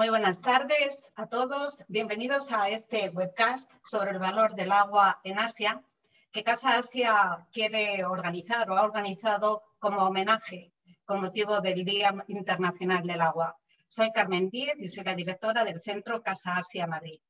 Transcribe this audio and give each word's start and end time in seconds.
Muy 0.00 0.08
buenas 0.08 0.40
tardes 0.40 1.04
a 1.14 1.26
todos. 1.26 1.84
Bienvenidos 1.88 2.50
a 2.52 2.70
este 2.70 3.10
webcast 3.10 3.70
sobre 3.84 4.12
el 4.12 4.18
valor 4.18 4.54
del 4.54 4.72
agua 4.72 5.20
en 5.24 5.38
Asia 5.38 5.84
que 6.32 6.42
Casa 6.42 6.78
Asia 6.78 7.46
quiere 7.52 8.02
organizar 8.06 8.70
o 8.70 8.78
ha 8.78 8.82
organizado 8.82 9.62
como 9.78 10.06
homenaje 10.06 10.72
con 11.04 11.20
motivo 11.20 11.60
del 11.60 11.84
Día 11.84 12.14
Internacional 12.28 13.06
del 13.06 13.20
Agua. 13.20 13.58
Soy 13.88 14.10
Carmen 14.10 14.48
Díez 14.48 14.76
y 14.78 14.88
soy 14.88 15.04
la 15.04 15.14
directora 15.14 15.64
del 15.64 15.82
Centro 15.82 16.22
Casa 16.22 16.56
Asia 16.56 16.86
Madrid. 16.86 17.20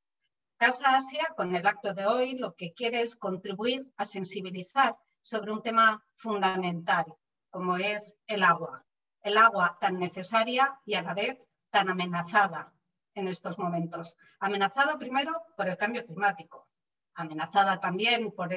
Casa 0.57 0.95
Asia, 0.95 1.27
con 1.37 1.57
el 1.57 1.66
acto 1.66 1.93
de 1.93 2.07
hoy, 2.07 2.39
lo 2.39 2.55
que 2.55 2.73
quiere 2.73 3.00
es 3.00 3.16
contribuir 3.16 3.93
a 3.96 4.05
sensibilizar 4.05 4.96
sobre 5.23 5.50
un 5.50 5.61
tema 5.61 6.05
fundamental, 6.14 7.16
como 7.50 7.79
es 7.79 8.16
el 8.29 8.45
agua. 8.45 8.84
El 9.23 9.39
agua 9.39 9.77
tan 9.80 9.98
necesaria 9.98 10.79
y 10.87 10.95
a 10.95 11.02
la 11.02 11.14
vez 11.14 11.37
tan 11.71 11.89
amenazada 11.89 12.73
en 13.14 13.29
estos 13.29 13.59
momentos. 13.59 14.16
Amenazada 14.38 14.98
primero 14.98 15.42
por 15.56 15.69
el 15.69 15.77
cambio 15.77 16.05
climático, 16.05 16.69
amenazada 17.15 17.80
también 17.80 18.33
por 18.33 18.51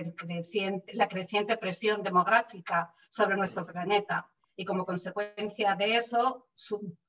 la 0.94 1.08
creciente 1.08 1.58
presión 1.58 2.03
demográfica 2.03 2.94
sobre 3.09 3.38
nuestro 3.38 3.66
planeta 3.66 4.30
y 4.55 4.66
como 4.66 4.86
consecuencia 4.86 5.76
de 5.76 5.98
eso, 5.98 6.48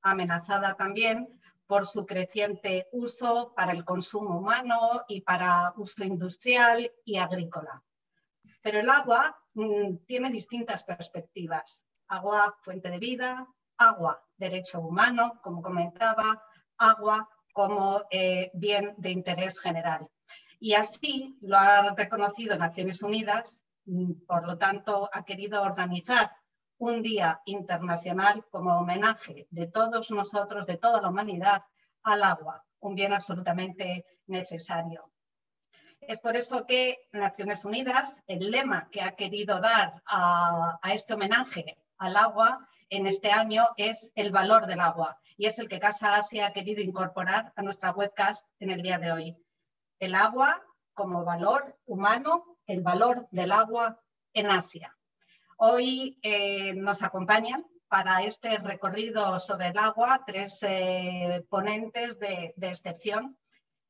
amenazada 0.03 0.75
también 0.75 1.41
por 1.67 1.87
su 1.87 2.05
creciente 2.05 2.89
uso 2.93 3.53
para 3.55 3.73
el 3.73 3.85
consumo 3.85 4.39
humano 4.39 5.05
y 5.09 5.23
para 5.23 5.73
uso 5.77 6.05
industrial 6.05 6.91
y 7.05 7.17
agrícola. 7.17 7.83
Pero 8.63 8.81
el 8.81 8.89
agua 8.89 9.39
mm, 9.55 9.97
tiene 10.07 10.31
distintas 10.31 10.85
perspectivas. 10.85 11.85
Agua, 12.09 12.57
fuente 12.63 12.91
de 12.91 12.99
vida, 12.99 13.47
agua, 13.79 14.23
derecho 14.37 14.81
humano, 14.81 15.41
como 15.43 15.63
comentaba, 15.63 16.43
agua 16.79 17.29
como 17.53 18.03
eh, 18.11 18.51
bien 18.55 18.95
de 18.97 19.11
interés 19.11 19.61
general. 19.61 20.09
Y 20.59 20.75
así 20.75 21.39
lo 21.41 21.57
ha 21.57 21.95
reconocido 21.95 22.57
Naciones 22.57 23.03
Unidas, 23.03 23.63
mm, 23.87 24.25
por 24.27 24.47
lo 24.47 24.59
tanto 24.59 25.09
ha 25.13 25.25
querido 25.25 25.63
organizar 25.63 26.33
un 26.79 27.03
día 27.03 27.41
internacional 27.45 28.45
como 28.51 28.79
homenaje 28.79 29.47
de 29.51 29.67
todos 29.69 30.11
nosotros, 30.11 30.67
de 30.67 30.77
toda 30.77 31.01
la 31.01 31.09
humanidad, 31.09 31.63
al 32.03 32.23
agua, 32.23 32.65
un 32.81 32.95
bien 32.95 33.13
absolutamente 33.13 34.05
necesario. 34.27 35.11
Es 36.01 36.21
por 36.21 36.37
eso 36.37 36.67
que 36.67 37.09
Naciones 37.13 37.65
Unidas, 37.65 38.23
el 38.27 38.51
lema 38.51 38.89
que 38.91 39.01
ha 39.01 39.15
querido 39.17 39.61
dar 39.61 40.03
a, 40.07 40.79
a 40.83 40.93
este 40.93 41.15
homenaje 41.15 41.79
al 41.99 42.17
agua 42.17 42.69
en 42.91 43.07
este 43.07 43.31
año 43.31 43.67
es 43.77 44.13
el 44.15 44.31
valor 44.31 44.67
del 44.67 44.81
agua 44.81 45.19
y 45.37 45.47
es 45.47 45.59
el 45.59 45.69
que 45.69 45.81
Casa 45.81 46.17
Asia 46.17 46.47
ha 46.47 46.53
querido 46.53 46.83
incorporar 46.83 47.53
a 47.57 47.63
nuestra 47.63 47.93
webcast 47.93 48.49
en 48.61 48.71
el 48.71 48.83
día 48.83 48.99
de 48.99 49.13
hoy. 49.13 49.37
El 49.99 50.15
agua 50.15 50.63
como 50.93 51.25
valor 51.25 51.77
humano, 51.87 52.45
el 52.67 52.83
valor 52.83 53.27
del 53.31 53.53
agua 53.53 54.01
en 54.33 54.51
Asia. 54.51 54.97
Hoy 55.57 56.19
eh, 56.23 56.75
nos 56.75 57.03
acompañan 57.03 57.67
para 57.89 58.23
este 58.23 58.59
recorrido 58.59 59.39
sobre 59.39 59.69
el 59.69 59.79
agua 59.79 60.23
tres 60.27 60.59
eh, 60.63 61.45
ponentes 61.49 62.19
de, 62.19 62.55
de 62.57 62.69
excepción 62.69 63.39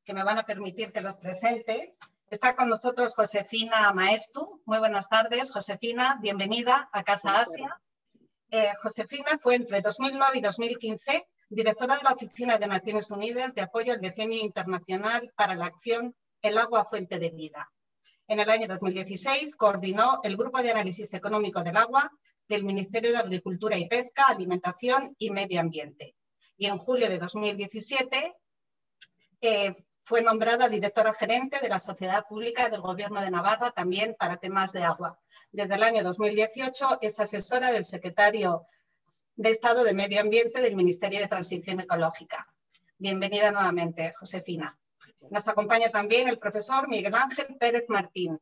que 0.03 0.13
me 0.13 0.23
van 0.23 0.37
a 0.37 0.45
permitir 0.45 0.91
que 0.91 1.01
los 1.01 1.17
presente. 1.17 1.95
Está 2.29 2.55
con 2.55 2.69
nosotros 2.69 3.15
Josefina 3.15 3.91
Maestu. 3.93 4.61
Muy 4.65 4.79
buenas 4.79 5.09
tardes, 5.09 5.51
Josefina. 5.51 6.19
Bienvenida 6.21 6.89
a 6.91 7.03
Casa 7.03 7.39
Asia. 7.39 7.79
Eh, 8.51 8.71
Josefina 8.81 9.39
fue 9.41 9.55
entre 9.55 9.81
2009 9.81 10.37
y 10.37 10.41
2015 10.41 11.27
directora 11.49 11.97
de 11.97 12.03
la 12.03 12.13
Oficina 12.13 12.57
de 12.57 12.67
Naciones 12.67 13.09
Unidas 13.11 13.53
de 13.53 13.61
Apoyo 13.61 13.93
al 13.93 14.01
Decenio 14.01 14.39
Internacional 14.39 15.31
para 15.35 15.55
la 15.55 15.65
Acción 15.65 16.15
El 16.41 16.57
Agua 16.57 16.85
Fuente 16.85 17.19
de 17.19 17.29
Vida. 17.29 17.71
En 18.27 18.39
el 18.39 18.49
año 18.49 18.67
2016 18.67 19.55
coordinó 19.55 20.19
el 20.23 20.37
Grupo 20.37 20.61
de 20.61 20.71
Análisis 20.71 21.13
Económico 21.13 21.63
del 21.63 21.77
Agua 21.77 22.11
del 22.47 22.63
Ministerio 22.63 23.11
de 23.11 23.17
Agricultura 23.17 23.77
y 23.77 23.87
Pesca, 23.87 24.25
Alimentación 24.25 25.15
y 25.17 25.29
Medio 25.29 25.59
Ambiente. 25.59 26.15
Y 26.57 26.67
en 26.67 26.77
julio 26.77 27.09
de 27.09 27.19
2017 27.19 28.33
eh, 29.41 29.75
fue 30.05 30.21
nombrada 30.21 30.69
directora 30.69 31.13
gerente 31.15 31.59
de 31.59 31.67
la 31.67 31.79
Sociedad 31.79 32.25
Pública 32.29 32.69
del 32.69 32.81
Gobierno 32.81 33.21
de 33.21 33.31
Navarra 33.31 33.71
también 33.71 34.15
para 34.17 34.37
temas 34.37 34.71
de 34.71 34.83
agua. 34.83 35.19
Desde 35.51 35.73
el 35.73 35.83
año 35.83 36.03
2018 36.03 36.99
es 37.01 37.19
asesora 37.19 37.71
del 37.71 37.85
secretario 37.85 38.67
de 39.35 39.49
Estado 39.49 39.83
de 39.83 39.95
Medio 39.95 40.21
Ambiente 40.21 40.61
del 40.61 40.75
Ministerio 40.75 41.19
de 41.19 41.27
Transición 41.27 41.79
Ecológica. 41.79 42.47
Bienvenida 42.99 43.51
nuevamente, 43.51 44.13
Josefina. 44.13 44.77
Nos 45.31 45.47
acompaña 45.47 45.89
también 45.89 46.29
el 46.29 46.37
profesor 46.37 46.87
Miguel 46.87 47.15
Ángel 47.15 47.57
Pérez 47.59 47.85
Martín. 47.89 48.39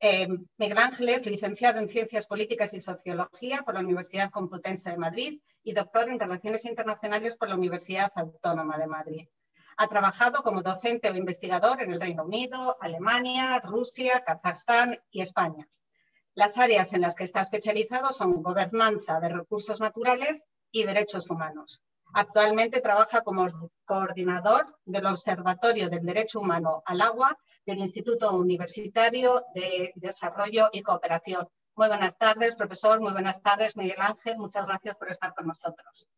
Eh, 0.00 0.28
Miguel 0.58 0.78
Ángel 0.78 1.08
es 1.08 1.24
licenciado 1.24 1.78
en 1.78 1.88
Ciencias 1.88 2.26
Políticas 2.26 2.74
y 2.74 2.80
Sociología 2.80 3.62
por 3.62 3.72
la 3.72 3.80
Universidad 3.80 4.30
Complutense 4.30 4.90
de 4.90 4.98
Madrid 4.98 5.40
y 5.62 5.72
doctor 5.72 6.10
en 6.10 6.20
Relaciones 6.20 6.66
Internacionales 6.66 7.36
por 7.36 7.48
la 7.48 7.54
Universidad 7.54 8.12
Autónoma 8.14 8.76
de 8.76 8.86
Madrid. 8.86 9.28
Ha 9.76 9.88
trabajado 9.88 10.42
como 10.42 10.62
docente 10.62 11.10
o 11.10 11.16
investigador 11.16 11.82
en 11.82 11.92
el 11.92 12.00
Reino 12.00 12.24
Unido, 12.24 12.76
Alemania, 12.80 13.60
Rusia, 13.60 14.22
Kazajstán 14.24 14.98
y 15.10 15.20
España. 15.20 15.68
Las 16.34 16.58
áreas 16.58 16.92
en 16.92 17.00
las 17.00 17.14
que 17.14 17.24
está 17.24 17.40
especializado 17.40 18.12
son 18.12 18.42
gobernanza 18.42 19.20
de 19.20 19.28
recursos 19.28 19.80
naturales 19.80 20.44
y 20.70 20.84
derechos 20.84 21.30
humanos. 21.30 21.82
Actualmente 22.12 22.80
trabaja 22.80 23.22
como 23.22 23.46
coordinador 23.84 24.78
del 24.84 25.06
Observatorio 25.06 25.88
del 25.88 26.04
Derecho 26.04 26.40
Humano 26.40 26.82
al 26.86 27.00
Agua 27.00 27.36
del 27.66 27.78
Instituto 27.78 28.32
Universitario 28.32 29.44
de 29.54 29.92
Desarrollo 29.96 30.68
y 30.72 30.82
Cooperación. 30.82 31.48
Muy 31.76 31.88
buenas 31.88 32.16
tardes, 32.16 32.54
profesor. 32.54 33.00
Muy 33.00 33.12
buenas 33.12 33.42
tardes, 33.42 33.76
Miguel 33.76 34.00
Ángel. 34.00 34.38
Muchas 34.38 34.66
gracias 34.66 34.96
por 34.96 35.10
estar 35.10 35.34
con 35.34 35.48
nosotros. 35.48 36.08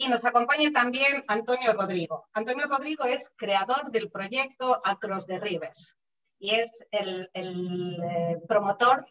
Y 0.00 0.08
nos 0.08 0.24
acompaña 0.24 0.72
también 0.72 1.22
Antonio 1.28 1.74
Rodrigo. 1.74 2.26
Antonio 2.32 2.66
Rodrigo 2.66 3.04
es 3.04 3.30
creador 3.36 3.90
del 3.90 4.10
proyecto 4.10 4.80
Across 4.82 5.26
the 5.26 5.38
Rivers 5.38 5.94
y 6.38 6.54
es 6.54 6.70
el, 6.90 7.28
eh, 7.34 8.38
promotor 8.48 9.06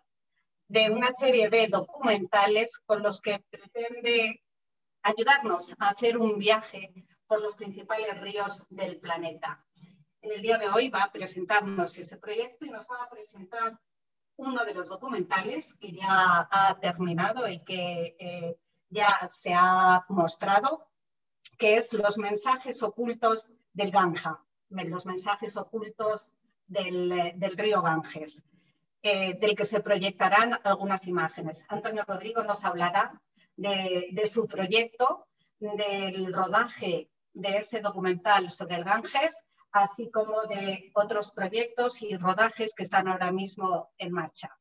de 0.67 0.89
una 0.89 1.11
serie 1.11 1.47
de 1.47 1.67
documentales 1.67 2.79
con 2.87 3.03
los 3.03 3.21
que 3.21 3.39
pretende 3.51 4.41
ayudarnos 5.03 5.75
a 5.77 5.89
hacer 5.89 6.17
un 6.17 6.39
viaje 6.39 6.91
por 7.27 7.39
los 7.39 7.55
principales 7.55 8.19
ríos 8.19 8.65
del 8.69 8.99
planeta. 8.99 9.63
En 10.21 10.31
el 10.31 10.41
día 10.41 10.57
de 10.57 10.69
hoy 10.69 10.89
va 10.89 11.03
a 11.03 11.11
presentarnos 11.11 11.99
ese 11.99 12.17
proyecto 12.17 12.65
y 12.65 12.71
nos 12.71 12.87
va 12.87 13.03
a 13.03 13.09
presentar 13.11 13.79
uno 14.37 14.65
de 14.65 14.73
los 14.73 14.89
documentales 14.89 15.71
que 15.75 15.91
ya 15.91 16.47
ha 16.49 16.79
terminado 16.81 17.47
y 17.47 17.63
que 17.63 18.15
eh, 18.17 18.57
ya 18.89 19.29
se 19.31 19.53
ha 19.53 20.05
mostrado, 20.09 20.87
que 21.57 21.77
es 21.77 21.93
los 21.93 22.17
mensajes 22.17 22.81
ocultos 22.83 23.51
del 23.73 23.91
Ganja, 23.91 24.43
los 24.69 25.05
mensajes 25.05 25.57
ocultos 25.57 26.31
del, 26.67 27.53
río 27.57 27.81
Ganges, 27.81 28.43
eh, 29.01 29.37
del 29.39 29.55
que 29.55 29.65
se 29.65 29.81
proyectarán 29.81 30.59
algunas 30.63 31.07
imágenes. 31.07 31.63
Antonio 31.67 32.03
Rodrigo 32.07 32.43
nos 32.43 32.63
hablará 32.65 33.21
de, 33.55 34.29
su 34.31 34.47
proyecto, 34.47 35.27
del 35.59 36.33
rodaje 36.33 37.09
de 37.33 37.57
ese 37.57 37.81
documental 37.81 38.49
sobre 38.49 38.75
el 38.75 38.83
Ganges, 38.83 39.43
así 39.71 40.09
como 40.09 40.43
de 40.43 40.91
otros 40.95 41.31
proyectos 41.31 42.01
y 42.01 42.15
rodajes 42.17 42.73
que 42.73 42.83
están 42.83 43.07
ahora 43.07 43.31
mismo 43.31 43.91
en 43.97 44.11
marcha. 44.11 44.57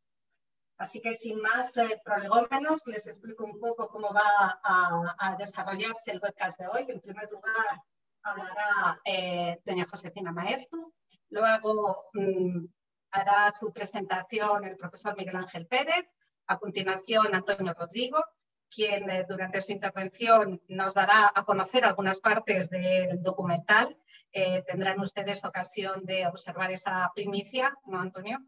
Así 0.79 1.01
que 1.01 1.17
sin 1.17 1.41
más 1.41 1.77
eh, 1.77 2.01
prolegómenos, 2.05 2.87
les 2.87 3.07
explico 3.09 3.45
un 3.45 3.59
poco 3.59 3.89
cómo 3.89 4.15
va 4.15 4.61
a, 4.63 5.37
desarrollarse 5.37 6.13
el 6.13 6.21
webcast 6.23 6.61
de 6.61 6.69
hoy. 6.69 6.87
En 6.89 7.01
primer 7.01 7.29
lugar, 7.31 7.83
hablará 8.23 9.01
eh, 9.05 9.61
doña 9.65 9.87
Josefina 9.91 10.31
Maestro, 10.31 10.93
luego 11.31 12.11
mm, 12.13 12.65
hará 13.11 13.51
su 13.51 13.73
presentación 13.73 14.65
el 14.65 14.77
profesor 14.77 15.17
Miguel 15.17 15.37
Ángel 15.37 15.67
Pérez, 15.67 16.07
a 16.47 16.59
continuación 16.59 17.35
Antonio 17.35 17.75
Rodrigo, 17.75 18.25
quien 18.71 19.11
eh, 19.11 19.27
durante 19.29 19.61
su 19.61 19.73
intervención 19.73 20.63
nos 20.69 20.95
dará 20.95 21.31
a 21.35 21.45
conocer 21.45 21.85
algunas 21.85 22.21
partes 22.21 22.71
del 22.71 23.23
documental. 23.23 23.97
Eh, 24.33 24.63
tendrán 24.67 25.01
ustedes 25.01 25.45
ocasión 25.45 26.05
de 26.05 26.27
observar 26.27 26.71
esa 26.71 27.11
primicia, 27.15 27.75
¿no, 27.87 28.01
Antonio? 28.01 28.39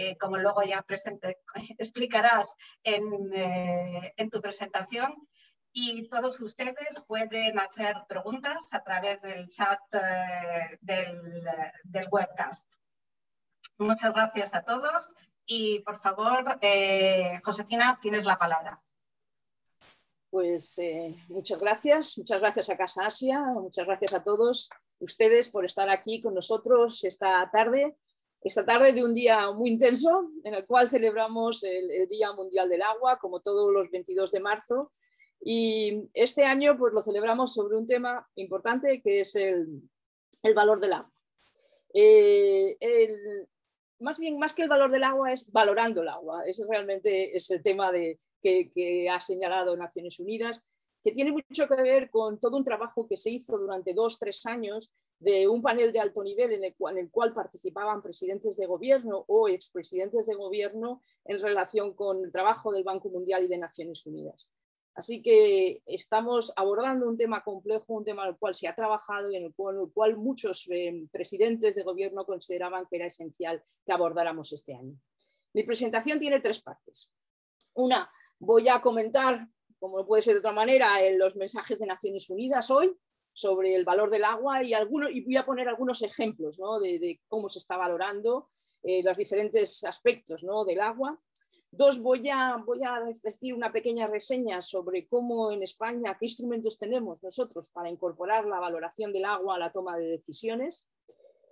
Eh, 0.00 0.16
como 0.16 0.36
luego 0.36 0.62
ya 0.62 0.84
explicarás 1.76 2.54
en, 2.84 4.30
tu 4.30 4.40
presentación. 4.40 5.12
Y 5.72 6.08
todos 6.08 6.40
ustedes 6.40 7.02
pueden 7.08 7.58
hacer 7.58 7.96
preguntas 8.08 8.68
a 8.70 8.84
través 8.84 9.20
del 9.22 9.48
chat 9.48 9.80
del, 10.80 11.42
del, 11.82 12.06
webcast. 12.12 12.72
Muchas 13.76 14.14
gracias 14.14 14.54
a 14.54 14.62
todos 14.62 15.12
y 15.44 15.80
por 15.80 16.00
favor, 16.00 16.58
Josefina, 17.44 17.98
tienes 18.00 18.24
la 18.24 18.38
palabra. 18.38 18.80
pues 20.30 20.78
eh, 20.78 21.16
muchas 21.28 21.60
gracias, 21.60 22.18
muchas 22.18 22.40
gracias 22.40 22.70
a 22.70 22.76
Casa 22.76 23.06
Asia, 23.06 23.40
muchas 23.40 23.84
gracias 23.84 24.14
a 24.14 24.22
todos 24.22 24.70
ustedes 25.00 25.50
por 25.50 25.64
estar 25.64 25.90
aquí 25.90 26.22
con 26.22 26.34
nosotros 26.34 27.04
esta 27.04 27.50
tarde, 27.50 27.96
esta 28.48 28.64
tarde 28.64 28.92
de 28.92 29.04
un 29.04 29.12
día 29.12 29.50
muy 29.52 29.68
intenso 29.68 30.30
en 30.42 30.54
el 30.54 30.64
cual 30.64 30.88
celebramos 30.88 31.62
el, 31.64 32.08
Día 32.08 32.32
Mundial 32.32 32.68
del 32.68 32.82
Agua, 32.82 33.18
como 33.18 33.40
todos 33.40 33.70
los 33.72 33.90
22 33.90 34.32
de 34.32 34.40
marzo. 34.40 34.90
Y 35.40 36.08
este 36.14 36.44
año 36.44 36.76
pues 36.78 36.94
lo 36.94 37.02
celebramos 37.02 37.52
sobre 37.52 37.76
un 37.76 37.86
tema 37.86 38.26
importante 38.36 39.00
que 39.02 39.20
es 39.20 39.34
el, 39.36 39.82
valor 40.54 40.80
del 40.80 40.94
agua. 40.94 41.12
Eh, 41.92 42.76
más 44.00 44.18
bien, 44.18 44.38
más 44.38 44.54
que 44.54 44.62
el 44.62 44.68
valor 44.68 44.90
del 44.90 45.04
agua, 45.04 45.32
es 45.32 45.50
valorando 45.52 46.00
el 46.00 46.08
agua. 46.08 46.42
Ese 46.46 46.64
realmente 46.68 47.36
es 47.36 47.50
el 47.50 47.62
tema 47.62 47.92
de, 47.92 48.18
que, 48.40 49.08
ha 49.12 49.20
señalado 49.20 49.76
Naciones 49.76 50.18
Unidas, 50.18 50.64
que 51.02 51.12
tiene 51.12 51.32
mucho 51.32 51.68
que 51.68 51.82
ver 51.82 52.10
con 52.10 52.38
todo 52.38 52.56
un 52.56 52.64
trabajo 52.64 53.06
que 53.06 53.16
se 53.16 53.30
hizo 53.30 53.58
durante 53.58 53.94
dos, 53.94 54.18
tres 54.18 54.44
años 54.46 54.90
de 55.20 55.48
un 55.48 55.62
panel 55.62 55.92
de 55.92 56.00
alto 56.00 56.22
nivel 56.22 56.52
en 56.52 56.64
el 56.64 56.74
cual, 56.74 56.98
en 56.98 57.10
el 57.12 57.32
participaban 57.32 58.02
presidentes 58.02 58.56
de 58.56 58.66
gobierno 58.66 59.24
o 59.26 59.48
expresidentes 59.48 60.26
de 60.26 60.34
gobierno 60.34 61.00
en 61.24 61.40
relación 61.40 61.94
con 61.94 62.24
el 62.24 62.30
trabajo 62.30 62.72
del 62.72 62.84
Banco 62.84 63.08
Mundial 63.08 63.44
y 63.44 63.48
de 63.48 63.58
Naciones 63.58 64.06
Unidas. 64.06 64.52
Así 64.94 65.22
que 65.22 65.80
estamos 65.86 66.52
abordando 66.56 67.08
un 67.08 67.16
tema 67.16 67.44
complejo, 67.44 67.94
un 67.94 68.04
tema 68.04 68.24
al 68.24 68.36
cual 68.36 68.56
se 68.56 68.66
ha 68.66 68.74
trabajado 68.74 69.30
y 69.30 69.36
en 69.36 69.44
el 69.44 69.54
cual, 69.54 70.16
muchos 70.16 70.66
eh, 70.70 71.06
presidentes 71.12 71.76
de 71.76 71.84
gobierno 71.84 72.26
consideraban 72.26 72.84
que 72.90 72.96
era 72.96 73.06
esencial 73.06 73.62
que 73.86 73.92
abordáramos 73.92 74.52
este 74.52 74.74
año. 74.74 74.98
Mi 75.54 75.62
presentación 75.62 76.18
tiene 76.18 76.40
tres 76.40 76.60
partes. 76.60 77.12
Una, 77.74 78.10
voy 78.40 78.68
a 78.68 78.80
comentar, 78.80 79.46
como 79.78 79.98
no 79.98 80.06
puede 80.06 80.22
ser 80.22 80.34
de 80.34 80.40
otra 80.40 80.52
manera, 80.52 81.02
en 81.02 81.18
los 81.18 81.36
mensajes 81.36 81.78
de 81.78 81.86
Naciones 81.86 82.28
Unidas 82.30 82.70
hoy 82.70 82.96
sobre 83.32 83.74
el 83.74 83.84
valor 83.84 84.10
del 84.10 84.24
agua 84.24 84.64
y, 84.64 84.74
y 84.74 85.24
voy 85.24 85.36
a 85.36 85.46
poner 85.46 85.68
algunos 85.68 86.02
ejemplos 86.02 86.58
de, 86.82 87.20
cómo 87.28 87.48
se 87.48 87.60
está 87.60 87.76
valorando 87.76 88.48
eh, 88.82 89.02
los 89.02 89.16
diferentes 89.16 89.84
aspectos 89.84 90.44
del 90.66 90.80
agua. 90.80 91.20
Dos, 91.70 92.00
voy 92.00 92.28
a, 92.30 92.56
voy 92.64 92.82
a 92.82 93.00
decir 93.22 93.54
una 93.54 93.70
pequeña 93.70 94.06
reseña 94.06 94.60
sobre 94.60 95.06
cómo 95.06 95.52
en 95.52 95.62
España, 95.62 96.16
qué 96.18 96.24
instrumentos 96.24 96.78
tenemos 96.78 97.22
nosotros 97.22 97.68
para 97.68 97.90
incorporar 97.90 98.46
la 98.46 98.58
valoración 98.58 99.12
del 99.12 99.26
agua 99.26 99.56
a 99.56 99.58
la 99.58 99.70
toma 99.70 99.96
de 99.98 100.06
decisiones. 100.06 100.88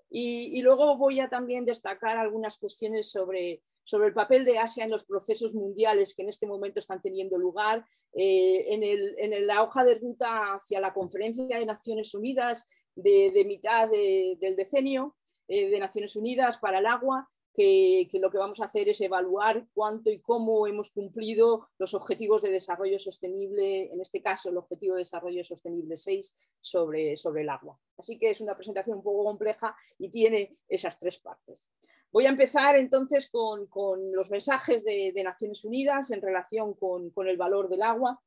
Y, 0.08 0.62
luego 0.62 0.96
voy 0.96 1.20
a 1.20 1.28
también 1.28 1.64
destacar 1.64 2.16
algunas 2.16 2.58
cuestiones 2.58 3.10
sobre, 3.10 3.62
sobre, 3.86 4.08
el 4.08 4.14
papel 4.14 4.44
de 4.44 4.58
Asia 4.58 4.84
en 4.84 4.90
los 4.90 5.04
procesos 5.04 5.54
mundiales 5.54 6.14
que 6.14 6.22
en 6.22 6.28
este 6.28 6.46
momento 6.46 6.80
están 6.80 7.00
teniendo 7.00 7.38
lugar, 7.38 7.86
eh, 8.12 8.66
en, 8.74 8.82
el, 8.82 9.14
en, 9.18 9.46
la 9.46 9.62
hoja 9.62 9.84
de 9.84 9.94
ruta 9.94 10.54
hacia 10.54 10.80
la 10.80 10.92
Conferencia 10.92 11.58
de 11.58 11.64
Naciones 11.64 12.14
Unidas 12.14 12.66
de, 12.94 13.44
mitad 13.46 13.88
del 13.88 14.56
decenio 14.56 15.16
eh, 15.48 15.68
de 15.68 15.78
Naciones 15.78 16.16
Unidas 16.16 16.58
para 16.58 16.80
el 16.80 16.86
agua 16.86 17.28
que, 17.56 18.18
lo 18.20 18.30
que 18.30 18.38
vamos 18.38 18.60
a 18.60 18.66
hacer 18.66 18.88
es 18.88 19.00
evaluar 19.00 19.66
cuánto 19.72 20.10
y 20.10 20.20
cómo 20.20 20.66
hemos 20.66 20.90
cumplido 20.90 21.68
los 21.78 21.94
objetivos 21.94 22.42
de 22.42 22.50
desarrollo 22.50 22.98
sostenible, 22.98 23.92
en 23.92 24.00
este 24.00 24.20
caso 24.20 24.50
el 24.50 24.58
objetivo 24.58 24.94
de 24.94 25.00
desarrollo 25.00 25.42
sostenible 25.42 25.96
6 25.96 26.36
sobre, 26.60 27.16
sobre 27.16 27.42
el 27.42 27.48
agua. 27.48 27.78
Así 27.96 28.18
que 28.18 28.30
es 28.30 28.40
una 28.40 28.54
presentación 28.54 28.98
un 28.98 29.02
poco 29.02 29.24
compleja 29.24 29.74
y 29.98 30.10
tiene 30.10 30.50
esas 30.68 30.98
tres 30.98 31.18
partes. 31.18 31.68
Voy 32.12 32.26
a 32.26 32.30
empezar 32.30 32.76
entonces 32.76 33.28
con, 33.30 33.68
los 34.12 34.30
mensajes 34.30 34.84
de, 34.84 35.22
Naciones 35.22 35.64
Unidas 35.64 36.10
en 36.10 36.22
relación 36.22 36.74
con, 36.74 37.12
el 37.26 37.36
valor 37.36 37.68
del 37.68 37.82
agua. 37.82 38.22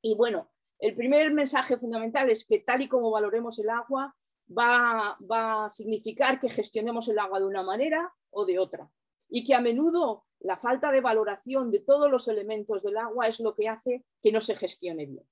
Y 0.00 0.14
bueno, 0.14 0.50
el 0.78 0.94
primer 0.94 1.32
mensaje 1.32 1.76
fundamental 1.76 2.30
es 2.30 2.44
que 2.44 2.60
tal 2.60 2.82
y 2.82 2.88
como 2.88 3.10
valoremos 3.10 3.58
el 3.58 3.70
agua, 3.70 4.16
va, 4.48 5.16
a 5.64 5.68
significar 5.68 6.40
que 6.40 6.48
gestionemos 6.48 7.08
el 7.08 7.18
agua 7.18 7.38
de 7.38 7.46
una 7.46 7.62
manera 7.62 8.12
o 8.30 8.44
de 8.44 8.58
otra. 8.58 8.90
Y 9.28 9.44
que 9.44 9.54
a 9.54 9.60
menudo 9.60 10.24
la 10.40 10.56
falta 10.56 10.90
de 10.90 11.00
valoración 11.00 11.70
de 11.70 11.80
todos 11.80 12.10
los 12.10 12.28
elementos 12.28 12.82
del 12.82 12.96
agua 12.96 13.28
es 13.28 13.40
lo 13.40 13.54
que 13.54 13.68
hace 13.68 14.04
que 14.20 14.32
no 14.32 14.40
se 14.40 14.56
gestione 14.56 15.06
bien. 15.06 15.26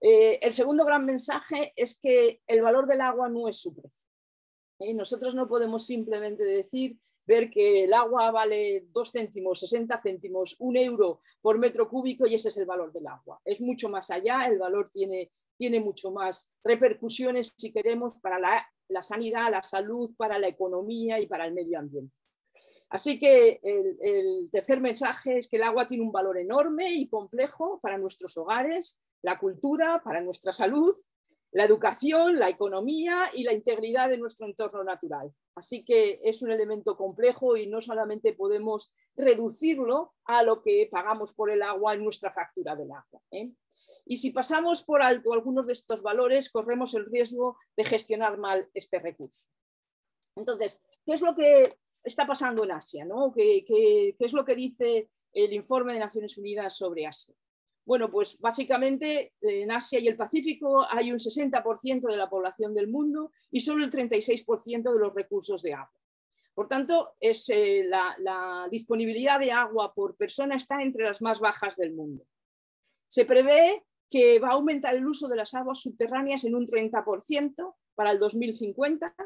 Eh, 0.00 0.38
el 0.40 0.52
segundo 0.52 0.84
gran 0.84 1.04
mensaje 1.04 1.72
es 1.76 1.98
que 1.98 2.42
el 2.46 2.62
valor 2.62 2.86
del 2.86 3.02
agua 3.02 3.28
no 3.28 3.48
es 3.48 3.58
su 3.58 3.74
precio. 3.74 4.09
¿Eh? 4.80 4.94
Nosotros 4.94 5.34
no 5.34 5.46
podemos 5.48 5.86
simplemente 5.86 6.44
decir, 6.44 6.98
ver 7.26 7.50
que 7.50 7.84
el 7.84 7.92
agua 7.92 8.30
vale 8.30 8.86
2 8.90 9.12
céntimos, 9.12 9.60
60 9.60 10.00
céntimos, 10.00 10.56
un 10.58 10.76
euro 10.76 11.20
por 11.40 11.58
metro 11.58 11.88
cúbico 11.88 12.26
y 12.26 12.34
ese 12.34 12.48
es 12.48 12.56
el 12.56 12.66
valor 12.66 12.92
del 12.92 13.06
agua. 13.06 13.40
Es 13.44 13.60
mucho 13.60 13.88
más 13.88 14.10
allá, 14.10 14.46
el 14.46 14.58
valor 14.58 14.88
tiene, 14.88 15.30
tiene 15.56 15.80
mucho 15.80 16.10
más 16.10 16.50
repercusiones, 16.64 17.54
si 17.56 17.72
queremos, 17.72 18.16
para 18.16 18.38
la 18.38 18.66
la 18.90 19.02
sanidad, 19.02 19.50
la 19.50 19.62
salud, 19.62 20.10
para 20.16 20.38
la 20.38 20.48
economía 20.48 21.18
y 21.20 21.26
para 21.26 21.46
el 21.46 21.54
medio 21.54 21.78
ambiente. 21.78 22.14
Así 22.90 23.20
que 23.20 23.60
el, 23.62 24.50
tercer 24.50 24.80
mensaje 24.80 25.38
es 25.38 25.48
que 25.48 25.56
el 25.56 25.62
agua 25.62 25.86
tiene 25.86 26.02
un 26.02 26.10
valor 26.10 26.38
enorme 26.38 26.92
y 26.92 27.08
complejo 27.08 27.78
para 27.80 27.98
nuestros 27.98 28.36
hogares, 28.36 29.00
la 29.22 29.38
cultura, 29.38 30.02
para 30.04 30.20
nuestra 30.20 30.52
salud, 30.52 30.92
la 31.52 31.64
educación, 31.64 32.38
la 32.38 32.48
economía 32.48 33.30
y 33.34 33.42
la 33.42 33.52
integridad 33.52 34.08
de 34.08 34.18
nuestro 34.18 34.46
entorno 34.46 34.84
natural. 34.84 35.32
Así 35.54 35.84
que 35.84 36.20
es 36.22 36.42
un 36.42 36.50
elemento 36.50 36.96
complejo 36.96 37.56
y 37.56 37.66
no 37.66 37.80
solamente 37.80 38.32
podemos 38.32 38.92
reducirlo 39.16 40.14
a 40.24 40.42
lo 40.42 40.62
que 40.62 40.88
pagamos 40.90 41.34
por 41.34 41.50
el 41.50 41.62
agua 41.62 41.94
en 41.94 42.04
nuestra 42.04 42.30
factura 42.30 42.76
del 42.76 42.92
agua. 42.92 43.20
¿eh? 43.32 43.50
Y 44.06 44.18
si 44.18 44.30
pasamos 44.30 44.82
por 44.82 45.02
alto 45.02 45.32
algunos 45.32 45.66
de 45.66 45.72
estos 45.72 46.02
valores, 46.02 46.50
corremos 46.50 46.94
el 46.94 47.06
riesgo 47.06 47.56
de 47.76 47.84
gestionar 47.84 48.38
mal 48.38 48.68
este 48.74 48.98
recurso. 48.98 49.48
Entonces, 50.36 50.80
¿qué 51.04 51.12
es 51.14 51.20
lo 51.20 51.34
que 51.34 51.76
está 52.04 52.26
pasando 52.26 52.64
en 52.64 52.72
Asia? 52.72 53.06
¿Qué, 53.34 54.16
es 54.18 54.32
lo 54.32 54.44
que 54.44 54.54
dice 54.54 55.10
el 55.32 55.52
informe 55.52 55.94
de 55.94 56.00
Naciones 56.00 56.38
Unidas 56.38 56.76
sobre 56.76 57.06
Asia? 57.06 57.34
Bueno, 57.90 58.08
pues 58.08 58.38
básicamente 58.38 59.34
en 59.40 59.68
Asia 59.72 59.98
y 59.98 60.06
el 60.06 60.16
Pacífico 60.16 60.86
hay 60.88 61.10
un 61.10 61.18
60% 61.18 62.08
de 62.08 62.16
la 62.16 62.30
población 62.30 62.72
del 62.72 62.86
mundo 62.86 63.32
y 63.50 63.62
solo 63.62 63.84
el 63.84 63.90
36% 63.90 64.92
de 64.92 64.98
los 65.00 65.12
recursos 65.12 65.60
de 65.60 65.74
agua. 65.74 66.00
Por 66.54 66.68
tanto, 66.68 67.16
es, 67.18 67.48
eh, 67.48 67.84
la 67.88 68.68
disponibilidad 68.70 69.40
de 69.40 69.50
agua 69.50 69.92
por 69.92 70.14
persona 70.14 70.54
está 70.54 70.80
entre 70.82 71.02
las 71.02 71.20
más 71.20 71.40
bajas 71.40 71.74
del 71.74 71.92
mundo. 71.92 72.24
Se 73.08 73.24
prevé 73.24 73.84
que 74.08 74.38
va 74.38 74.50
a 74.50 74.52
aumentar 74.52 74.94
el 74.94 75.04
uso 75.04 75.26
de 75.26 75.34
las 75.34 75.52
aguas 75.54 75.80
subterráneas 75.80 76.44
en 76.44 76.54
un 76.54 76.66
30% 76.66 77.74
para 77.96 78.12
el 78.12 78.20
2050 78.20 79.16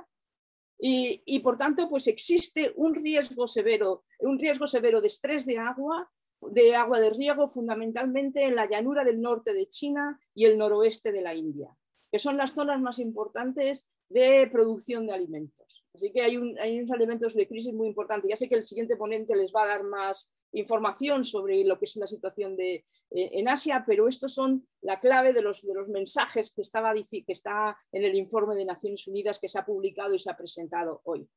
y, 0.79 1.39
por 1.41 1.59
tanto 1.59 1.89
pues 1.91 2.07
existe 2.09 2.73
un 2.77 2.95
riesgo 2.95 3.47
severo, 3.47 4.05
un 4.21 4.39
riesgo 4.39 4.67
severo 4.67 5.03
de 5.03 5.09
estrés 5.09 5.45
de 5.45 5.59
agua, 5.59 6.11
de 6.51 6.75
agua 6.75 7.01
de 7.01 7.11
riego 7.11 7.47
fundamentalmente 7.47 8.45
en 8.45 8.57
la 8.57 8.69
llanura 8.69 9.05
del 9.05 9.21
norte 9.21 9.53
de 9.53 9.67
China 9.67 10.21
y 10.35 10.45
el 10.45 10.59
noroeste 10.59 11.13
de 11.13 11.23
la 11.23 11.35
India, 11.35 11.69
que 12.11 12.19
son 12.19 12.37
las 12.37 12.55
zonas 12.55 12.81
más 12.81 12.99
importantes 12.99 13.89
de 14.09 14.49
producción 14.53 15.07
de 15.07 15.15
alimentos. 15.15 15.85
Así 15.95 16.13
que 16.13 16.23
hay, 16.23 16.37
hay 16.61 16.79
unos 16.79 16.91
elementos 16.91 17.35
de 17.35 17.49
crisis 17.49 17.73
muy 17.73 17.89
importantes. 17.89 18.29
Ya 18.29 18.37
sé 18.37 18.49
que 18.49 18.55
el 18.55 18.65
siguiente 18.65 18.97
ponente 18.97 19.35
les 19.35 19.53
va 19.53 19.65
a 19.65 19.69
dar 19.69 19.85
más, 19.85 20.35
información 20.55 21.25
sobre 21.25 21.65
lo 21.65 21.79
que 21.79 21.85
es 21.85 21.97
la 21.97 22.07
situación 22.07 22.57
de, 22.57 22.75
eh, 22.75 22.85
en 23.11 23.49
Asia, 23.49 23.85
pero 23.87 24.09
estos 24.09 24.33
son 24.35 24.67
la 24.81 25.01
clave 25.01 25.33
de 25.33 25.43
los, 25.43 25.63
de 25.63 25.75
los 25.75 25.89
mensajes 25.89 26.53
que, 26.53 26.63
estaba, 26.63 26.95
que 26.95 27.25
está 27.27 27.77
en 27.93 28.05
el 28.05 28.15
informe 28.15 28.55
de 28.55 28.65
Naciones 28.65 29.07
Unidas 29.07 29.39
que 29.39 29.49
se 29.49 29.59
ha 29.59 29.67
publicado 29.67 30.15
y 30.15 30.19
se 30.19 30.31
ha 30.31 30.37
presentado 30.37 31.01
hoy. 31.05 31.29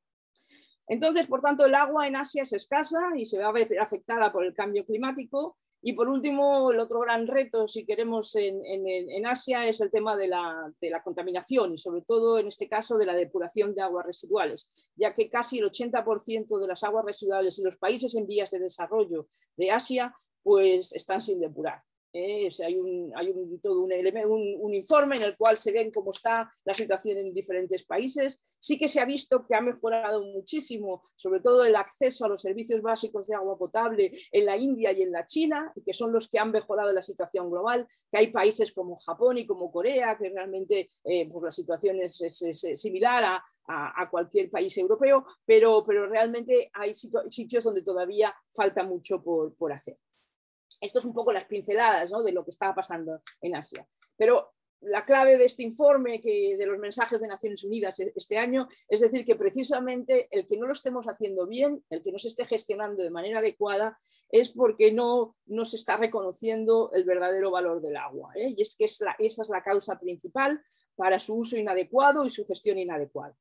Entonces, 0.88 1.28
por 1.28 1.42
tanto, 1.42 1.66
el 1.66 1.76
agua 1.76 2.08
en 2.08 2.16
Asia 2.16 2.44
es 2.44 2.54
escasa 2.54 3.00
y 3.16 3.26
se 3.26 3.40
va 3.40 3.50
a 3.50 3.52
ver 3.52 3.68
afectada 3.80 4.32
por 4.32 4.46
el 4.46 4.54
cambio 4.54 4.86
climático 4.86 5.58
y 5.82 5.94
por 5.94 6.10
último, 6.10 6.72
el 6.72 6.80
otro 6.80 7.00
gran 7.02 7.28
reto, 7.28 7.68
si 7.68 7.86
queremos, 7.86 8.36
en, 8.36 9.26
Asia 9.26 9.68
es 9.68 9.80
el 9.80 9.90
tema 9.90 10.18
de 10.18 10.28
la, 10.28 10.74
contaminación 11.04 11.74
y 11.74 11.78
sobre 11.78 12.02
todo, 12.02 12.40
en 12.40 12.48
este 12.48 12.68
caso, 12.68 12.98
de 12.98 13.06
la 13.06 13.16
depuración 13.16 13.76
de 13.76 13.84
aguas 13.84 14.06
residuales, 14.06 14.70
ya 14.96 15.14
que 15.14 15.30
casi 15.30 15.60
el 15.60 15.72
80% 15.72 16.60
de 16.60 16.68
las 16.68 16.84
aguas 16.84 17.06
residuales 17.06 17.58
en 17.60 17.66
los 17.66 17.78
países 17.78 18.16
en 18.16 18.28
vías 18.28 18.52
de 18.52 18.60
desarrollo 18.60 19.28
de 19.56 19.72
Asia 19.72 20.14
pues 20.44 20.94
están 20.94 21.22
sin 21.22 21.40
depurar. 21.40 21.84
¿Eh? 22.14 22.50
hay, 22.66 22.78
un, 22.78 23.12
hay 23.16 23.30
un, 23.30 23.60
todo 23.60 23.82
un, 23.82 23.92
un, 23.92 24.74
informe 24.74 25.18
en 25.18 25.24
el 25.24 25.38
cual 25.38 25.58
se 25.58 25.72
ven 25.72 25.92
cómo 25.92 26.12
está 26.12 26.50
la 26.66 26.74
situación 26.74 27.18
en 27.18 27.34
diferentes 27.34 27.84
países. 27.84 28.44
Sí 28.60 28.78
que 28.78 28.88
se 28.88 29.00
ha 29.00 29.06
visto 29.06 29.46
que 29.46 29.56
ha 29.56 29.62
mejorado 29.62 30.24
muchísimo, 30.24 31.02
sobre 31.16 31.42
todo 31.42 31.66
el 31.66 31.76
acceso 31.76 32.26
a 32.26 32.30
los 32.30 32.42
servicios 32.42 32.82
básicos 32.82 33.28
de 33.28 33.36
agua 33.36 33.58
potable 33.58 34.12
en 34.32 34.46
la 34.46 34.58
India 34.58 34.92
y 34.92 35.02
en 35.02 35.12
la 35.12 35.26
China, 35.26 35.74
que 35.86 35.94
son 35.94 36.12
los 36.12 36.30
que 36.30 36.40
han 36.40 36.52
mejorado 36.52 36.92
la 36.94 37.02
situación 37.02 37.50
global, 37.50 37.88
que 38.12 38.18
hay 38.18 38.28
países 38.28 38.72
como 38.72 38.98
Japón 38.98 39.38
y 39.38 39.46
como 39.46 39.72
Corea, 39.72 40.18
que 40.18 40.30
realmente 40.30 40.88
eh, 41.04 41.28
pues 41.30 41.44
la 41.44 41.52
situación 41.52 42.02
es, 42.02 42.18
similar 42.74 43.24
a, 43.24 43.44
a, 43.68 44.10
cualquier 44.10 44.50
país 44.50 44.78
europeo, 44.78 45.26
pero, 45.46 45.84
pero 45.86 46.08
realmente 46.08 46.70
hay 46.74 46.94
sitios 46.94 47.64
donde 47.64 47.84
todavía 47.84 48.34
falta 48.50 48.84
mucho 48.84 49.22
por, 49.22 49.56
por 49.56 49.72
hacer. 49.74 49.98
Esto 50.80 51.00
es 51.00 51.06
un 51.06 51.14
poco 51.14 51.32
las 51.32 51.46
pinceladas 51.46 52.12
de 52.24 52.32
lo 52.32 52.44
que 52.44 52.52
está 52.52 52.74
pasando 52.74 53.22
en 53.42 53.56
Asia. 53.56 53.88
Pero 54.16 54.54
la 54.82 55.06
clave 55.06 55.38
de 55.38 55.46
este 55.46 55.64
informe, 55.64 56.22
de 56.24 56.66
los 56.66 56.78
mensajes 56.78 57.22
de 57.22 57.28
Naciones 57.28 57.64
Unidas 57.64 58.00
e, 58.00 58.14
este 58.16 58.38
año, 58.38 58.68
es 58.88 59.02
decir, 59.02 59.26
que 59.26 59.36
precisamente 59.36 60.28
el 60.32 60.48
que 60.48 60.58
no 60.58 60.68
lo 60.68 60.74
estemos 60.74 61.08
haciendo 61.08 61.48
bien, 61.48 61.84
el 61.90 62.04
que 62.04 62.12
no 62.12 62.20
se 62.20 62.28
esté 62.28 62.46
gestionando 62.46 63.04
de 63.04 63.10
manera 63.10 63.40
adecuada, 63.40 63.98
es 64.30 64.50
porque 64.50 64.92
no, 64.92 65.36
no 65.46 65.66
se 65.66 65.78
está 65.78 65.98
reconociendo 65.98 66.92
el 66.94 67.06
verdadero 67.06 67.52
valor 67.52 67.82
del 67.82 67.98
agua. 67.98 68.32
¿eh? 68.36 68.54
Y 68.56 68.62
es 68.62 68.76
que 68.76 68.86
esa 68.86 69.16
es 69.18 69.50
la 69.50 69.64
causa 69.64 70.00
principal 70.00 70.62
para 70.96 71.20
su 71.20 71.36
uso 71.36 71.58
inadecuado 71.58 72.26
y 72.26 72.30
su 72.30 72.46
gestión 72.46 72.78
inadecuada. 72.78 73.36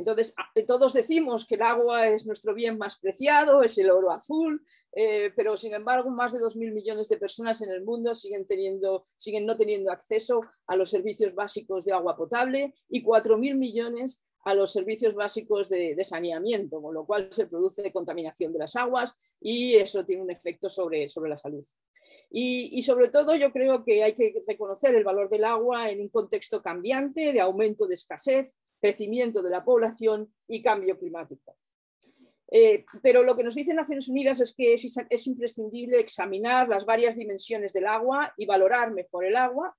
Entonces, 0.00 0.34
todos 0.66 0.94
decimos 0.94 1.46
que 1.46 1.56
el 1.56 1.62
agua 1.62 2.08
es 2.08 2.26
nuestro 2.26 2.54
bien 2.54 2.78
más 2.78 2.98
preciado, 2.98 3.62
es 3.62 3.76
el 3.76 3.90
oro 3.90 4.10
azul, 4.10 4.64
eh, 4.92 5.30
pero 5.36 5.58
sin 5.58 5.74
embargo 5.74 6.10
más 6.10 6.32
de 6.32 6.40
2.000 6.40 6.72
millones 6.72 7.08
de 7.10 7.18
personas 7.18 7.60
en 7.60 7.70
el 7.70 7.84
mundo 7.84 8.14
siguen, 8.14 8.46
no 9.44 9.56
teniendo 9.56 9.92
acceso 9.92 10.40
a 10.66 10.74
los 10.74 10.90
servicios 10.90 11.34
básicos 11.34 11.84
de 11.84 11.92
agua 11.92 12.16
potable 12.16 12.72
y 12.88 13.04
4.000 13.04 13.56
millones 13.56 14.24
a 14.44 14.54
los 14.54 14.72
servicios 14.72 15.14
básicos 15.14 15.68
de, 15.68 16.02
saneamiento, 16.02 16.80
con 16.80 16.94
lo 16.94 17.04
cual 17.04 17.28
se 17.30 17.46
produce 17.46 17.92
contaminación 17.92 18.54
de 18.54 18.60
las 18.60 18.74
aguas 18.74 19.14
y 19.38 19.76
eso 19.76 20.02
tiene 20.06 20.22
un 20.22 20.30
efecto 20.30 20.70
sobre, 20.70 21.06
la 21.28 21.36
salud. 21.36 21.64
Y, 22.30 22.82
sobre 22.82 23.08
todo 23.08 23.36
yo 23.36 23.52
creo 23.52 23.84
que 23.84 24.02
hay 24.02 24.14
que 24.14 24.42
reconocer 24.48 24.94
el 24.94 25.04
valor 25.04 25.28
del 25.28 25.44
agua 25.44 25.90
en 25.90 26.00
un 26.00 26.08
contexto 26.08 26.62
cambiante 26.62 27.34
de 27.34 27.40
aumento 27.40 27.86
de 27.86 27.94
escasez, 27.94 28.56
crecimiento 28.80 29.42
de 29.42 29.50
la 29.50 29.64
población 29.64 30.32
y 30.48 30.62
cambio 30.62 30.98
climático. 30.98 31.56
Eh, 32.52 32.84
pero 33.00 33.22
lo 33.22 33.36
que 33.36 33.44
nos 33.44 33.54
dice 33.54 33.72
Naciones 33.72 34.08
Unidas 34.08 34.40
es 34.40 34.52
que 34.52 34.74
es, 34.74 35.26
imprescindible 35.26 36.00
examinar 36.00 36.68
las 36.68 36.84
varias 36.84 37.14
dimensiones 37.16 37.72
del 37.72 37.86
agua 37.86 38.34
y 38.36 38.44
valorar 38.44 38.92
mejor 38.92 39.24
el 39.24 39.36
agua, 39.36 39.76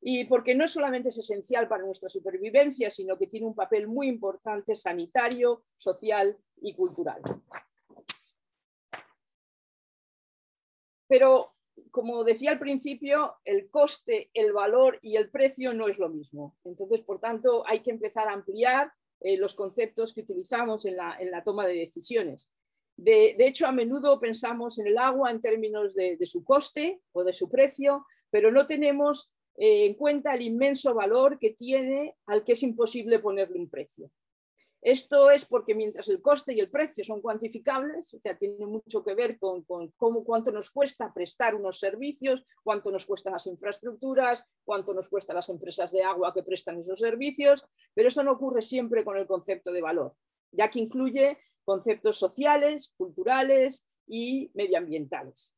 y 0.00 0.24
porque 0.24 0.54
no 0.54 0.66
solamente 0.66 1.08
es 1.08 1.18
esencial 1.18 1.68
para 1.68 1.84
nuestra 1.84 2.08
supervivencia, 2.08 2.90
sino 2.90 3.16
que 3.18 3.26
tiene 3.26 3.46
un 3.46 3.54
papel 3.54 3.88
muy 3.88 4.08
importante 4.08 4.74
sanitario, 4.74 5.64
social 5.76 6.36
y 6.60 6.74
cultural. 6.74 7.22
Pero, 11.08 11.51
como 11.92 12.24
decía 12.24 12.50
al 12.50 12.58
principio, 12.58 13.34
el 13.44 13.68
coste, 13.68 14.30
el 14.32 14.54
valor 14.54 14.98
y 15.02 15.16
el 15.16 15.30
precio 15.30 15.74
no 15.74 15.88
es 15.88 15.98
lo 15.98 16.08
mismo. 16.08 16.56
Entonces, 16.64 17.02
por 17.02 17.20
tanto, 17.20 17.64
hay 17.68 17.80
que 17.80 17.90
empezar 17.90 18.28
a 18.28 18.32
ampliar 18.32 18.90
eh, 19.20 19.36
los 19.36 19.54
conceptos 19.54 20.14
que 20.14 20.22
utilizamos 20.22 20.86
en 20.86 20.96
la, 20.96 21.42
toma 21.44 21.66
de 21.66 21.74
decisiones. 21.74 22.50
De, 22.96 23.36
hecho, 23.38 23.66
a 23.66 23.72
menudo 23.72 24.18
pensamos 24.18 24.78
en 24.78 24.86
el 24.86 24.96
agua 24.96 25.30
en 25.30 25.40
términos 25.40 25.94
de, 25.94 26.18
su 26.24 26.42
coste 26.44 27.02
o 27.12 27.24
de 27.24 27.34
su 27.34 27.50
precio, 27.50 28.06
pero 28.30 28.50
no 28.50 28.66
tenemos 28.66 29.30
eh, 29.56 29.84
en 29.84 29.94
cuenta 29.94 30.34
el 30.34 30.42
inmenso 30.42 30.94
valor 30.94 31.38
que 31.38 31.50
tiene 31.50 32.16
al 32.24 32.42
que 32.42 32.52
es 32.52 32.62
imposible 32.62 33.18
ponerle 33.18 33.58
un 33.58 33.68
precio. 33.68 34.10
Esto 34.82 35.30
es 35.30 35.44
porque 35.44 35.76
mientras 35.76 36.08
el 36.08 36.20
coste 36.20 36.54
y 36.54 36.58
el 36.58 36.68
precio 36.68 37.04
son 37.04 37.20
cuantificables, 37.20 38.14
o 38.14 38.18
sea, 38.20 38.36
tiene 38.36 38.66
mucho 38.66 39.04
que 39.04 39.14
ver 39.14 39.38
con, 39.38 39.62
cómo, 39.96 40.24
cuánto 40.24 40.50
nos 40.50 40.70
cuesta 40.70 41.14
prestar 41.14 41.54
unos 41.54 41.78
servicios, 41.78 42.44
cuánto 42.64 42.90
nos 42.90 43.06
cuestan 43.06 43.34
las 43.34 43.46
infraestructuras, 43.46 44.44
cuánto 44.64 44.92
nos 44.92 45.08
cuestan 45.08 45.36
las 45.36 45.48
empresas 45.50 45.92
de 45.92 46.02
agua 46.02 46.34
que 46.34 46.42
prestan 46.42 46.78
esos 46.78 46.98
servicios, 46.98 47.64
pero 47.94 48.08
eso 48.08 48.24
no 48.24 48.32
ocurre 48.32 48.60
siempre 48.60 49.04
con 49.04 49.16
el 49.16 49.28
concepto 49.28 49.70
de 49.70 49.82
valor, 49.82 50.16
ya 50.50 50.68
que 50.68 50.80
incluye 50.80 51.38
conceptos 51.64 52.18
sociales, 52.18 52.92
culturales 52.96 53.86
y 54.08 54.50
medioambientales. 54.54 55.54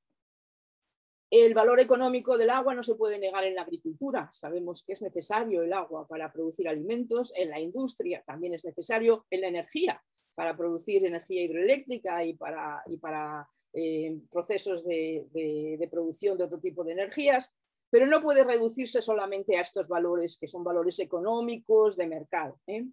El 1.31 1.55
valor 1.55 1.81
económico 1.81 2.39
del 2.39 2.51
agua 2.51 2.75
no 2.75 2.83
se 2.83 2.95
puede 2.95 3.19
negar 3.19 3.45
en 3.45 3.55
la 3.55 3.63
agricultura. 3.63 4.29
Sabemos 4.31 4.85
que 4.85 4.93
es 4.93 5.03
necesario 5.03 5.63
el 5.63 5.73
agua 5.73 6.07
para 6.07 6.33
producir 6.33 6.69
alimentos, 6.69 7.33
en 7.37 7.51
la 7.51 7.61
industria 7.61 8.23
también 8.27 8.55
es 8.55 8.65
necesario, 8.65 9.27
en 9.31 9.41
la 9.41 9.49
energía, 9.49 10.03
para 10.35 10.57
producir 10.57 11.05
energía 11.05 11.43
hidroeléctrica 11.43 12.25
y 12.25 12.35
para, 12.35 13.49
eh, 13.73 14.19
procesos 14.31 14.85
de, 14.85 15.89
producción 15.91 16.37
de 16.37 16.45
otro 16.45 16.61
tipo 16.61 16.85
de 16.85 16.93
energías, 16.93 17.55
pero 17.91 18.07
no 18.07 18.21
puede 18.21 18.45
reducirse 18.45 19.01
solamente 19.01 19.57
a 19.57 19.61
estos 19.61 19.89
valores 19.89 20.37
que 20.39 20.47
son 20.47 20.65
valores 20.65 20.99
económicos 20.99 21.97
de 21.97 22.07
mercado. 22.07 22.59
¿eh? 22.67 22.85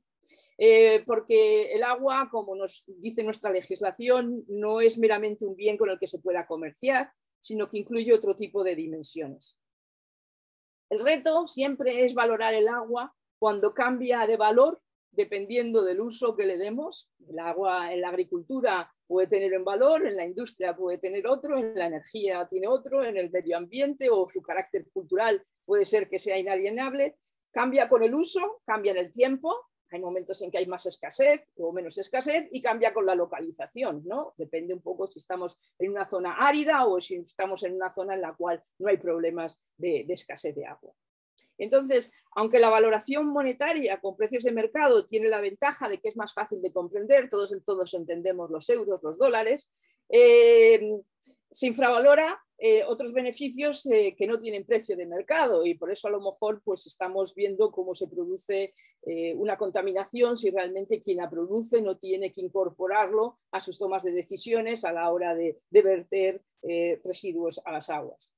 Eh, 0.58 1.04
porque 1.08 1.74
el 1.74 1.84
agua, 1.84 2.30
como 2.32 2.56
nos 2.56 2.86
dice 3.00 3.24
nuestra 3.24 3.52
legislación, 3.52 4.46
no 4.48 4.80
es 4.80 5.00
meramente 5.00 5.46
un 5.46 5.56
bien 5.56 5.78
con 5.78 5.90
el 5.90 5.98
que 5.98 6.08
se 6.08 6.20
pueda 6.20 6.46
comerciar, 6.46 7.12
sino 7.42 7.70
que 7.70 7.80
incluye 7.80 8.14
otro 8.14 8.36
tipo 8.36 8.64
de 8.64 8.76
dimensiones. 8.76 9.58
El 10.90 11.00
reto 11.00 11.48
siempre 11.48 12.06
es 12.06 12.14
valorar 12.14 12.54
el 12.54 12.68
agua 12.68 13.14
cuando 13.40 13.74
cambia 13.74 14.26
de 14.28 14.38
valor 14.38 14.82
dependiendo 15.12 15.84
del 15.84 16.00
uso 16.00 16.36
que 16.36 16.46
le 16.46 16.58
demos. 16.58 17.12
El 17.28 17.40
agua 17.40 17.92
en 17.92 18.02
la 18.02 18.10
agricultura 18.10 18.94
puede 19.08 19.28
tener 19.28 19.58
un 19.58 19.66
valor, 19.66 20.06
en 20.06 20.16
la 20.16 20.26
industria 20.26 20.76
puede 20.76 20.98
tener 20.98 21.28
otro, 21.28 21.58
en 21.58 21.76
la 21.76 21.88
energía 21.88 22.46
tiene 22.46 22.68
otro, 22.68 23.04
en 23.04 23.18
el 23.18 23.30
medio 23.30 23.58
ambiente 23.58 24.10
o 24.10 24.30
su 24.30 24.42
carácter 24.42 24.86
cultural 24.94 25.44
puede 25.66 25.86
ser 25.86 26.08
que 26.08 26.20
sea 26.20 26.38
inalienable. 26.38 27.18
Cambia 27.52 27.90
con 27.90 28.04
el 28.04 28.14
uso, 28.14 28.62
cambia 28.66 28.92
en 28.92 29.00
el 29.00 29.12
tiempo 29.12 29.71
hay 29.92 30.00
momentos 30.00 30.42
en 30.42 30.50
que 30.50 30.58
hay 30.58 30.68
más 30.68 30.86
escasez 30.86 31.52
o 31.58 31.72
menos 31.74 31.98
escasez 31.98 32.48
y 32.52 32.62
cambia 32.62 32.94
con 32.94 33.06
la 33.06 33.14
localización, 33.14 34.04
¿no? 34.06 34.34
Depende 34.38 34.74
un 34.74 34.82
poco 34.82 35.06
si 35.08 35.20
estamos 35.20 35.58
en 35.78 35.92
una 35.92 36.06
zona 36.06 36.36
árida 36.36 36.86
o 36.86 37.00
si 37.02 37.18
estamos 37.18 37.64
en 37.64 37.76
una 37.76 37.92
zona 37.92 38.16
en 38.16 38.22
la 38.22 38.34
cual 38.34 38.64
no 38.80 38.90
hay 38.90 38.98
problemas 38.98 39.62
de, 39.78 40.06
escasez 40.10 40.56
de 40.56 40.66
agua. 40.66 40.94
Entonces, 41.58 42.12
aunque 42.36 42.60
la 42.60 42.70
valoración 42.70 43.28
monetaria 43.28 44.00
con 44.00 44.16
precios 44.16 44.44
de 44.44 44.52
mercado 44.52 45.06
tiene 45.06 45.28
la 45.28 45.42
ventaja 45.42 45.90
de 45.90 46.00
que 46.00 46.08
es 46.08 46.16
más 46.16 46.34
fácil 46.34 46.62
de 46.62 46.72
comprender, 46.72 47.30
todos, 47.30 47.54
todos 47.66 47.94
entendemos 47.94 48.50
los 48.50 48.70
euros, 48.70 49.04
los 49.04 49.18
dólares, 49.18 49.70
eh, 50.10 51.02
se 51.52 51.68
infravalora 51.68 52.42
eh, 52.64 52.84
otros 52.86 53.12
beneficios 53.12 53.88
eh, 53.88 54.14
que 54.16 54.28
no 54.28 54.38
tienen 54.38 54.68
precio 54.68 54.96
de 54.96 55.08
mercado 55.08 55.66
y 55.66 55.74
por 55.74 55.92
eso 55.92 56.08
a 56.08 56.12
lo 56.12 56.20
mejor 56.20 56.62
pues 56.64 56.86
estamos 56.86 57.34
viendo 57.34 57.72
cómo 57.72 57.96
se 57.96 58.08
produce 58.08 58.76
eh, 59.02 59.34
una 59.34 59.58
contaminación 59.58 60.38
si 60.38 60.52
realmente 60.52 61.02
quien 61.02 61.18
la 61.18 61.28
produce 61.28 61.82
no 61.82 61.98
tiene 61.98 62.32
que 62.32 62.42
incorporarlo 62.42 63.40
a 63.50 63.60
sus 63.62 63.80
tomas 63.80 64.04
de 64.04 64.12
decisiones 64.12 64.86
a 64.86 64.94
la 64.94 65.12
hora 65.12 65.34
de, 65.34 65.58
de 65.72 65.82
verter 65.82 66.44
residuos 67.04 67.60
a 67.66 67.72
las 67.72 67.90
aguas. 67.90 68.32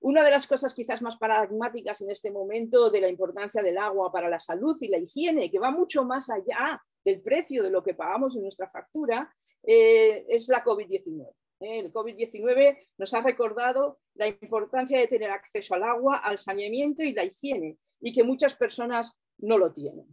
Una 0.00 0.24
de 0.24 0.32
las 0.32 0.48
cosas 0.48 0.74
quizás 0.74 1.00
más 1.00 1.16
paradigmáticas 1.16 2.00
en 2.00 2.10
este 2.10 2.32
momento 2.32 2.90
de 2.90 3.00
la 3.00 3.08
importancia 3.08 3.62
del 3.62 3.78
agua 3.78 4.10
para 4.10 4.28
la 4.28 4.40
salud 4.40 4.76
y 4.80 4.88
la 4.88 4.98
higiene, 4.98 5.48
que 5.48 5.60
va 5.60 5.70
mucho 5.70 6.04
más 6.04 6.28
allá 6.28 6.82
del 7.04 7.22
precio 7.22 7.62
de 7.62 7.70
lo 7.70 7.84
que 7.84 7.94
pagamos 7.94 8.34
en 8.34 8.42
nuestra 8.42 8.68
factura, 8.68 9.32
es 9.62 10.48
la 10.48 10.64
COVID-19. 10.64 11.28
El 11.60 11.92
COVID-19 11.92 12.78
nos 12.96 13.14
ha 13.14 13.20
recordado 13.20 14.00
la 14.14 14.26
importancia 14.26 14.98
de 14.98 15.06
tener 15.06 15.30
acceso 15.30 15.74
al 15.74 15.84
agua, 15.84 16.16
al 16.16 16.38
saneamiento 16.38 17.02
y 17.02 17.12
la 17.12 17.24
higiene, 17.24 17.78
y 18.00 18.12
que 18.12 18.24
muchas 18.24 18.54
personas 18.54 19.20
no 19.38 19.58
lo 19.58 19.72
tienen. 19.72 20.06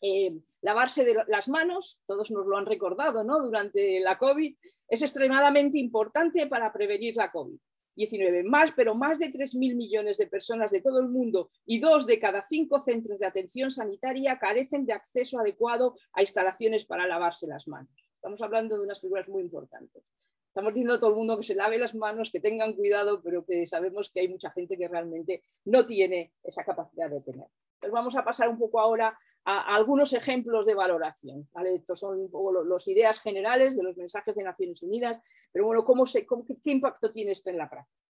Eh, 0.00 0.32
lavarse 0.62 1.04
de 1.04 1.24
las 1.26 1.48
manos, 1.48 2.02
todos 2.06 2.30
nos 2.30 2.46
lo 2.46 2.56
han 2.56 2.66
recordado 2.66 3.24
durante 3.24 4.00
la 4.00 4.18
COVID, 4.18 4.56
es 4.88 5.02
extremadamente 5.02 5.78
importante 5.78 6.46
para 6.46 6.72
prevenir 6.72 7.16
la 7.16 7.30
COVID-19. 7.96 8.44
Más, 8.44 8.72
pero 8.72 8.94
más 8.94 9.18
de 9.18 9.30
3.000 9.30 9.76
millones 9.76 10.18
de 10.18 10.26
personas 10.26 10.70
de 10.70 10.80
todo 10.80 11.00
el 11.00 11.08
mundo 11.08 11.50
y 11.66 11.78
dos 11.80 12.06
de 12.06 12.18
cada 12.18 12.42
cinco 12.42 12.78
centros 12.78 13.18
de 13.18 13.26
atención 13.26 13.70
sanitaria 13.70 14.38
carecen 14.38 14.86
de 14.86 14.92
acceso 14.92 15.38
adecuado 15.38 15.94
a 16.12 16.22
instalaciones 16.22 16.84
para 16.84 17.06
lavarse 17.06 17.46
las 17.46 17.68
manos. 17.68 17.92
Estamos 18.14 18.40
hablando 18.42 18.76
de 18.76 18.84
unas 18.84 19.00
figuras 19.00 19.28
muy 19.28 19.42
importantes. 19.42 20.12
Estamos 20.52 20.74
diciendo 20.74 20.92
a 20.92 21.00
todo 21.00 21.08
el 21.08 21.16
mundo 21.16 21.38
que 21.38 21.44
se 21.44 21.54
lave 21.54 21.78
las 21.78 21.94
manos, 21.94 22.30
que 22.30 22.38
tengan 22.38 22.74
cuidado, 22.74 23.22
pero 23.22 23.42
que 23.42 23.66
sabemos 23.66 24.10
que 24.10 24.20
hay 24.20 24.28
mucha 24.28 24.50
gente 24.50 24.76
que 24.76 24.86
realmente 24.86 25.42
no 25.64 25.86
tiene 25.86 26.34
esa 26.42 26.62
capacidad 26.62 27.08
de 27.08 27.22
tener. 27.22 27.46
Entonces 27.76 27.90
vamos 27.90 28.14
a 28.16 28.22
pasar 28.22 28.50
un 28.50 28.58
poco 28.58 28.78
ahora 28.78 29.16
a, 29.46 29.74
algunos 29.74 30.12
ejemplos 30.12 30.66
de 30.66 30.74
valoración. 30.74 31.48
Estos 31.64 32.00
son 32.00 32.28
las 32.68 32.86
ideas 32.86 33.18
generales 33.18 33.78
de 33.78 33.82
los 33.82 33.96
mensajes 33.96 34.36
de 34.36 34.44
Naciones 34.44 34.82
Unidas, 34.82 35.22
pero 35.50 35.64
bueno, 35.64 35.86
¿cómo 35.86 36.04
¿qué 36.04 36.70
impacto 36.70 37.10
tiene 37.10 37.30
esto 37.30 37.48
en 37.48 37.56
la 37.56 37.70
práctica? 37.70 38.06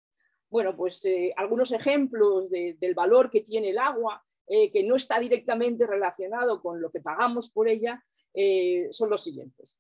Bueno, 0.49 0.77
pues 0.77 1.03
eh, 1.03 1.33
algunos 1.35 1.73
ejemplos 1.73 2.49
del 2.49 2.95
valor 2.95 3.29
que 3.29 3.41
tiene 3.41 3.71
el 3.71 3.77
agua, 3.79 4.23
eh, 4.47 4.71
que 4.71 4.85
no 4.85 4.95
está 4.95 5.19
directamente 5.19 5.85
relacionado 5.85 6.61
con 6.61 6.79
lo 6.79 6.89
que 6.89 7.01
pagamos 7.01 7.49
por 7.49 7.67
ella, 7.67 8.01
eh, 8.33 8.87
son 8.91 9.09
los 9.09 9.21
siguientes. 9.21 9.77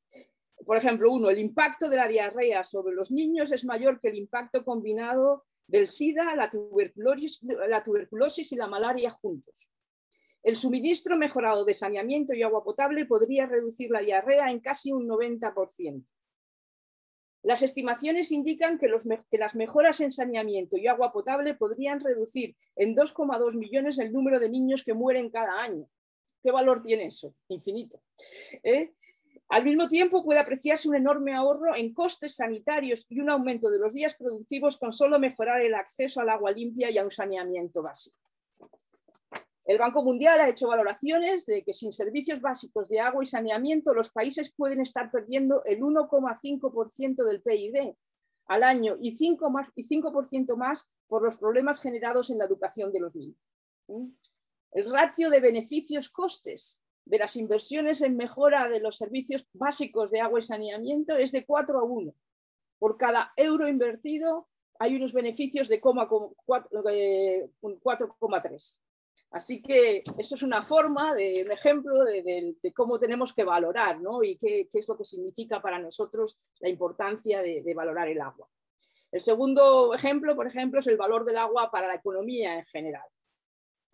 Por 0.65 0.77
ejemplo, 0.77 1.11
uno, 1.11 1.29
el 1.29 1.39
impacto 1.39 1.89
de 1.89 1.95
la 1.95 2.07
diarrea 2.07 2.63
sobre 2.63 2.93
los 2.93 3.11
niños 3.11 3.51
es 3.51 3.65
mayor 3.65 3.99
que 3.99 4.09
el 4.09 4.15
impacto 4.15 4.63
combinado 4.63 5.45
del 5.67 5.87
SIDA, 5.87 6.35
la 6.35 6.49
tuberculosis, 6.49 8.51
y 8.51 8.55
la 8.55 8.67
malaria 8.67 9.11
juntos. 9.11 9.69
El 10.41 10.55
suministro 10.55 11.17
mejorado 11.17 11.65
de 11.65 11.73
saneamiento 11.73 12.33
y 12.33 12.43
agua 12.43 12.63
potable 12.63 13.05
podría 13.05 13.45
reducir 13.45 13.91
la 13.91 14.01
diarrea 14.01 14.49
en 14.49 14.61
casi 14.61 14.91
un 14.91 15.07
90%. 15.07 16.05
Las 17.43 17.61
estimaciones 17.61 18.31
indican 18.31 18.77
que, 18.77 18.89
las 19.37 19.55
mejoras 19.55 20.01
en 20.01 20.11
saneamiento 20.11 20.77
y 20.77 20.87
agua 20.87 21.11
potable 21.11 21.53
podrían 21.53 21.99
reducir 21.99 22.55
en 22.75 22.95
2,2 22.95 23.57
millones 23.57 23.99
el 23.99 24.11
número 24.11 24.39
de 24.39 24.49
niños 24.49 24.83
que 24.83 24.93
mueren 24.93 25.29
cada 25.29 25.61
año. 25.61 25.89
¿Qué 26.43 26.51
valor 26.51 26.81
tiene 26.81 27.05
eso? 27.05 27.33
Infinito. 27.47 28.01
¿eh? 28.63 28.93
Al 29.49 29.63
mismo 29.63 29.87
tiempo 29.87 30.23
puede 30.23 30.39
apreciarse 30.39 30.87
un 30.87 30.95
enorme 30.95 31.33
ahorro 31.33 31.75
en 31.75 31.91
costes 31.91 32.35
sanitarios 32.35 33.07
y 33.09 33.19
un 33.19 33.31
aumento 33.31 33.71
de 33.71 33.79
los 33.79 33.95
días 33.95 34.15
productivos 34.15 34.77
con 34.77 34.93
solo 34.93 35.17
mejorar 35.17 35.61
el 35.61 35.73
acceso 35.73 36.21
al 36.21 36.29
agua 36.29 36.51
limpia 36.51 36.91
y 36.91 36.99
a 36.99 37.03
un 37.03 37.09
saneamiento 37.09 37.81
básico. 37.81 38.15
El 39.65 39.79
Banco 39.79 40.03
Mundial 40.03 40.39
ha 40.39 40.49
hecho 40.49 40.67
valoraciones 40.67 41.47
de 41.47 41.63
que 41.63 41.73
sin 41.73 41.91
servicios 41.91 42.41
básicos 42.41 42.89
de 42.89 42.99
agua 42.99 43.23
y 43.23 43.27
saneamiento 43.27 43.93
los 43.93 44.11
países 44.11 44.53
pueden 44.55 44.81
estar 44.81 45.09
perdiendo 45.09 45.63
el 45.65 45.79
1,5% 45.79 47.23
del 47.23 47.41
PIB 47.41 47.95
al 48.45 48.63
año 48.63 48.97
y 49.01 49.17
5%, 49.17 49.49
más, 49.49 49.67
y 49.75 49.83
5 49.83 50.57
más 50.57 50.87
por 51.07 51.23
los 51.23 51.37
problemas 51.37 51.81
generados 51.81 52.29
en 52.29 52.37
la 52.37 52.45
educación 52.45 52.91
de 52.91 52.99
los 52.99 53.15
niños. 53.15 53.37
El 54.71 54.91
ratio 54.91 55.31
de 55.31 55.39
beneficios-costes 55.39 56.81
de 57.09 57.17
las 57.17 57.35
inversiones 57.35 58.01
en 58.03 58.15
mejora 58.15 58.69
de 58.69 58.79
los 58.79 58.95
servicios 58.97 59.47
básicos 59.53 60.11
de 60.11 60.21
agua 60.21 60.37
y 60.39 60.43
saneamiento 60.43 61.17
es 61.17 61.31
de 61.31 61.43
4 61.43 61.79
a 61.79 61.83
1. 61.83 62.13
Por 62.77 62.97
cada 62.97 63.33
euro 63.35 63.67
invertido 63.67 64.47
hay 64.77 64.95
unos 64.95 65.11
beneficios 65.11 65.67
de 65.69 65.81
4,3. 65.81 68.79
Así 69.31 69.59
que 69.61 70.03
eso 70.19 70.35
es 70.35 70.43
una 70.43 70.61
forma, 70.61 71.15
de, 71.15 71.41
un 71.45 71.51
ejemplo 71.51 72.03
de, 72.03 72.55
cómo 72.75 72.99
tenemos 72.99 73.33
que 73.33 73.43
valorar 73.43 73.99
¿no? 73.99 74.21
y 74.23 74.37
qué, 74.37 74.69
es 74.71 74.87
lo 74.87 74.95
que 74.95 75.03
significa 75.03 75.63
para 75.63 75.79
nosotros 75.79 76.37
la 76.59 76.69
importancia 76.69 77.41
de, 77.41 77.73
valorar 77.75 78.07
el 78.07 78.21
agua. 78.21 78.47
El 79.11 79.21
segundo 79.21 79.95
ejemplo, 79.95 80.35
por 80.35 80.45
ejemplo, 80.45 80.79
es 80.79 80.85
el 80.85 80.97
valor 80.97 81.25
del 81.25 81.37
agua 81.37 81.71
para 81.71 81.87
la 81.87 81.95
economía 81.95 82.59
en 82.59 82.65
general. 82.65 83.07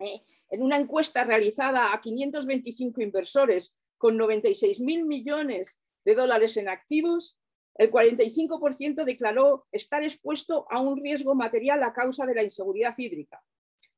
¿eh? 0.00 0.22
En 0.50 0.62
una 0.62 0.76
encuesta 0.76 1.24
realizada 1.24 1.92
a 1.92 2.00
525 2.00 3.02
inversores 3.02 3.76
con 3.98 4.18
96.000 4.18 5.04
millones 5.04 5.80
de 6.04 6.14
dólares 6.14 6.56
en 6.56 6.68
activos, 6.68 7.38
el 7.74 7.90
45% 7.90 9.04
declaró 9.04 9.66
estar 9.72 10.02
expuesto 10.02 10.66
a 10.70 10.80
un 10.80 11.00
riesgo 11.00 11.34
material 11.34 11.82
a 11.82 11.92
causa 11.92 12.26
de 12.26 12.34
la 12.34 12.42
inseguridad 12.42 12.94
hídrica 12.96 13.42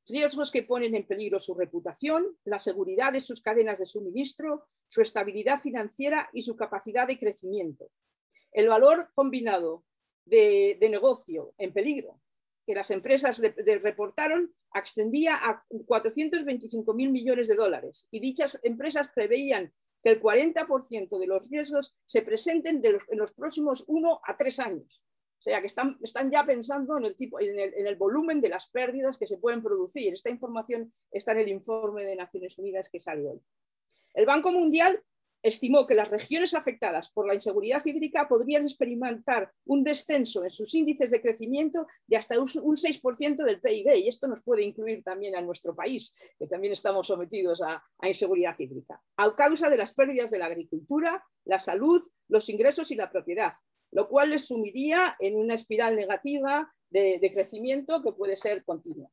riesgos 0.09 0.50
que 0.50 0.62
ponen 0.62 0.95
en 0.95 1.07
peligro 1.07 1.38
su 1.38 1.55
reputación, 1.55 2.37
la 2.45 2.59
seguridad 2.59 3.12
de 3.12 3.21
sus 3.21 3.40
cadenas 3.40 3.78
de 3.78 3.87
suministro, 3.87 4.64
su 4.87 5.02
estabilidad 5.02 5.59
financiera 5.61 6.28
y 6.33 6.43
su 6.43 6.57
capacidad 6.57 7.07
de 7.07 7.19
crecimiento. 7.19 7.90
El 8.52 8.69
valor 8.69 9.11
combinado 9.14 9.85
de, 10.25 10.78
negocio 10.90 11.55
en 11.59 11.73
peligro 11.73 12.21
que 12.69 12.75
las 12.75 12.91
empresas 12.91 13.41
reportaron 13.65 14.55
ascendía 14.73 15.37
a 15.37 15.65
425 15.87 16.93
mil 16.93 17.11
millones 17.11 17.49
de 17.49 17.55
dólares 17.55 18.07
y 18.11 18.21
dichas 18.21 18.59
empresas 18.63 19.09
preveían 19.09 19.73
que 20.03 20.11
el 20.11 20.21
40% 20.21 21.19
de 21.19 21.27
los 21.27 21.49
riesgos 21.49 21.97
se 22.05 22.21
presenten 22.21 22.83
en 22.85 23.19
los 23.19 23.33
próximos 23.33 23.87
uno 23.89 24.21
a 24.23 24.37
tres 24.37 24.59
años. 24.59 25.03
O 25.39 25.41
sea, 25.41 25.63
que 25.63 25.67
están, 25.67 25.97
están 26.03 26.31
ya 26.31 26.45
pensando 26.45 26.99
en 26.99 27.07
el, 27.07 27.17
tipo, 27.17 27.41
en 27.41 27.59
el, 27.59 27.73
en, 27.73 27.87
el, 27.87 27.97
volumen 27.97 28.39
de 28.43 28.51
las 28.51 28.69
pérdidas 28.69 29.17
que 29.17 29.27
se 29.27 29.39
pueden 29.39 29.63
producir. 29.63 30.13
Esta 30.13 30.29
información 30.29 30.93
está 31.11 31.33
en 31.33 31.39
el 31.39 31.49
informe 31.49 32.05
de 32.05 32.17
Naciones 32.17 32.59
Unidas 32.59 32.91
que 32.91 33.01
salió 33.01 33.31
hoy. 33.31 33.41
El 34.13 34.27
Banco 34.27 34.53
Mundial 34.53 35.03
estimó 35.42 35.87
que 35.87 35.95
las 35.95 36.11
regiones 36.11 36.54
afectadas 36.54 37.11
por 37.11 37.26
la 37.26 37.35
inseguridad 37.35 37.85
hídrica 37.85 38.28
podrían 38.28 38.62
experimentar 38.62 39.52
un 39.64 39.85
descenso 39.85 40.45
en 40.45 40.50
sus 40.50 40.75
índices 40.75 41.11
de 41.11 41.23
crecimiento 41.23 41.87
de 42.07 42.16
hasta 42.16 42.38
un 42.38 42.47
6% 42.47 43.45
del 43.45 43.61
PIB. 43.61 43.97
Y 43.97 44.09
esto 44.09 44.26
nos 44.26 44.42
puede 44.42 44.62
incluir 44.62 45.02
también 45.02 45.37
a 45.37 45.40
nuestro 45.40 45.75
país, 45.75 46.12
que 46.38 46.47
también 46.47 46.73
estamos 46.73 47.07
sometidos 47.07 47.62
a, 47.62 47.83
inseguridad 48.02 48.59
hídrica, 48.59 49.02
a 49.16 49.35
causa 49.35 49.68
de 49.68 49.76
las 49.76 49.92
pérdidas 49.92 50.30
de 50.30 50.38
la 50.38 50.47
agricultura, 50.47 51.25
la 51.45 51.58
salud, 51.58 52.00
los 52.28 52.49
ingresos 52.49 52.91
y 52.91 52.95
la 52.95 53.10
propiedad 53.10 53.52
lo 53.91 54.06
cual 54.08 54.30
les 54.30 54.47
sumiría 54.47 55.17
en 55.19 55.36
una 55.36 55.54
espiral 55.54 55.97
negativa 55.97 56.71
de, 56.91 57.30
crecimiento 57.32 58.02
que 58.02 58.13
puede 58.13 58.36
ser 58.36 58.63
continua. 58.65 59.08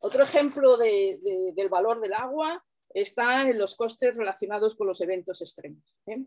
Otro 0.00 0.22
ejemplo 0.24 0.78
del 0.78 1.68
valor 1.68 2.00
del 2.00 2.14
agua 2.14 2.64
está 2.94 3.48
en 3.48 3.58
los 3.58 3.74
costes 3.74 4.14
relacionados 4.14 4.74
con 4.74 4.86
los 4.86 5.00
eventos 5.00 5.40
extremos. 5.40 5.96
¿eh? 6.06 6.24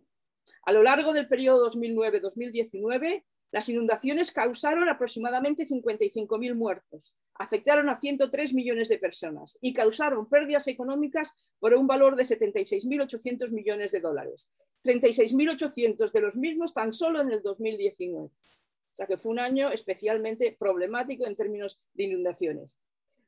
A 0.64 0.72
lo 0.72 0.84
largo 0.84 1.14
del 1.14 1.28
periodo 1.28 1.68
2009-2019, 1.70 3.24
las 3.52 3.70
inundaciones 3.70 4.32
causaron 4.32 4.90
aproximadamente 4.90 5.64
55.000 5.64 6.56
muertos, 6.56 7.14
afectaron 7.36 7.90
a 7.90 7.96
103 7.96 8.54
millones 8.54 8.90
de 8.90 8.98
personas 8.98 9.58
y 9.62 9.74
causaron 9.74 10.28
pérdidas 10.28 10.68
económicas 10.68 11.34
por 11.60 11.74
un 11.74 11.88
valor 11.88 12.16
de 12.16 12.24
76.800 12.24 13.52
millones 13.52 13.92
de 13.92 14.02
dólares. 14.02 14.52
36.800 14.84 16.12
de 16.12 16.22
los 16.22 16.36
mismos 16.36 16.74
tan 16.74 16.92
solo 16.92 17.22
en 17.22 17.32
el 17.32 17.42
2019. 17.42 18.26
O 18.26 18.32
sea 18.96 19.08
que 19.08 19.18
fue 19.18 19.32
un 19.32 19.40
año 19.40 19.72
especialmente 19.72 20.56
problemático 20.58 21.26
en 21.26 21.36
términos 21.36 21.80
de 21.94 22.04
inundaciones. 22.04 22.78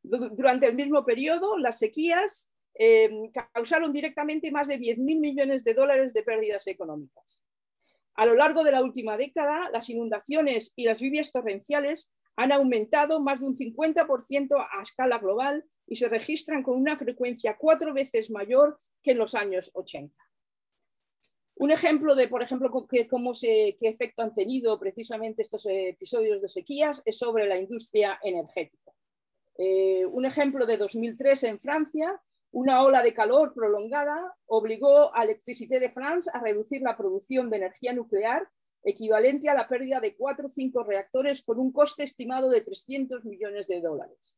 Durante 0.04 0.68
el 0.68 0.76
mismo 0.76 1.06
periodo, 1.06 1.58
las 1.58 1.80
sequías 1.80 2.50
eh, 2.80 3.10
causaron 3.54 3.92
directamente 3.92 4.52
más 4.52 4.68
de 4.68 4.80
10.000 4.80 5.20
millones 5.20 5.64
de 5.64 5.74
dólares 5.74 6.14
de 6.14 6.24
pérdidas 6.24 6.68
económicas. 6.68 7.44
A 8.16 8.26
lo 8.26 8.36
largo 8.36 8.64
de 8.64 8.72
la 8.72 8.84
última 8.84 9.18
década, 9.18 9.70
las 9.72 9.90
inundaciones 9.90 10.74
y 10.76 10.86
las 10.86 11.00
lluvias 11.00 11.32
torrenciales 11.32 12.14
han 12.36 12.52
aumentado 12.52 13.20
más 13.20 13.40
de 13.40 13.48
un 13.48 13.54
50% 13.54 14.68
a 14.72 14.82
escala 14.82 15.18
global 15.18 15.66
y 15.88 15.96
se 15.96 16.10
registran 16.10 16.64
con 16.64 16.80
una 16.80 16.96
frecuencia 16.96 17.58
cuatro 17.58 17.94
veces 17.94 18.30
mayor 18.30 18.80
que 19.02 19.12
en 19.12 19.18
los 19.18 19.34
años 19.34 19.72
80. 19.74 20.14
Un 21.56 21.72
ejemplo 21.72 22.14
de, 22.14 22.28
por 22.28 22.44
ejemplo, 22.44 22.88
qué 22.88 23.08
efecto 23.82 24.22
han 24.22 24.34
tenido 24.34 24.80
precisamente 24.80 25.42
estos 25.42 25.66
episodios 25.68 26.42
de 26.42 26.48
sequías 26.48 27.02
es 27.06 27.18
sobre 27.18 27.48
la 27.48 27.58
industria 27.58 28.20
energética. 28.22 28.94
Eh, 29.58 30.06
un 30.06 30.26
ejemplo 30.26 30.68
de 30.68 30.78
2003 30.78 31.44
en 31.46 31.60
Francia, 31.60 32.22
una 32.52 32.84
ola 32.84 33.04
de 33.04 33.14
calor 33.14 33.54
prolongada 33.54 34.36
obligó 34.46 35.16
a 35.16 35.24
Electricité 35.24 35.80
de 35.80 35.90
France 35.90 36.30
a 36.34 36.40
reducir 36.40 36.82
la 36.82 36.98
producción 36.98 37.50
de 37.50 37.58
energía 37.58 37.94
nuclear 37.94 38.48
equivalente 38.84 39.50
a 39.50 39.54
la 39.54 39.68
pérdida 39.68 40.00
de 40.00 40.16
cuatro 40.16 40.46
o 40.46 40.50
cinco 40.50 40.84
reactores 40.84 41.42
por 41.44 41.60
un 41.60 41.72
coste 41.72 42.04
estimado 42.04 42.50
de 42.50 42.62
300 42.62 43.26
millones 43.26 43.68
de 43.68 43.82
dólares. 43.82 44.38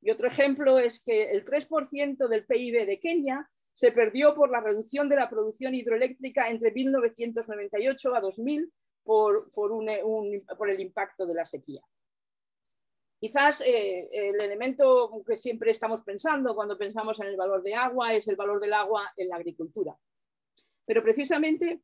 Y 0.00 0.10
otro 0.10 0.28
ejemplo 0.28 0.78
es 0.78 1.02
que 1.02 1.30
el 1.30 1.44
3% 1.44 2.28
del 2.28 2.44
PIB 2.46 2.86
de 2.86 3.00
Kenia 3.00 3.50
se 3.72 3.92
perdió 3.92 4.34
por 4.34 4.50
la 4.50 4.60
reducción 4.60 5.08
de 5.08 5.16
la 5.16 5.30
producción 5.30 5.74
hidroeléctrica 5.74 6.50
entre 6.50 6.72
1998 6.72 8.14
a 8.14 8.20
2000 8.20 8.72
por, 9.04 9.50
por 9.50 10.70
el 10.70 10.80
impacto 10.80 11.26
de 11.26 11.34
la 11.34 11.44
sequía. 11.44 11.80
Quizás 13.20 13.62
eh, 13.62 14.08
el 14.12 14.40
elemento 14.40 15.10
que 15.26 15.34
siempre 15.34 15.72
estamos 15.72 16.02
pensando 16.02 16.54
cuando 16.54 16.78
pensamos 16.78 17.18
en 17.18 17.26
el 17.26 17.36
valor 17.36 17.62
de 17.62 17.74
agua 17.74 18.14
es 18.14 18.28
el 18.28 18.36
valor 18.36 18.60
del 18.60 18.72
agua 18.72 19.12
en 19.16 19.28
la 19.28 19.36
agricultura. 19.36 19.98
Pero 20.86 21.02
precisamente 21.02 21.82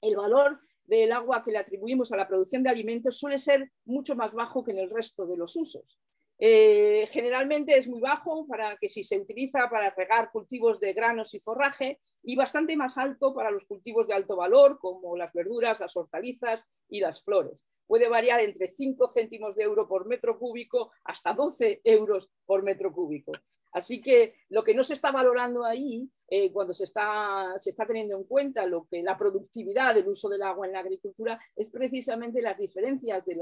el 0.00 0.16
valor 0.16 0.58
del 0.84 1.12
agua 1.12 1.44
que 1.44 1.50
le 1.50 1.58
atribuimos 1.58 2.10
a 2.10 2.16
la 2.16 2.26
producción 2.26 2.62
de 2.62 2.70
alimentos 2.70 3.18
suele 3.18 3.38
ser 3.38 3.70
mucho 3.84 4.16
más 4.16 4.32
bajo 4.32 4.64
que 4.64 4.70
en 4.72 4.78
el 4.78 4.90
resto 4.90 5.26
de 5.26 5.36
los 5.36 5.56
usos. 5.56 5.98
Eh, 6.38 7.06
generalmente 7.10 7.76
es 7.76 7.88
muy 7.88 8.00
bajo 8.00 8.46
para 8.46 8.76
que 8.78 8.88
si 8.88 9.02
se 9.02 9.18
utiliza 9.18 9.68
para 9.70 9.90
regar 9.90 10.30
cultivos 10.30 10.80
de 10.80 10.92
granos 10.94 11.34
y 11.34 11.38
forraje 11.38 12.00
y 12.22 12.34
bastante 12.36 12.76
más 12.76 12.96
alto 12.96 13.34
para 13.34 13.50
los 13.50 13.64
cultivos 13.66 14.06
de 14.06 14.14
alto 14.14 14.36
valor 14.36 14.78
como 14.78 15.16
las 15.16 15.32
verduras, 15.32 15.80
las 15.80 15.96
hortalizas 15.96 16.68
y 16.88 17.00
las 17.00 17.22
flores 17.22 17.66
puede 17.86 18.08
variar 18.08 18.40
entre 18.40 18.68
5 18.68 19.08
céntimos 19.08 19.56
de 19.56 19.64
euro 19.64 19.86
por 19.88 20.06
metro 20.06 20.38
cúbico 20.38 20.92
hasta 21.04 21.32
12 21.32 21.80
euros 21.84 22.30
por 22.44 22.62
metro 22.62 22.92
cúbico. 22.92 23.32
Así 23.72 24.00
que 24.00 24.34
lo 24.48 24.64
que 24.64 24.74
no 24.74 24.84
se 24.84 24.94
está 24.94 25.12
valorando 25.12 25.64
ahí, 25.64 26.10
eh, 26.28 26.52
cuando 26.52 26.72
se 26.72 26.84
está, 26.84 27.54
se 27.56 27.70
está 27.70 27.86
teniendo 27.86 28.16
en 28.16 28.24
cuenta 28.24 28.66
lo 28.66 28.86
que, 28.90 29.02
la 29.02 29.16
productividad 29.16 29.94
del 29.94 30.08
uso 30.08 30.28
del 30.28 30.42
agua 30.42 30.66
en 30.66 30.72
la 30.72 30.80
agricultura, 30.80 31.38
es 31.54 31.70
precisamente 31.70 32.42
las 32.42 32.58
diferencias 32.58 33.24
de, 33.26 33.36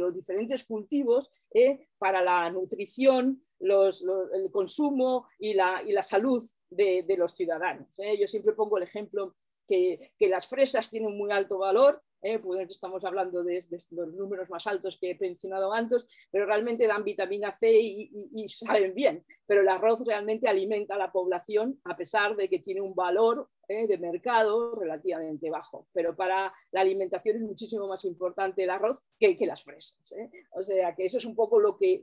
los 0.00 0.14
diferentes 0.14 0.64
cultivos 0.64 1.30
eh, 1.52 1.88
para 1.98 2.22
la 2.22 2.50
nutrición, 2.50 3.42
el 3.60 4.50
consumo 4.52 5.26
y 5.38 5.54
la, 5.54 5.82
y 5.84 5.92
la 5.92 6.02
salud 6.02 6.42
de, 6.70 7.16
los 7.16 7.32
ciudadanos. 7.32 7.98
Eh. 7.98 8.18
Yo 8.18 8.26
siempre 8.26 8.52
pongo 8.52 8.76
el 8.76 8.84
ejemplo 8.84 9.34
que, 9.66 10.12
las 10.20 10.46
fresas 10.46 10.90
tienen 10.90 11.16
muy 11.16 11.30
alto 11.30 11.58
valor 11.58 12.02
¿eh? 12.22 12.38
pues 12.38 12.70
estamos 12.70 13.04
hablando 13.04 13.42
de, 13.42 13.60
los 13.90 14.12
números 14.14 14.48
más 14.50 14.66
altos 14.66 14.98
que 14.98 15.10
he 15.10 15.18
mencionado 15.18 15.72
antes, 15.72 16.06
pero 16.30 16.46
realmente 16.46 16.86
dan 16.86 17.04
vitamina 17.04 17.50
C 17.50 17.70
y, 17.70 18.48
saben 18.48 18.94
bien. 18.94 19.24
Pero 19.46 19.60
el 19.60 19.68
arroz 19.68 20.04
realmente 20.06 20.48
alimenta 20.48 20.94
a 20.94 20.98
la 20.98 21.12
población 21.12 21.80
a 21.84 21.96
pesar 21.96 22.36
de 22.36 22.48
que 22.48 22.58
tiene 22.58 22.80
un 22.80 22.94
valor 22.94 23.48
¿eh? 23.68 23.86
de 23.86 23.98
mercado 23.98 24.74
relativamente 24.74 25.50
bajo. 25.50 25.86
Pero 25.92 26.16
para 26.16 26.52
la 26.72 26.80
alimentación 26.80 27.36
es 27.36 27.42
muchísimo 27.42 27.86
más 27.86 28.04
importante 28.04 28.64
el 28.64 28.70
arroz 28.70 29.04
que, 29.18 29.36
las 29.46 29.62
fresas. 29.62 30.12
¿eh? 30.12 30.30
O 30.52 30.62
sea 30.62 30.94
que 30.94 31.04
eso 31.04 31.18
es 31.18 31.24
un 31.24 31.36
poco 31.36 31.60
lo 31.60 31.76
que, 31.76 32.02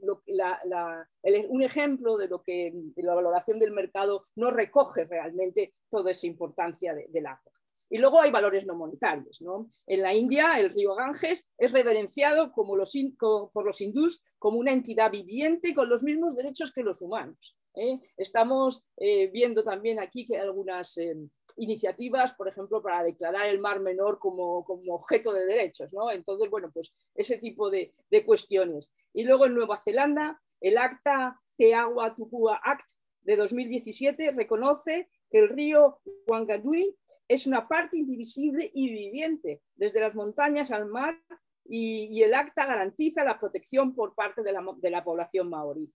un 1.50 1.62
ejemplo 1.62 2.18
de 2.18 2.28
lo 2.28 2.42
que 2.42 2.74
la 2.96 3.16
valoración 3.16 3.60
del 3.60 3.72
mercado 3.72 4.26
no 4.36 4.52
recoge 4.52 5.06
realmente 5.06 5.74
toda 5.90 6.12
esa 6.12 6.28
importancia 6.28 6.94
del 6.94 7.26
agua. 7.26 7.52
Y 7.90 7.98
luego 7.98 8.20
hay 8.20 8.32
valores 8.32 8.66
no 8.66 8.76
monetarios. 8.76 9.44
En 9.86 10.02
la 10.02 10.14
India, 10.14 10.60
el 10.60 10.72
río 10.72 10.96
Ganges 10.96 11.48
es 11.58 11.72
reverenciado 11.72 12.52
por 12.52 12.78
los 12.78 13.82
hindús 13.82 14.24
como 14.40 14.58
una 14.58 14.74
entidad 14.74 15.12
viviente 15.12 15.74
con 15.74 15.90
los 15.90 16.04
mismos 16.04 16.36
derechos 16.36 16.72
que 16.72 16.84
los 16.84 17.02
humanos. 17.02 17.56
¿eh? 17.76 18.00
Estamos 18.18 18.86
eh, 18.98 19.28
viendo 19.28 19.64
también 19.64 20.00
aquí 20.00 20.26
que 20.26 20.36
hay 20.36 20.42
algunas 20.42 20.98
eh, 20.98 21.16
iniciativas, 21.58 22.34
por 22.34 22.48
ejemplo, 22.48 22.82
para 22.82 23.04
declarar 23.04 23.50
el 23.50 23.60
Mar 23.60 23.80
Menor 23.80 24.20
como, 24.20 24.66
objeto 24.90 25.34
de 25.34 25.46
derechos. 25.46 25.92
Entonces, 26.14 26.50
bueno, 26.50 26.72
pues 26.74 26.94
ese 27.14 27.38
tipo 27.38 27.70
de, 27.70 27.94
cuestiones. 28.26 28.94
Y 29.14 29.24
luego 29.24 29.46
en 29.46 29.56
Nueva 29.56 29.78
Zelanda, 29.78 30.42
el 30.62 30.78
Acta 30.78 31.40
Te 31.58 31.76
Agua 31.76 32.16
Tupua 32.16 32.60
Act 32.64 32.92
de 33.22 33.36
2017 33.36 34.32
reconoce 34.32 35.10
el 35.32 35.50
río 35.50 36.00
Wanganui 36.28 36.96
es 37.28 37.48
una 37.48 37.68
parte 37.68 37.98
indivisible 37.98 38.70
y 38.74 38.90
viviente, 38.90 39.62
desde 39.76 40.00
las 40.00 40.16
montañas 40.16 40.72
al 40.72 40.86
mar, 40.86 41.20
y, 41.68 42.22
el 42.22 42.36
acta 42.36 42.66
garantiza 42.66 43.24
la 43.24 43.40
protección 43.40 43.96
por 43.96 44.14
parte 44.14 44.44
de 44.44 44.52
la, 44.92 45.04
población 45.04 45.50
maorí. 45.50 45.92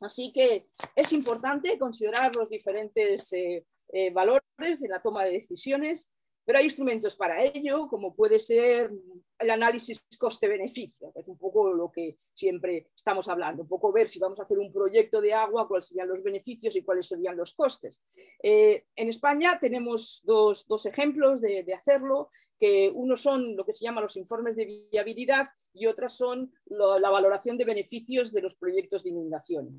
Así 0.00 0.32
que 0.32 0.68
es 0.96 1.12
importante 1.12 1.78
considerar 1.78 2.34
los 2.34 2.50
diferentes 2.50 3.32
eh, 3.32 3.66
eh, 3.92 4.10
valores 4.10 4.80
de 4.80 4.88
la 4.88 5.02
toma 5.02 5.24
de 5.24 5.32
decisiones 5.32 6.12
pero 6.48 6.60
hay 6.60 6.64
instrumentos 6.64 7.14
para 7.14 7.44
ello, 7.44 7.88
como 7.88 8.14
puede 8.14 8.38
ser 8.38 8.90
el 9.38 9.50
análisis 9.50 10.06
coste-beneficio, 10.18 11.12
que 11.12 11.20
es 11.20 11.28
un 11.28 11.36
poco 11.36 11.74
lo 11.74 11.92
que 11.92 12.16
siempre 12.32 12.88
estamos 12.96 13.28
hablando, 13.28 13.64
un 13.64 13.68
poco 13.68 13.92
ver 13.92 14.08
si 14.08 14.18
vamos 14.18 14.40
a 14.40 14.44
hacer 14.44 14.58
un 14.58 14.72
proyecto 14.72 15.20
de 15.20 15.34
agua, 15.34 15.68
cuáles 15.68 15.88
serían 15.88 16.08
los 16.08 16.22
beneficios 16.22 16.74
y 16.74 16.82
cuáles 16.82 17.06
serían 17.06 17.36
los 17.36 17.52
costes. 17.52 18.02
Eh, 18.42 18.86
en 18.96 19.10
España 19.10 19.58
tenemos 19.60 20.22
dos, 20.24 20.86
ejemplos 20.86 21.42
de, 21.42 21.74
hacerlo, 21.74 22.30
que 22.58 22.90
uno 22.94 23.14
son 23.14 23.54
lo 23.54 23.66
que 23.66 23.74
se 23.74 23.84
llama 23.84 24.00
los 24.00 24.16
informes 24.16 24.56
de 24.56 24.88
viabilidad 24.90 25.48
y 25.74 25.84
otras 25.84 26.16
son 26.16 26.50
la 26.64 27.10
valoración 27.10 27.58
de 27.58 27.66
beneficios 27.66 28.32
de 28.32 28.40
los 28.40 28.56
proyectos 28.56 29.02
de 29.02 29.10
inundaciones. 29.10 29.74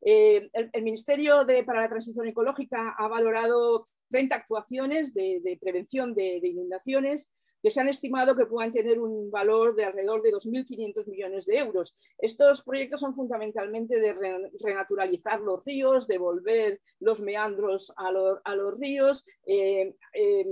Eh, 0.00 0.50
el, 0.52 0.82
Ministerio 0.82 1.46
para 1.64 1.82
la 1.82 1.88
Transición 1.88 2.26
Ecológica 2.26 2.94
ha 2.98 3.08
valorado 3.08 3.84
30 4.10 4.34
actuaciones 4.34 5.14
de, 5.14 5.58
prevención 5.60 6.14
de, 6.14 6.40
inundaciones 6.42 7.30
que 7.62 7.70
se 7.70 7.80
han 7.80 7.88
estimado 7.88 8.36
que 8.36 8.46
puedan 8.46 8.72
tener 8.72 8.98
un 8.98 9.30
valor 9.30 9.74
de 9.76 9.84
alrededor 9.84 10.20
de 10.20 10.32
2.500 10.32 11.06
millones 11.06 11.46
de 11.46 11.58
euros. 11.58 11.94
Estos 12.18 12.62
proyectos 12.62 13.00
son 13.00 13.14
fundamentalmente 13.14 14.00
de 14.00 14.14
renaturalizar 14.60 15.40
los 15.40 15.64
ríos, 15.64 16.08
devolver 16.08 16.80
los 16.98 17.20
meandros 17.20 17.92
a, 17.96 18.10
los 18.10 18.80
ríos, 18.80 19.24
eh, 19.46 19.94
eh, 20.12 20.46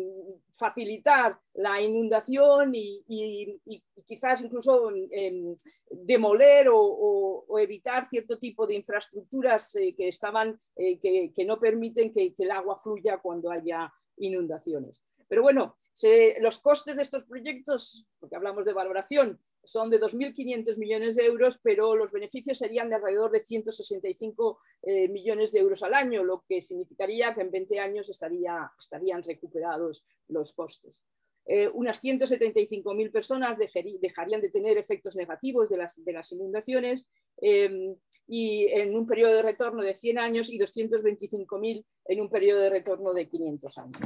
facilitar 0.53 1.39
la 1.55 1.81
inundación 1.83 2.73
y, 2.75 3.05
quizás 4.07 4.41
incluso 4.41 4.91
em, 5.11 5.57
demoler 5.91 6.69
o, 6.73 7.45
evitar 7.59 8.07
cierto 8.07 8.39
tipo 8.39 8.67
de 8.67 8.75
infraestructuras 8.75 9.75
eh, 9.75 9.95
que, 9.95 10.09
estaban, 10.09 10.59
que, 10.77 11.45
no 11.45 11.59
permiten 11.59 12.13
que 12.13 12.35
el 12.39 12.51
agua 12.51 12.77
fluya 12.77 13.19
cuando 13.19 13.51
haya 13.51 13.93
inundaciones. 14.17 15.03
Pero 15.31 15.43
bueno, 15.43 15.77
los 16.41 16.59
costes 16.59 16.97
de 16.97 17.03
estos 17.03 17.25
proyectos, 17.25 18.05
porque 18.19 18.35
hablamos 18.35 18.65
de 18.65 18.73
valoración, 18.73 19.39
son 19.63 19.89
de 19.89 20.01
2.500 20.01 20.77
millones 20.77 21.15
de 21.15 21.25
euros, 21.27 21.61
pero 21.63 21.95
los 21.95 22.11
beneficios 22.11 22.59
serían 22.59 22.89
de 22.89 22.97
alrededor 22.97 23.31
de 23.31 23.39
165 23.39 24.59
eh, 24.83 25.09
millones 25.09 25.53
de 25.53 25.61
euros 25.61 25.85
al 25.85 25.95
año, 25.95 26.25
lo 26.25 26.43
que 26.49 26.61
significaría 26.61 27.33
que 27.33 27.43
en 27.43 27.53
20 27.53 27.79
años 27.79 28.09
estarían 28.09 29.23
recuperados 29.23 30.05
los 30.27 30.53
costes. 30.53 31.05
Eh, 31.47 31.69
unas 31.73 32.03
175.000 32.03 33.11
personas 33.11 33.59
dejarían 33.59 34.41
de 34.41 34.51
tener 34.51 34.79
efectos 34.79 35.17
negativos 35.17 35.69
de 35.69 35.79
las, 35.79 36.33
inundaciones 36.33 37.11
em, 37.39 37.97
y 38.29 38.67
en 38.67 38.95
un 38.95 39.07
periodo 39.07 39.35
de 39.35 39.43
retorno 39.43 39.83
de 39.83 39.95
100 39.95 40.19
años 40.19 40.51
y 40.51 40.59
225.000 40.59 41.85
en 42.05 42.21
un 42.21 42.31
periodo 42.31 42.61
de 42.61 42.71
retorno 42.71 43.13
de 43.13 43.29
500 43.29 43.79
años. 43.79 44.01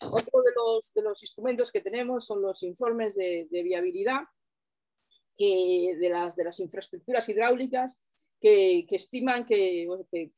Otro 0.00 0.42
de 0.42 1.02
los, 1.02 1.22
instrumentos 1.22 1.72
que 1.72 1.80
tenemos 1.80 2.26
son 2.26 2.42
los 2.42 2.62
informes 2.62 3.14
de, 3.14 3.46
viabilidad 3.50 4.22
de, 5.38 6.08
las, 6.10 6.60
infraestructuras 6.60 7.28
hidráulicas 7.28 8.00
que, 8.44 8.84
estiman 8.90 9.46
que, 9.46 9.88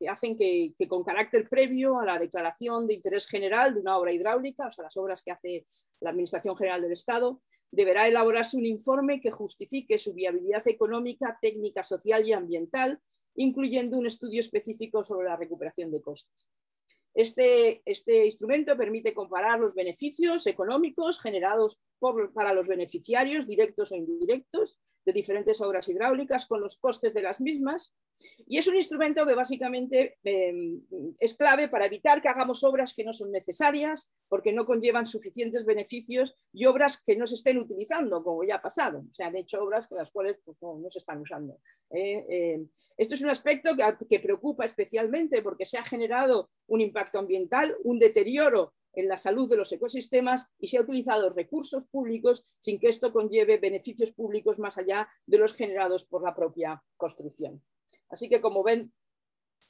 hacen 0.09 0.38
que, 0.38 0.73
con 0.88 1.03
carácter 1.03 1.49
previo 1.49 1.99
a 1.99 2.05
la 2.05 2.21
declaración 2.21 2.87
de 2.87 2.95
interés 2.95 3.27
general 3.27 3.75
de 3.75 3.81
una 3.81 3.99
obra 3.99 4.12
hidráulica, 4.12 4.69
o 4.69 4.71
sea, 4.71 4.85
las 4.85 4.97
obras 4.97 5.25
que 5.25 5.33
hace 5.33 5.66
la 5.99 6.11
Administración 6.11 6.57
General 6.57 6.81
del 6.81 6.92
Estado, 6.92 7.42
deberá 7.73 8.07
elaborarse 8.07 8.57
un 8.57 8.64
informe 8.64 9.21
que 9.21 9.33
justifique 9.33 9.99
su 9.99 10.14
viabilidad 10.14 10.62
económica, 10.69 11.37
técnica, 11.42 11.83
social 11.83 12.25
y 12.25 12.33
ambiental, 12.33 13.01
incluyendo 13.35 13.99
un 13.99 14.07
estudio 14.07 14.38
específico 14.38 15.03
sobre 15.03 15.29
la 15.29 15.37
recuperación 15.37 15.90
de 15.90 16.01
costes. 16.01 16.47
Este, 17.16 17.81
este, 17.87 18.26
instrumento 18.26 18.76
permite 18.76 19.14
comparar 19.14 19.59
los 19.59 19.74
beneficios 19.74 20.46
económicos 20.46 21.18
generados 21.18 21.81
para 22.35 22.52
los 22.52 22.68
beneficiarios, 22.68 23.46
directos 23.46 23.90
o 23.90 23.96
indirectos, 23.96 24.79
de 25.07 25.12
diferentes 25.12 25.61
obras 25.62 25.88
hidráulicas 25.88 26.46
con 26.46 26.61
los 26.61 26.76
costes 26.76 27.14
de 27.14 27.22
las 27.22 27.40
mismas. 27.40 27.94
Y 28.46 28.59
es 28.59 28.66
un 28.66 28.76
instrumento 28.76 29.24
que 29.24 29.35
básicamente 29.35 30.18
em, 30.24 30.83
es 31.18 31.35
clave 31.35 31.68
para 31.68 31.87
evitar 31.87 32.20
que 32.20 32.29
hagamos 32.29 32.64
obras 32.64 32.92
que 32.92 33.05
no 33.05 33.12
son 33.12 33.31
necesarias 33.31 34.12
porque 34.29 34.52
no 34.52 34.66
conllevan 34.66 35.07
suficientes 35.07 35.64
beneficios 35.64 36.35
y 36.52 36.66
obras 36.66 37.02
que 37.07 37.16
no 37.16 37.26
se 37.26 37.37
estén 37.37 37.59
utilizando, 37.59 38.24
como 38.24 38.42
ya 38.44 38.57
ha 38.57 38.62
pasado. 38.62 39.05
Se 39.11 39.22
han 39.22 39.37
hecho 39.37 39.62
obras 39.62 39.87
con 39.87 39.98
las 39.98 40.11
cuales 40.11 40.38
pues, 40.44 40.59
no, 40.61 40.90
se 40.90 40.98
están 40.98 41.20
usando. 41.20 41.59
¿eh? 41.90 42.26
Em, 42.29 42.68
esto 42.96 43.14
es 43.14 43.20
un 43.20 43.31
aspecto 43.31 43.70
que 44.09 44.20
preocupa 44.20 44.64
especialmente 44.64 45.42
porque 45.42 45.66
se 45.66 45.79
ha 45.79 45.85
generado 45.85 46.50
un 46.66 46.81
impacto 46.81 47.06
ambiental, 47.14 47.77
un 47.85 47.99
deterioro 47.99 48.75
en 48.92 49.09
la 49.09 49.16
salud 49.16 49.49
de 49.49 49.57
los 49.57 49.71
ecosistemas 49.73 50.51
y 50.59 50.69
se 50.69 50.79
ha 50.79 50.83
utilizado 50.83 51.31
recursos 51.31 51.87
públicos 51.87 52.42
sin 52.61 52.81
que 52.81 52.88
esto 52.88 53.12
conlleve 53.12 53.59
beneficios 53.59 54.12
públicos 54.12 54.59
más 54.59 54.79
allá 54.79 55.09
de 55.27 55.38
los 55.38 55.55
generados 55.55 56.07
por 56.07 56.23
la 56.23 56.35
propia 56.35 56.83
construcción. 56.97 57.62
Así 58.09 58.29
que, 58.29 58.40
como 58.40 58.62
ven, 58.62 58.92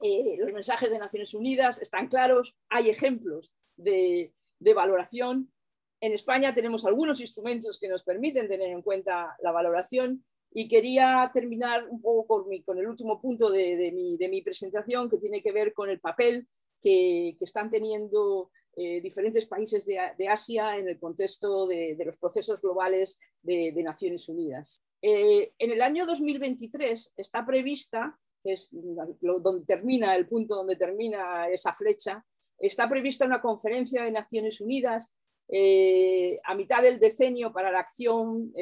eh, 0.02 0.36
los 0.38 0.52
mensajes 0.52 0.90
de 0.90 0.98
Naciones 0.98 1.34
Unidas 1.34 1.80
están 1.80 2.08
claros, 2.08 2.56
hay 2.68 2.90
ejemplos 2.90 3.52
de, 3.76 4.32
valoración. 4.74 5.52
En 6.00 6.12
España 6.12 6.52
tenemos 6.52 6.84
algunos 6.84 7.20
instrumentos 7.20 7.78
que 7.80 7.88
nos 7.88 8.04
permiten 8.04 8.48
tener 8.48 8.68
en 8.68 8.82
cuenta 8.82 9.36
la 9.42 9.52
valoración 9.52 10.24
y 10.52 10.68
quería 10.68 11.30
terminar 11.32 11.88
un 11.88 12.00
poco 12.00 12.44
con, 12.44 12.78
el 12.78 12.86
último 12.86 13.20
punto 13.20 13.50
de, 13.50 13.90
mi, 14.30 14.42
presentación 14.42 15.08
que 15.08 15.18
tiene 15.18 15.42
que 15.42 15.52
ver 15.52 15.72
con 15.72 15.88
el 15.88 16.00
papel 16.00 16.46
que, 16.80 17.36
están 17.40 17.70
teniendo 17.70 18.50
eh, 18.76 19.00
diferentes 19.00 19.46
países 19.46 19.86
de, 19.86 20.28
Asia 20.28 20.76
en 20.76 20.88
el 20.88 20.98
contexto 20.98 21.66
de, 21.66 21.96
los 22.04 22.18
procesos 22.18 22.60
globales 22.60 23.18
de, 23.42 23.72
Naciones 23.82 24.28
Unidas. 24.28 24.78
Eh, 25.00 25.52
en 25.58 25.70
el 25.70 25.82
año 25.82 26.06
2023 26.06 27.14
está 27.16 27.44
prevista, 27.46 28.18
que 28.42 28.52
es 28.52 28.70
donde 28.72 29.64
termina 29.64 30.14
el 30.14 30.28
punto 30.28 30.56
donde 30.56 30.76
termina 30.76 31.48
esa 31.48 31.72
flecha, 31.72 32.24
está 32.58 32.88
prevista 32.88 33.24
una 33.24 33.40
conferencia 33.40 34.02
de 34.02 34.12
Naciones 34.12 34.60
Unidas 34.60 35.14
eh, 35.48 36.40
a 36.44 36.54
mitad 36.54 36.82
del 36.82 36.98
decenio 36.98 37.52
para 37.52 37.70
la 37.70 37.80
acción 37.80 38.52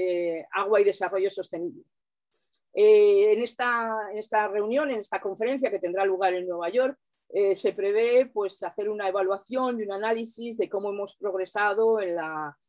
agua 0.53 0.81
y 0.81 0.85
desarrollo 0.85 1.31
sostenible. 1.31 1.83
en, 2.73 3.43
esta, 3.43 4.49
reunión, 4.49 4.91
en 4.91 4.99
esta 4.99 5.21
conferencia 5.21 5.71
que 5.71 5.79
tendrá 5.79 6.05
lugar 6.05 6.35
en 6.35 6.47
Nueva 6.47 6.69
York, 6.71 6.99
eh, 7.37 7.57
se 7.57 7.73
prevé 7.73 8.27
pues, 8.27 8.63
hacer 8.63 8.89
una 8.89 9.09
evaluación 9.09 9.81
y 9.81 9.83
un 9.83 9.91
análisis 9.91 10.57
de 10.57 10.69
cómo 10.69 10.91
hemos 10.91 11.17
progresado 11.17 12.01
en, 12.01 12.17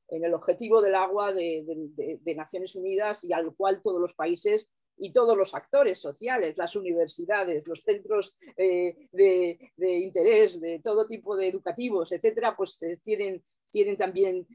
el 0.10 0.34
objetivo 0.34 0.82
del 0.82 0.96
agua 0.96 1.32
de, 1.32 2.18
Naciones 2.36 2.76
Unidas 2.76 3.24
y 3.26 3.32
al 3.32 3.54
cual 3.56 3.84
todos 3.84 4.02
los 4.02 4.16
países 4.16 4.74
y 4.98 5.14
todos 5.14 5.38
los 5.38 5.54
actores 5.54 6.00
sociales, 6.00 6.58
las 6.58 6.76
universidades, 6.76 7.68
los 7.68 7.84
centros 7.84 8.38
eh, 8.58 8.96
de, 9.12 10.00
interés, 10.00 10.60
de 10.60 10.80
todo 10.80 11.06
tipo 11.06 11.38
de 11.38 11.48
educativos, 11.48 12.12
etcétera, 12.12 12.58
pues 12.58 12.82
eh, 12.82 12.98
tienen, 13.04 13.44
tienen 13.70 13.96
también 13.96 14.48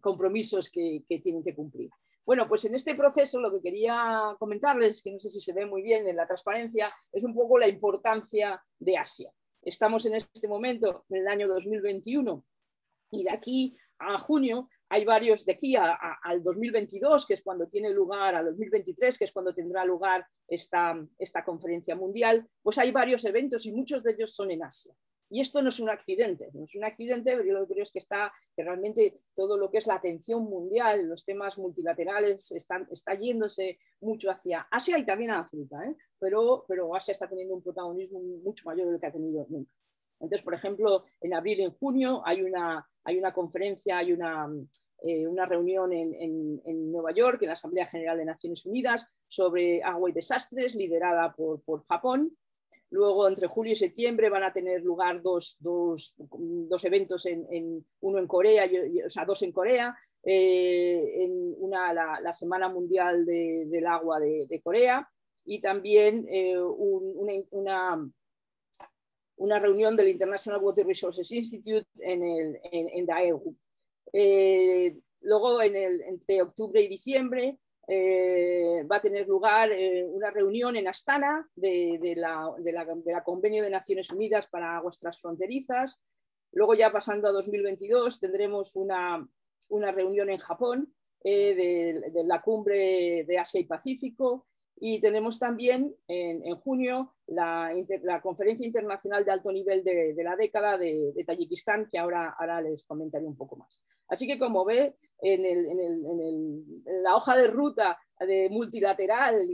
compromisos 0.00 0.68
que, 0.68 1.04
tienen 1.22 1.44
que 1.44 1.54
cumplir. 1.54 1.90
Bueno, 2.24 2.46
pues 2.46 2.64
en 2.64 2.74
este 2.74 2.94
proceso 2.94 3.40
lo 3.40 3.52
que 3.52 3.60
quería 3.60 4.36
comentarles, 4.38 5.02
que 5.02 5.10
no 5.10 5.18
sé 5.18 5.28
si 5.28 5.40
se 5.40 5.52
ve 5.52 5.66
muy 5.66 5.82
bien 5.82 6.06
en 6.06 6.16
la 6.16 6.26
transparencia, 6.26 6.88
es 7.10 7.24
un 7.24 7.34
poco 7.34 7.58
la 7.58 7.66
importancia 7.66 8.62
de 8.78 8.96
Asia. 8.96 9.32
Estamos 9.60 10.06
en 10.06 10.14
este 10.14 10.48
momento, 10.48 11.04
en 11.08 11.22
el 11.22 11.28
año 11.28 11.48
2021, 11.48 12.44
y 13.10 13.24
de 13.24 13.30
aquí 13.30 13.76
a 13.98 14.18
junio 14.18 14.68
hay 14.88 15.04
varios, 15.04 15.44
de 15.44 15.52
aquí 15.52 15.74
al 15.76 16.42
2022, 16.42 17.26
que 17.26 17.34
es 17.34 17.42
cuando 17.42 17.66
tiene 17.66 17.90
lugar, 17.90 18.34
al 18.34 18.44
2023, 18.46 19.16
que 19.16 19.24
es 19.24 19.32
cuando 19.32 19.54
tendrá 19.54 19.84
lugar 19.84 20.26
esta, 20.46 20.94
esta 21.18 21.42
conferencia 21.44 21.96
mundial, 21.96 22.46
pues 22.62 22.76
hay 22.78 22.92
varios 22.92 23.24
eventos 23.24 23.64
y 23.64 23.72
muchos 23.72 24.02
de 24.02 24.12
ellos 24.12 24.34
son 24.34 24.50
en 24.50 24.62
Asia. 24.62 24.94
Y 25.32 25.40
esto 25.40 25.62
no 25.62 25.70
es 25.70 25.80
un 25.80 25.88
accidente, 25.88 26.50
no 26.52 26.64
es 26.64 26.74
un 26.74 26.84
accidente, 26.84 27.32
pero 27.32 27.42
yo 27.42 27.54
lo 27.54 27.66
que 27.66 27.72
creo 27.72 27.82
es 27.82 27.90
que 27.90 28.00
está, 28.00 28.30
que 28.54 28.62
realmente 28.62 29.14
todo 29.34 29.56
lo 29.56 29.70
que 29.70 29.78
es 29.78 29.86
la 29.86 29.94
atención 29.94 30.44
mundial, 30.44 31.08
los 31.08 31.24
temas 31.24 31.56
multilaterales, 31.56 32.52
están, 32.52 32.86
está 32.90 33.14
yéndose 33.14 33.78
mucho 34.02 34.30
hacia 34.30 34.68
Asia 34.70 34.98
y 34.98 35.06
también 35.06 35.30
a 35.30 35.40
África, 35.40 35.82
¿eh? 35.86 35.96
pero, 36.18 36.66
pero 36.68 36.94
Asia 36.94 37.12
está 37.12 37.30
teniendo 37.30 37.54
un 37.54 37.62
protagonismo 37.62 38.20
mucho 38.20 38.64
mayor 38.66 38.88
de 38.88 38.92
lo 38.92 39.00
que 39.00 39.06
ha 39.06 39.12
tenido 39.12 39.46
nunca. 39.48 39.72
Entonces, 40.20 40.44
por 40.44 40.52
ejemplo, 40.52 41.04
en 41.22 41.32
abril 41.32 41.60
y 41.60 41.64
en 41.64 41.72
junio 41.72 42.22
hay 42.26 42.42
una, 42.42 42.86
hay 43.02 43.18
una 43.18 43.32
conferencia, 43.32 43.96
hay 43.96 44.12
una, 44.12 44.48
eh, 45.02 45.26
una 45.26 45.46
reunión 45.46 45.94
en, 45.94 46.60
en, 46.64 46.92
Nueva 46.92 47.12
York, 47.12 47.38
en 47.40 47.48
la 47.48 47.54
Asamblea 47.54 47.86
General 47.86 48.18
de 48.18 48.26
Naciones 48.26 48.66
Unidas, 48.66 49.10
sobre 49.26 49.82
agua 49.82 50.10
y 50.10 50.12
desastres, 50.12 50.74
liderada 50.74 51.32
por, 51.32 51.62
por 51.62 51.84
Japón. 51.86 52.36
Luego, 52.92 53.26
entre 53.26 53.46
julio 53.46 53.72
y 53.72 53.76
septiembre, 53.76 54.28
van 54.28 54.44
a 54.44 54.52
tener 54.52 54.82
lugar 54.82 55.22
dos, 55.22 55.56
dos, 55.60 56.14
dos 56.18 56.84
eventos, 56.84 57.24
en, 57.24 57.82
uno 58.00 58.18
en 58.18 58.26
Corea, 58.26 58.70
o 59.06 59.08
sea, 59.08 59.24
dos 59.24 59.40
en 59.40 59.50
Corea, 59.50 59.96
eh, 60.22 61.24
en 61.24 61.54
una, 61.56 61.94
la, 61.94 62.32
Semana 62.34 62.68
Mundial 62.68 63.24
del 63.24 63.86
Agua 63.86 64.20
de, 64.20 64.60
Corea 64.62 65.08
y 65.46 65.62
también 65.62 66.26
eh, 66.28 66.60
una, 66.60 68.06
una, 69.36 69.58
reunión 69.58 69.96
del 69.96 70.08
International 70.08 70.62
Water 70.62 70.86
Resources 70.86 71.32
Institute 71.32 71.88
en, 71.98 72.22
el, 72.22 72.60
en, 72.62 73.06
Daegu. 73.06 73.56
Eh, 74.12 74.98
luego, 75.22 75.62
en 75.62 75.76
el, 75.76 76.02
entre 76.02 76.42
octubre 76.42 76.82
y 76.82 76.88
diciembre, 76.88 77.58
eh, 77.88 78.84
va 78.90 78.96
a 78.96 79.00
tener 79.00 79.26
lugar 79.26 79.72
eh, 79.72 80.04
una 80.04 80.30
reunión 80.30 80.76
en 80.76 80.86
Astana 80.86 81.48
de, 81.56 82.14
la, 82.16 83.22
Convenio 83.24 83.62
de 83.62 83.70
Naciones 83.70 84.10
Unidas 84.10 84.48
para 84.48 84.76
Aguas 84.76 84.98
Transfronterizas. 84.98 86.02
Luego 86.52 86.74
ya 86.74 86.92
pasando 86.92 87.28
a 87.28 87.32
2022 87.32 88.20
tendremos 88.20 88.76
una, 88.76 89.26
reunión 89.68 90.30
en 90.30 90.38
Japón 90.38 90.94
eh, 91.24 92.02
de, 92.12 92.24
la 92.24 92.40
cumbre 92.40 93.24
de 93.26 93.38
Asia 93.38 93.60
y 93.60 93.64
Pacífico 93.64 94.46
y 94.84 95.00
tenemos 95.00 95.38
también 95.38 95.94
en, 96.08 96.56
junio 96.56 97.14
la, 97.28 97.70
conferencia 98.20 98.66
internacional 98.66 99.24
de 99.24 99.30
alto 99.30 99.52
nivel 99.52 99.84
de, 99.84 100.12
la 100.24 100.34
década 100.34 100.76
de, 100.76 101.14
Tayikistán, 101.24 101.88
que 101.88 102.00
ahora, 102.00 102.34
ahora 102.36 102.60
les 102.60 102.82
comentaré 102.82 103.24
un 103.24 103.36
poco 103.36 103.54
más. 103.54 103.80
Así 104.08 104.26
que 104.26 104.40
como 104.40 104.64
ve, 104.64 104.96
en, 105.20 106.64
la 107.04 107.14
hoja 107.14 107.36
de 107.36 107.46
ruta 107.46 107.96
de 108.18 108.48
multilateral, 108.50 109.48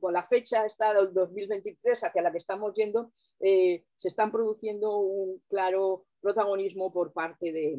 con, 0.00 0.12
la 0.12 0.22
fecha 0.22 0.64
está 0.64 0.94
del 0.94 1.12
2023 1.12 2.04
hacia 2.04 2.22
la 2.22 2.30
que 2.30 2.38
estamos 2.38 2.72
yendo, 2.74 3.10
eh, 3.40 3.82
se 3.96 4.06
están 4.06 4.30
produciendo 4.30 4.98
un 4.98 5.42
claro 5.48 6.04
protagonismo 6.20 6.92
por 6.92 7.12
parte 7.12 7.50
de, 7.50 7.76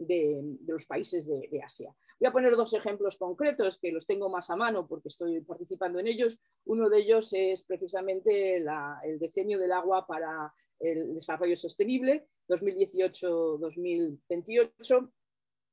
de, 0.00 0.42
los 0.66 0.84
países 0.86 1.28
de, 1.28 1.62
Asia. 1.62 1.94
Voy 2.18 2.28
a 2.28 2.32
poner 2.32 2.56
dos 2.56 2.72
ejemplos 2.72 3.16
concretos 3.16 3.78
que 3.78 3.92
los 3.92 4.06
tengo 4.06 4.30
más 4.30 4.48
a 4.50 4.56
mano 4.56 4.88
porque 4.88 5.08
estoy 5.08 5.42
participando 5.42 5.98
en 5.98 6.06
ellos. 6.08 6.38
Uno 6.64 6.88
de 6.88 6.98
ellos 6.98 7.28
es 7.32 7.62
precisamente 7.62 8.56
el 8.56 9.18
decenio 9.18 9.58
del 9.58 9.72
agua 9.72 10.06
para 10.06 10.54
el 10.78 11.14
desarrollo 11.14 11.56
sostenible 11.56 12.28
2018-2028 12.48 15.10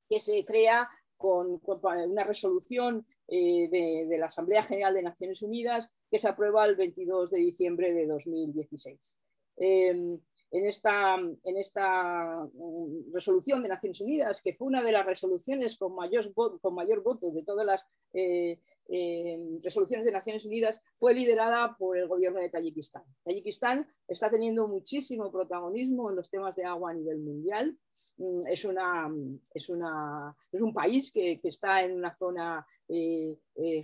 que 0.10 0.20
se 0.20 0.44
crea 0.46 0.90
con, 1.16 1.62
una 1.64 2.24
resolución 2.24 3.06
eh, 3.28 3.68
de, 3.70 4.18
la 4.18 4.28
Asamblea 4.28 4.64
General 4.64 4.94
de 4.94 5.04
Naciones 5.04 5.42
Unidas 5.42 5.94
que 6.12 6.20
se 6.20 6.28
aprueba 6.28 6.66
el 6.66 6.76
22 6.76 7.32
de 7.32 7.40
diciembre 7.40 7.94
de 7.94 8.06
2016 8.06 9.18
en 10.52 10.66
esta, 10.66 11.16
en 11.16 11.58
esta 11.58 12.46
mm, 12.54 13.14
resolución 13.14 13.62
de 13.62 13.70
Naciones 13.70 14.02
Unidas, 14.02 14.42
que 14.42 14.54
fue 14.54 14.68
una 14.68 14.82
de 14.82 14.92
las 14.92 15.06
resoluciones 15.06 15.78
con 15.78 15.96
mayor, 15.96 16.34
con 16.34 16.74
mayor 16.74 17.04
voto 17.04 17.32
de 17.32 17.44
todas 17.44 17.66
las 17.66 17.88
eh, 18.14 18.60
eh, 18.90 19.60
resoluciones 19.64 20.06
de 20.06 20.12
Naciones 20.12 20.46
Unidas, 20.46 20.84
fue 20.96 21.14
liderada 21.14 21.76
por 21.78 21.98
el 21.98 22.08
gobierno 22.08 22.40
de 22.40 22.50
Tayikistán. 22.50 23.04
Tayikistán 23.24 23.88
está 24.08 24.30
teniendo 24.30 24.68
muchísimo 24.68 25.32
protagonismo 25.32 26.10
en 26.10 26.16
los 26.16 26.30
temas 26.30 26.56
de 26.56 26.66
agua 26.66 26.92
a 26.92 26.94
nivel 26.94 27.20
mundial. 27.20 27.78
Mm, 28.18 28.42
es, 28.48 28.66
un 30.62 30.74
país 30.74 31.12
que, 31.12 31.40
está 31.44 31.84
en 31.84 31.94
una 31.94 32.14
zona 32.14 32.66
eh, 32.88 33.38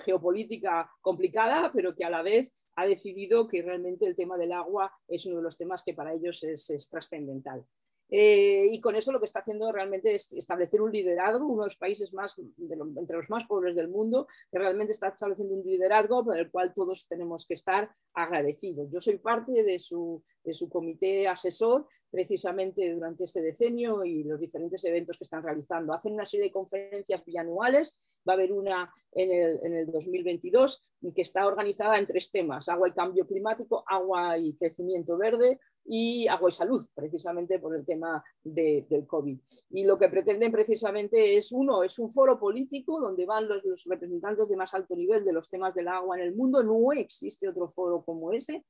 geopolítica 0.04 0.90
complicada, 1.02 1.72
pero 1.74 1.96
que 1.96 2.06
a 2.06 2.10
la 2.10 2.22
vez 2.22 2.54
ha 2.76 2.86
decidido 2.86 3.48
que 3.48 3.62
realmente 3.62 4.06
el 4.06 4.16
tema 4.16 4.38
del 4.38 4.52
agua 4.52 4.92
es 5.08 5.26
uno 5.26 5.38
de 5.38 5.44
los 5.44 5.58
temas 5.58 5.84
que 5.84 5.94
para 5.94 6.14
ellos 6.14 6.44
es, 6.44 6.90
trascendental. 6.90 7.66
Eh, 8.16 8.68
y 8.72 8.80
con 8.80 8.96
eso 8.96 9.12
lo 9.12 9.18
que 9.18 9.26
está 9.26 9.40
haciendo 9.40 9.72
realmente 9.72 10.14
es 10.14 10.32
establecer 10.34 10.84
un 10.84 10.92
liderazgo, 10.92 11.48
uno 11.48 11.64
de 11.64 11.66
los 11.66 11.78
países 11.78 12.14
más, 12.14 12.38
entre 12.38 13.18
los 13.18 13.28
más 13.32 13.46
pobres 13.46 13.76
del 13.76 13.88
mundo, 13.88 14.28
que 14.52 14.60
realmente 14.60 14.94
está 14.94 15.08
estableciendo 15.08 15.56
un 15.56 15.64
liderazgo 15.64 16.24
por 16.24 16.38
el 16.38 16.52
cual 16.52 16.76
todos 16.76 17.08
tenemos 17.08 17.48
que 17.48 17.56
estar 17.56 17.90
agradecidos. 18.14 18.88
Yo 18.92 19.00
soy 19.00 19.18
parte 19.18 19.64
de 19.64 19.80
su, 19.80 20.22
de 20.44 20.54
su 20.54 20.70
comité 20.70 21.28
asesor 21.28 21.88
precisamente 22.12 22.94
durante 22.94 23.24
este 23.24 23.42
decenio 23.42 24.06
y 24.06 24.24
los 24.24 24.40
diferentes 24.40 24.86
eventos 24.86 25.18
que 25.18 25.24
están 25.24 25.42
realizando. 25.42 25.92
Hacen 25.92 26.14
una 26.14 26.28
serie 26.28 26.46
de 26.46 26.52
conferencias 26.52 27.26
bianuales, 27.26 27.98
va 28.30 28.34
a 28.34 28.36
haber 28.36 28.54
una 28.54 28.94
en 29.12 29.32
el, 29.32 29.60
en 29.64 29.74
el 29.74 29.92
2022 29.92 30.84
que 31.16 31.22
está 31.24 31.48
organizada 31.48 31.98
en 31.98 32.06
tres 32.06 32.30
temas, 32.30 32.70
agua 32.70 32.90
y 32.90 32.94
cambio 32.94 33.26
climático, 33.26 33.84
agua 33.88 34.38
y 34.38 34.54
crecimiento 34.54 35.18
verde 35.18 35.60
y 35.86 36.28
agua 36.28 36.50
y 36.50 36.54
salud, 36.54 36.82
precisamente 36.94 37.60
por 37.60 37.76
el 37.76 37.86
tema 37.86 38.24
del 38.44 39.06
COVID. 39.08 39.38
Y 39.72 39.84
lo 39.84 39.98
que 39.98 40.10
pretenden 40.10 40.52
precisamente 40.52 41.36
es, 41.36 41.52
uno, 41.52 41.84
es 41.84 42.00
un 42.00 42.10
foro 42.10 42.40
político 42.40 43.00
donde 43.00 43.26
van 43.26 43.48
los, 43.48 43.64
los, 43.66 43.84
representantes 43.86 44.48
de 44.48 44.56
más 44.56 44.74
alto 44.74 44.96
nivel 44.96 45.26
de 45.26 45.34
los 45.34 45.50
temas 45.50 45.74
del 45.74 45.88
agua 45.88 46.18
en 46.18 46.24
el 46.24 46.36
mundo, 46.36 46.64
no 46.64 46.92
existe 46.94 47.48
otro 47.48 47.68
foro 47.68 48.04
como 48.04 48.32
ese, 48.32 48.64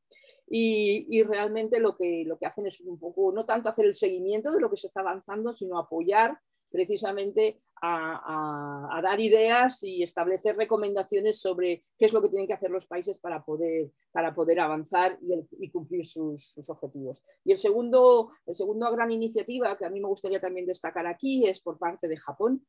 y, 0.47 1.05
y 1.09 1.23
realmente 1.23 1.79
lo 1.79 1.95
que, 1.95 2.23
lo 2.25 2.37
que 2.37 2.45
hacen 2.45 2.65
es 2.65 2.79
un 2.81 2.99
poco, 2.99 3.31
no 3.31 3.45
tanto 3.45 3.69
hacer 3.69 3.85
el 3.85 3.93
seguimiento 3.93 4.51
de 4.51 4.59
lo 4.59 4.69
que 4.69 4.77
se 4.77 4.87
está 4.87 5.01
avanzando, 5.01 5.53
sino 5.53 5.77
apoyar 5.77 6.39
precisamente 6.73 7.59
a, 7.83 8.99
dar 9.03 9.19
ideas 9.19 9.83
y 9.83 10.01
establecer 10.01 10.57
recomendaciones 10.57 11.39
sobre 11.39 11.81
qué 11.99 12.05
es 12.05 12.13
lo 12.13 12.21
que 12.21 12.29
tienen 12.29 12.47
que 12.47 12.53
hacer 12.53 12.71
los 12.71 12.87
países 12.87 13.19
para 13.19 13.45
poder, 13.45 13.91
para 14.11 14.33
poder 14.33 14.59
avanzar 14.59 15.19
y, 15.59 15.69
cumplir 15.69 16.03
sus, 16.03 16.57
objetivos. 16.67 17.21
Y 17.45 17.51
el 17.51 17.59
segundo, 17.59 18.31
el 18.47 18.55
segundo 18.55 18.91
gran 18.91 19.11
iniciativa 19.11 19.77
que 19.77 19.85
a 19.85 19.89
mí 19.91 19.99
me 19.99 20.07
gustaría 20.07 20.39
también 20.39 20.65
destacar 20.65 21.05
aquí 21.05 21.47
es 21.47 21.61
por 21.61 21.77
parte 21.77 22.07
de 22.07 22.17
Japón. 22.17 22.65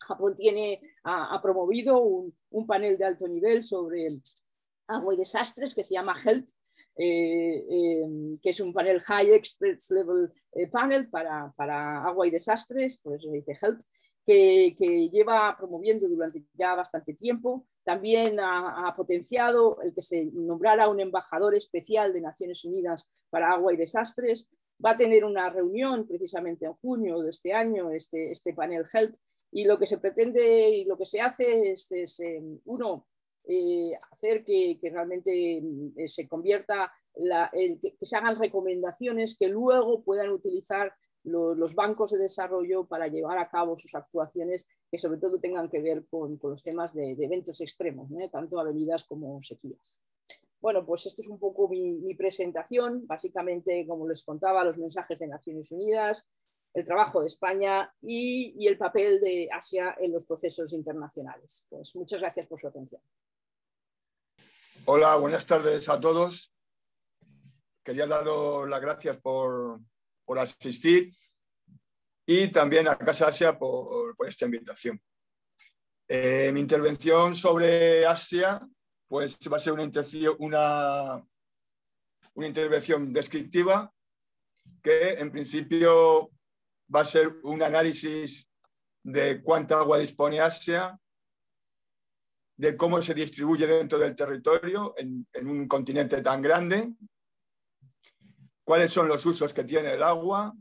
Japón 0.00 0.34
tiene, 0.34 0.80
ha, 1.04 1.38
promovido 1.42 2.00
un, 2.00 2.34
un 2.50 2.66
panel 2.66 2.96
de 2.96 3.04
alto 3.04 3.28
nivel 3.28 3.64
sobre 3.64 4.06
agua 4.88 5.12
y 5.12 5.18
desastres 5.18 5.74
que 5.74 5.84
se 5.84 5.94
llama 5.94 6.14
HELP, 6.24 6.48
eh, 6.98 7.64
em, 7.68 8.36
que 8.38 8.50
es 8.50 8.60
un 8.60 8.72
panel 8.72 9.00
High 9.00 9.34
Experts 9.34 9.90
Level 9.90 10.30
eh, 10.52 10.66
Panel 10.68 11.08
para, 11.08 11.52
para, 11.56 12.02
agua 12.02 12.26
y 12.26 12.30
desastres, 12.30 12.98
por 12.98 13.14
eso 13.14 13.28
se 13.28 13.36
dice 13.36 13.56
HELP, 13.60 13.80
que, 14.24 14.74
que, 14.78 15.08
lleva 15.10 15.54
promoviendo 15.58 16.08
durante 16.08 16.44
ya 16.54 16.74
bastante 16.74 17.14
tiempo. 17.14 17.66
También 17.84 18.38
ha, 18.40 18.92
potenciado 18.96 19.80
el 19.82 19.94
que 19.94 20.02
se 20.02 20.24
nombrara 20.32 20.88
un 20.88 20.98
embajador 20.98 21.54
especial 21.54 22.12
de 22.12 22.20
Naciones 22.20 22.64
Unidas 22.64 23.08
para 23.30 23.52
agua 23.52 23.72
y 23.72 23.76
desastres. 23.76 24.48
Va 24.84 24.90
a 24.90 24.96
tener 24.96 25.24
una 25.24 25.48
reunión 25.50 26.06
precisamente 26.06 26.66
en 26.66 26.72
junio 26.74 27.20
de 27.20 27.30
este 27.30 27.52
año, 27.52 27.90
este, 27.90 28.32
este 28.32 28.52
panel 28.52 28.84
HELP, 28.92 29.14
y 29.52 29.64
lo 29.64 29.78
que 29.78 29.86
se 29.86 29.98
pretende 29.98 30.70
y 30.70 30.84
lo 30.84 30.96
que 30.96 31.06
se 31.06 31.20
hace 31.20 31.70
es, 31.70 31.92
es 31.92 32.18
em, 32.20 32.58
uno, 32.64 33.06
eh, 33.46 33.92
hacer 34.10 34.44
que, 34.44 34.78
realmente 34.82 35.62
eh, 35.96 36.08
se 36.08 36.26
convierta, 36.28 36.92
que, 37.14 37.96
se 38.00 38.16
hagan 38.16 38.36
recomendaciones 38.36 39.36
que 39.38 39.48
luego 39.48 40.02
puedan 40.02 40.30
utilizar 40.30 40.92
los 41.24 41.74
bancos 41.74 42.12
de 42.12 42.18
desarrollo 42.18 42.86
para 42.86 43.08
llevar 43.08 43.38
a 43.38 43.48
cabo 43.48 43.76
sus 43.76 43.96
actuaciones 43.96 44.68
que 44.88 44.96
sobre 44.96 45.18
todo 45.18 45.40
tengan 45.40 45.68
que 45.68 45.80
ver 45.80 46.06
con, 46.08 46.38
los 46.40 46.62
temas 46.62 46.94
de, 46.94 47.16
eventos 47.18 47.60
extremos, 47.60 48.08
tanto 48.30 48.60
avenidas 48.60 49.02
como 49.04 49.42
sequías. 49.42 49.98
Bueno, 50.60 50.84
pues 50.84 51.06
esta 51.06 51.22
es 51.22 51.28
un 51.28 51.38
poco 51.38 51.68
mi, 51.68 52.14
presentación. 52.14 53.06
Básicamente, 53.06 53.86
como 53.86 54.08
les 54.08 54.22
contaba, 54.22 54.64
los 54.64 54.78
mensajes 54.78 55.18
de 55.18 55.28
Naciones 55.28 55.70
Unidas, 55.70 56.28
el 56.74 56.84
trabajo 56.84 57.20
de 57.20 57.26
España 57.26 57.92
y, 58.02 58.66
el 58.66 58.76
papel 58.76 59.20
de 59.20 59.48
Asia 59.52 59.94
en 59.98 60.12
los 60.12 60.24
procesos 60.24 60.72
internacionales. 60.72 61.66
Pues 61.68 61.94
muchas 61.94 62.20
gracias 62.20 62.46
por 62.46 62.58
su 62.58 62.68
atención. 62.68 63.00
Hola, 64.88 65.16
buenas 65.16 65.44
tardes 65.44 65.88
a 65.88 66.00
todos. 66.00 66.54
Quería 67.82 68.06
daros 68.06 68.68
las 68.68 68.80
gracias 68.80 69.16
por, 69.18 69.80
asistir 70.38 71.12
y 72.24 72.52
también 72.52 72.86
a 72.86 72.96
Casa 72.96 73.26
Asia 73.26 73.58
por, 73.58 74.14
esta 74.28 74.44
invitación. 74.44 75.02
Eh, 76.06 76.52
mi 76.54 76.60
intervención 76.60 77.34
sobre 77.34 78.06
Asia 78.06 78.64
pues, 79.08 79.40
va 79.52 79.56
a 79.56 79.60
ser 79.60 79.72
una, 79.72 79.90
una, 80.38 81.26
una 82.34 82.46
intervención 82.46 83.12
descriptiva 83.12 83.92
que 84.84 85.14
en 85.14 85.32
principio 85.32 86.30
va 86.94 87.00
a 87.00 87.04
ser 87.04 87.40
un 87.42 87.60
análisis 87.60 88.48
de 89.02 89.42
cuánta 89.42 89.80
agua 89.80 89.98
dispone 89.98 90.38
Asia, 90.38 90.96
de 92.56 92.76
cómo 92.76 93.02
se 93.02 93.14
distribuye 93.14 93.66
dentro 93.66 93.98
del 93.98 94.16
territorio 94.16 94.94
en, 94.96 95.26
un 95.46 95.68
continente 95.68 96.22
tan 96.22 96.40
grande, 96.40 96.92
cuáles 98.64 98.92
son 98.92 99.08
los 99.08 99.24
usos 99.26 99.52
que 99.52 99.64
tiene 99.64 99.94
el 99.94 100.02
agua 100.02 100.54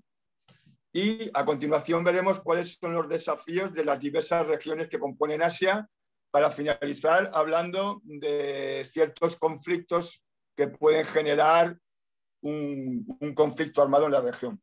y 0.91 1.29
a 1.33 1.45
continuación 1.45 2.03
veremos 2.03 2.39
cuáles 2.39 2.77
son 2.79 2.93
los 2.93 3.09
desafíos 3.09 3.73
de 3.73 3.85
las 3.85 3.99
diversas 3.99 4.47
regiones 4.47 4.87
que 4.87 4.99
componen 4.99 5.41
Asia 5.41 5.89
para 6.31 6.51
finalizar 6.51 7.31
hablando 7.33 8.01
de 8.03 8.85
ciertos 8.89 9.37
conflictos 9.37 10.23
que 10.55 10.67
pueden 10.67 11.05
generar 11.05 11.77
un 12.41 13.33
conflicto 13.35 13.81
armado 13.81 14.05
en 14.05 14.11
la 14.11 14.21
región. 14.21 14.61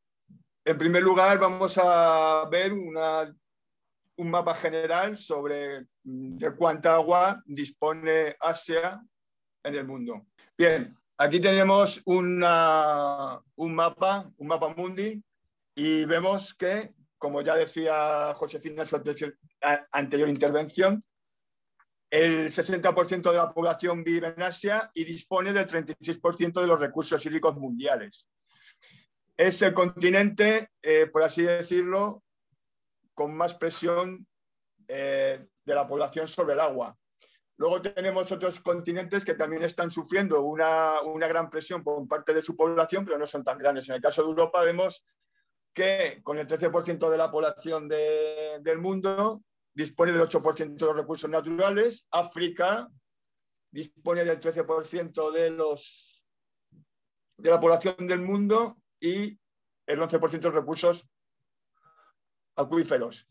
En 0.65 0.79
primer 0.79 1.03
lugar, 1.03 1.41
vamos 1.41 1.77
a 1.83 2.49
ver 2.49 2.73
un 4.17 4.31
mapa 4.31 4.55
general 4.55 5.17
sobre 5.17 5.87
mm, 6.05 6.39
de 6.39 6.57
cuánta 6.57 6.95
agua 6.95 7.43
dispone 7.47 8.37
Asia 8.41 9.01
en 9.65 9.75
el 9.75 9.87
mundo. 9.87 10.27
Bien, 10.57 10.97
aquí 11.19 11.41
tenemos 11.41 12.01
un 12.05 12.39
mapa, 12.39 14.31
un 14.37 14.49
mapa 14.49 14.75
mundi, 14.77 15.23
y 15.75 16.05
vemos 16.05 16.55
que, 16.55 16.91
como 17.19 17.41
ya 17.41 17.55
decía 17.57 18.35
Josefina 18.35 18.83
en 18.83 18.89
su 18.89 18.97
anterior 19.93 20.29
intervención, 20.29 21.05
el 22.11 22.51
60% 22.51 23.31
de 23.31 23.37
la 23.39 23.55
población 23.55 24.05
vive 24.05 24.35
en 24.37 24.43
Asia 24.43 24.91
y 24.93 25.05
dispone 25.05 25.55
del 25.55 25.67
36% 25.67 26.61
de 26.61 26.67
los 26.67 26.79
recursos 26.79 27.25
hídricos 27.25 27.57
mundiales 27.57 28.29
es 29.37 29.63
el 29.63 29.75
continente, 29.75 30.69
eh, 30.83 31.07
por 31.07 31.23
así 31.23 31.43
decirlo, 31.43 32.23
con 33.15 33.37
más 33.37 33.55
presión 33.55 34.27
eh, 34.89 35.47
de 35.65 35.75
la 35.75 35.87
población 35.87 36.29
sobre 36.29 36.55
el 36.55 36.61
agua. 36.61 36.97
Luego 37.57 37.81
tenemos 37.81 38.33
otros 38.33 38.61
continentes 38.61 39.25
que 39.25 39.35
también 39.35 39.63
están 39.63 39.91
sufriendo 39.91 40.43
una, 40.43 41.01
gran 41.29 41.49
presión 41.51 41.85
por 41.85 42.07
parte 42.09 42.35
de 42.35 42.43
su 42.43 42.57
población, 42.57 43.05
pero 43.05 43.19
no 43.19 43.27
son 43.27 43.45
tan 43.45 43.59
grandes. 43.59 43.89
En 43.89 43.95
el 43.95 44.01
caso 44.01 44.23
de 44.23 44.29
Europa 44.29 44.63
vemos 44.63 45.05
que 45.73 46.21
con 46.23 46.39
el 46.39 46.47
13% 46.47 47.09
de 47.09 47.17
la 47.17 47.31
población 47.31 47.89
del 47.89 48.79
mundo 48.79 49.43
dispone 49.75 50.13
del 50.13 50.23
8% 50.23 50.75
de 50.75 50.87
los 50.87 50.97
recursos 50.97 51.31
naturales. 51.31 52.07
África 52.11 52.89
dispone 53.71 54.25
del 54.25 54.41
13% 54.41 55.31
de, 55.31 55.51
los, 55.51 56.25
de 57.37 57.51
la 57.51 57.61
población 57.61 57.95
del 58.07 58.21
mundo 58.21 58.77
y 58.99 59.39
el 59.87 60.01
11% 60.01 60.41
de 60.41 60.51
recursos 60.51 61.09
acuíferos. 62.57 63.29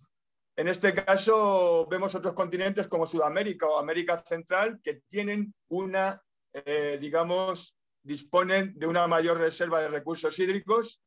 En 0.56 0.68
este 0.68 0.94
caso 0.94 1.88
vemos 1.90 2.14
otros 2.14 2.34
continentes 2.34 2.88
como 2.88 3.08
Sudamérica 3.08 3.68
o 3.68 3.80
América 3.80 4.18
Central 4.18 4.80
que 4.84 5.02
tienen 5.10 5.54
una, 5.70 6.22
eh, 6.54 6.98
digamos, 7.00 7.78
disponen 8.04 8.74
de 8.78 8.88
una 8.88 9.08
mayor 9.08 9.38
reserva 9.38 9.82
de 9.82 9.90
recursos 9.90 10.38
hídricos, 10.40 11.02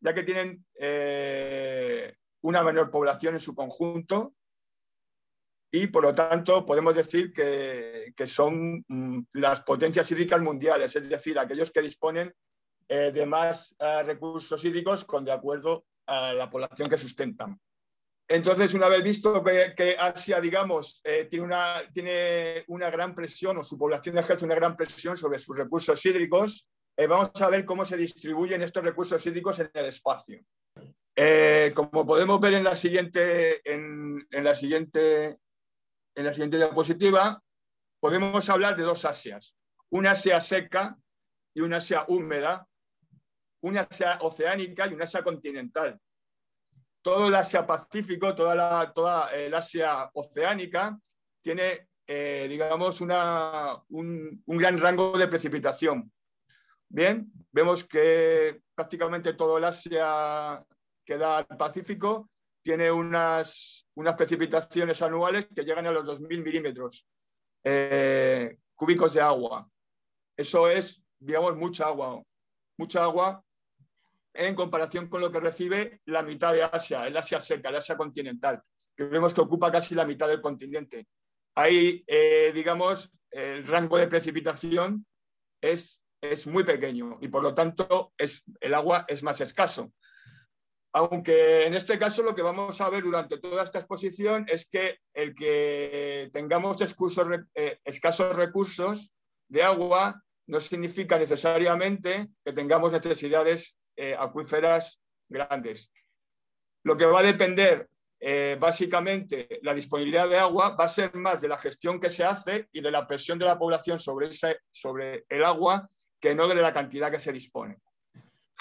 ya 0.00 0.14
que 0.14 0.22
tienen 0.22 0.64
eh, 0.78 2.14
una 2.42 2.62
menor 2.62 2.90
población 2.90 3.34
en 3.34 3.40
su 3.40 3.54
conjunto 3.54 4.34
y 5.70 5.88
por 5.88 6.04
lo 6.04 6.14
tanto 6.14 6.64
podemos 6.64 6.94
decir 6.94 7.32
que, 7.32 8.14
que 8.16 8.26
son 8.26 8.84
mm, 8.88 9.20
las 9.34 9.60
potencias 9.62 10.10
hídricas 10.10 10.40
mundiales, 10.40 10.96
es 10.96 11.08
decir, 11.08 11.38
aquellos 11.38 11.70
que 11.70 11.82
disponen 11.82 12.32
eh, 12.88 13.10
de 13.12 13.26
más 13.26 13.76
recursos 14.04 14.64
hídricos 14.64 15.04
con 15.04 15.24
de 15.24 15.32
acuerdo 15.32 15.84
a 16.06 16.32
la 16.34 16.50
población 16.50 16.88
que 16.88 16.98
sustentan. 16.98 17.60
Entonces, 18.28 18.74
una 18.74 18.88
vez 18.88 19.02
visto 19.04 19.42
que, 19.44 19.96
Asia, 19.98 20.40
digamos, 20.40 21.00
eh, 21.04 21.26
tiene, 21.30 22.64
una, 22.66 22.90
gran 22.90 23.14
presión 23.14 23.56
o 23.58 23.64
su 23.64 23.78
población 23.78 24.18
ejerce 24.18 24.44
una 24.44 24.56
gran 24.56 24.76
presión 24.76 25.16
sobre 25.16 25.38
sus 25.38 25.56
recursos 25.56 26.04
hídricos, 26.04 26.68
vamos 27.08 27.30
a 27.40 27.50
ver 27.50 27.64
cómo 27.64 27.84
se 27.84 27.96
distribuyen 27.96 28.62
estos 28.62 28.82
recursos 28.82 29.24
hídricos 29.26 29.60
en 29.60 29.70
el 29.72 29.84
espacio. 29.86 30.40
como 31.74 32.06
podemos 32.06 32.40
ver 32.40 32.54
en 32.54 32.64
la 32.64 32.74
siguiente, 32.74 33.60
en, 33.70 34.26
en, 34.30 34.44
la 34.44 34.54
siguiente, 34.54 35.36
en 36.16 36.24
la 36.24 36.32
siguiente 36.32 36.56
diapositiva, 36.56 37.40
podemos 38.00 38.48
hablar 38.48 38.76
de 38.76 38.82
dos 38.82 39.04
Asias. 39.04 39.56
Una 39.90 40.12
Asia 40.12 40.40
seca 40.40 40.98
y 41.54 41.60
una 41.60 41.76
Asia 41.76 42.04
húmeda, 42.08 42.66
una 43.66 43.80
Asia 43.82 44.18
oceánica 44.20 44.86
y 44.86 44.94
una 44.94 45.04
Asia 45.04 45.22
continental. 45.22 46.00
Todo 47.02 47.28
el 47.28 47.34
Asia 47.34 47.66
Pacífico, 47.66 48.34
toda, 48.34 48.54
la, 48.54 48.92
toda 48.94 49.30
el 49.30 49.52
Asia 49.54 50.08
oceánica 50.14 50.98
tiene, 51.42 51.88
eh, 52.06 52.46
digamos, 52.48 53.00
una, 53.00 53.82
un, 53.88 54.42
gran 54.46 54.78
rango 54.78 55.18
de 55.18 55.28
precipitación. 55.28 56.12
Bien, 56.88 57.30
vemos 57.50 57.84
que 57.84 58.62
prácticamente 58.74 59.34
todo 59.34 59.58
el 59.58 59.64
Asia 59.64 60.64
que 61.04 61.18
da 61.18 61.38
al 61.38 61.56
Pacífico 61.56 62.30
tiene 62.62 62.90
unas, 62.90 63.86
unas 63.94 64.14
precipitaciones 64.14 65.02
anuales 65.02 65.48
que 65.54 65.64
llegan 65.64 65.86
a 65.86 65.92
los 65.92 66.04
2.000 66.04 66.42
milímetros 66.42 67.06
eh, 67.64 68.58
cúbicos 68.76 69.14
de 69.14 69.20
agua. 69.20 69.68
Eso 70.36 70.68
es, 70.68 71.04
digamos, 71.18 71.56
mucha 71.56 71.86
agua. 71.86 72.22
Mucha 72.78 73.04
agua 73.04 73.45
en 74.36 74.54
comparación 74.54 75.08
con 75.08 75.20
lo 75.20 75.30
que 75.30 75.40
recibe 75.40 76.00
la 76.04 76.22
mitad 76.22 76.52
de 76.52 76.62
Asia, 76.62 77.06
el 77.06 77.16
Asia 77.16 77.40
seca, 77.40 77.68
el 77.68 77.76
Asia 77.76 77.96
continental, 77.96 78.62
que 78.96 79.04
vemos 79.04 79.34
que 79.34 79.40
ocupa 79.40 79.72
casi 79.72 79.94
la 79.94 80.04
mitad 80.04 80.28
del 80.28 80.40
continente. 80.40 81.06
Ahí, 81.54 82.04
eh, 82.06 82.52
digamos, 82.54 83.10
el 83.30 83.66
rango 83.66 83.98
de 83.98 84.08
precipitación 84.08 85.06
es, 85.60 86.04
es 86.20 86.46
muy 86.46 86.64
pequeño 86.64 87.18
y 87.20 87.28
por 87.28 87.42
lo 87.42 87.54
tanto 87.54 88.12
es, 88.18 88.44
el 88.60 88.74
agua 88.74 89.04
es 89.08 89.22
más 89.22 89.40
escaso. 89.40 89.92
Aunque 90.92 91.66
en 91.66 91.74
este 91.74 91.98
caso 91.98 92.22
lo 92.22 92.34
que 92.34 92.40
vamos 92.40 92.80
a 92.80 92.88
ver 92.88 93.02
durante 93.02 93.38
toda 93.38 93.62
esta 93.62 93.80
exposición 93.80 94.46
es 94.48 94.66
que 94.66 94.98
el 95.12 95.34
que 95.34 96.30
tengamos 96.32 96.78
eh, 96.80 97.78
escasos 97.84 98.34
recursos 98.34 99.10
de 99.48 99.62
agua 99.62 100.22
no 100.46 100.60
significa 100.60 101.18
necesariamente 101.18 102.28
que 102.44 102.52
tengamos 102.52 102.92
necesidades 102.92 103.76
eh, 103.96 104.16
acuíferas 104.18 105.02
grandes. 105.28 105.92
Lo 106.82 106.96
que 106.96 107.06
va 107.06 107.20
a 107.20 107.24
depender 107.24 107.88
eh, 108.18 108.56
básicamente 108.58 109.60
la 109.62 109.74
disponibilidad 109.74 110.28
de 110.28 110.38
agua 110.38 110.70
va 110.70 110.86
a 110.86 110.88
ser 110.88 111.14
más 111.14 111.40
de 111.42 111.48
la 111.48 111.58
gestión 111.58 112.00
que 112.00 112.08
se 112.08 112.24
hace 112.24 112.68
y 112.72 112.80
de 112.80 112.90
la 112.90 113.06
presión 113.06 113.38
de 113.38 113.44
la 113.44 113.58
población 113.58 113.98
sobre, 113.98 114.30
sobre 114.70 115.26
el 115.28 115.44
agua 115.44 115.88
que 116.18 116.34
no 116.34 116.48
de 116.48 116.54
la 116.54 116.72
cantidad 116.72 117.10
que 117.10 117.20
se 117.20 117.32
dispone. 117.32 117.78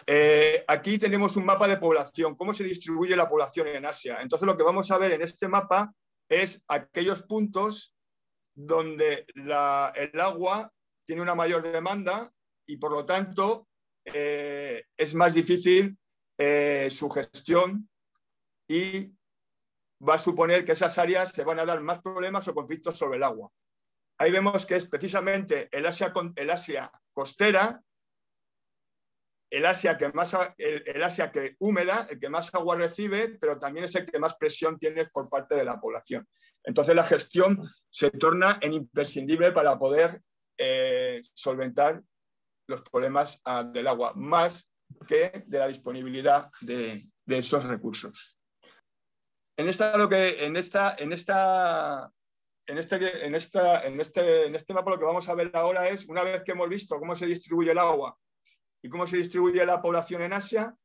Eh, 0.06 0.65
aquí 0.67 0.98
tenemos 0.98 1.38
un 1.38 1.45
mapa 1.45 1.69
de 1.69 1.78
población, 1.78 2.36
cómo 2.36 2.54
se 2.54 2.65
distribuye 2.65 3.15
la 3.15 3.30
población 3.30 3.67
en 3.67 3.86
Asia. 3.86 4.17
Entonces 4.21 4.45
lo 4.45 4.58
que 4.58 4.63
vamos 4.63 4.91
a 4.91 4.98
ver 4.98 5.13
en 5.13 5.21
este 5.21 5.48
mapa 5.48 5.93
es 6.28 6.63
aquellos 6.67 7.21
puntos 7.24 7.95
donde 8.54 9.26
el 9.36 9.52
agua 10.19 10.71
tiene 11.06 11.21
una 11.21 11.36
mayor 11.36 11.62
demanda 11.62 12.32
y 12.65 12.78
por 12.78 12.91
lo 12.91 13.06
tanto 13.06 13.67
eh, 14.06 14.86
es 14.98 15.15
más 15.15 15.34
difícil 15.34 15.98
eh, 16.38 16.89
su 16.91 17.10
gestión 17.10 17.89
y 18.68 19.12
va 20.08 20.15
a 20.15 20.20
suponer 20.20 20.65
que 20.65 20.74
esas 20.74 20.98
áreas 20.98 21.32
se 21.32 21.44
van 21.44 21.60
a 21.60 21.65
dar 21.65 21.82
más 21.82 22.00
problemas 22.02 22.48
o 22.48 22.54
conflictos 22.54 22.98
sobre 22.98 23.17
el 23.17 23.23
agua. 23.23 23.52
Ahí 24.17 24.32
vemos 24.32 24.65
que 24.65 24.75
es 24.75 24.88
precisamente 24.88 25.69
el 25.71 25.86
Asia, 25.86 26.13
el 26.36 26.50
Asia 26.50 26.92
costera, 27.13 27.82
el 29.50 29.65
Asia, 29.65 29.98
que 29.98 30.10
más, 30.10 30.36
el, 30.58 31.04
Asia 31.04 31.32
que 31.32 31.56
húmeda, 31.60 32.08
el 32.10 32.19
que 32.19 32.29
más 32.29 32.54
agua 32.54 32.75
recibe, 32.75 33.38
pero 33.40 33.60
también 33.60 33.86
es 33.86 33.96
el 33.96 34.06
que 34.06 34.19
más 34.19 34.36
presión 34.36 34.77
tiene 34.79 35.06
por 35.06 35.29
parte 35.29 35.56
de 35.56 35.63
la 35.63 35.79
población. 35.79 36.27
Entonces 36.63 36.96
la 36.96 37.06
gestión 37.06 37.62
se 37.90 38.12
torna 38.12 38.58
en 38.62 38.73
imprescindible 38.73 39.52
para 39.52 39.77
poder 39.77 40.21
eh, 40.58 41.21
solventar 41.34 42.02
los 42.68 42.82
problemas 42.82 43.42
ah, 43.46 43.63
del 43.63 43.88
agua, 43.88 44.13
más 44.16 44.70
que 45.08 45.44
de 45.46 45.60
la 45.60 45.68
disponibilidad 45.68 46.50
de, 46.62 47.04
esos 47.28 47.63
recursos. 47.66 48.38
En 49.58 49.70
esta, 49.70 49.94
en 49.94 50.56
esta, 50.56 50.96
en 50.96 51.13
esta, 51.13 52.12
en 52.68 52.78
este, 52.78 53.26
en, 53.26 53.36
esta, 53.36 53.86
en, 53.86 54.00
este, 54.00 54.48
en 54.48 54.56
este 54.56 54.74
mapa 54.74 54.92
lo 54.92 55.00
que 55.00 55.06
vamos 55.06 55.30
a 55.30 55.36
ver 55.36 55.52
ahora 55.54 55.88
es, 55.88 56.06
una 56.06 56.24
vez 56.24 56.44
que 56.44 56.52
hemos 56.52 56.70
visto 56.70 57.00
cómo 57.00 57.16
se 57.16 57.26
distribuye 57.26 57.72
el 57.72 57.80
agua 57.80 58.18
y 58.82 58.90
cómo 58.90 59.08
se 59.08 59.18
distribuye 59.18 59.66
la 59.66 59.82
población 59.82 60.22
en 60.22 60.34
Asia, 60.34 60.76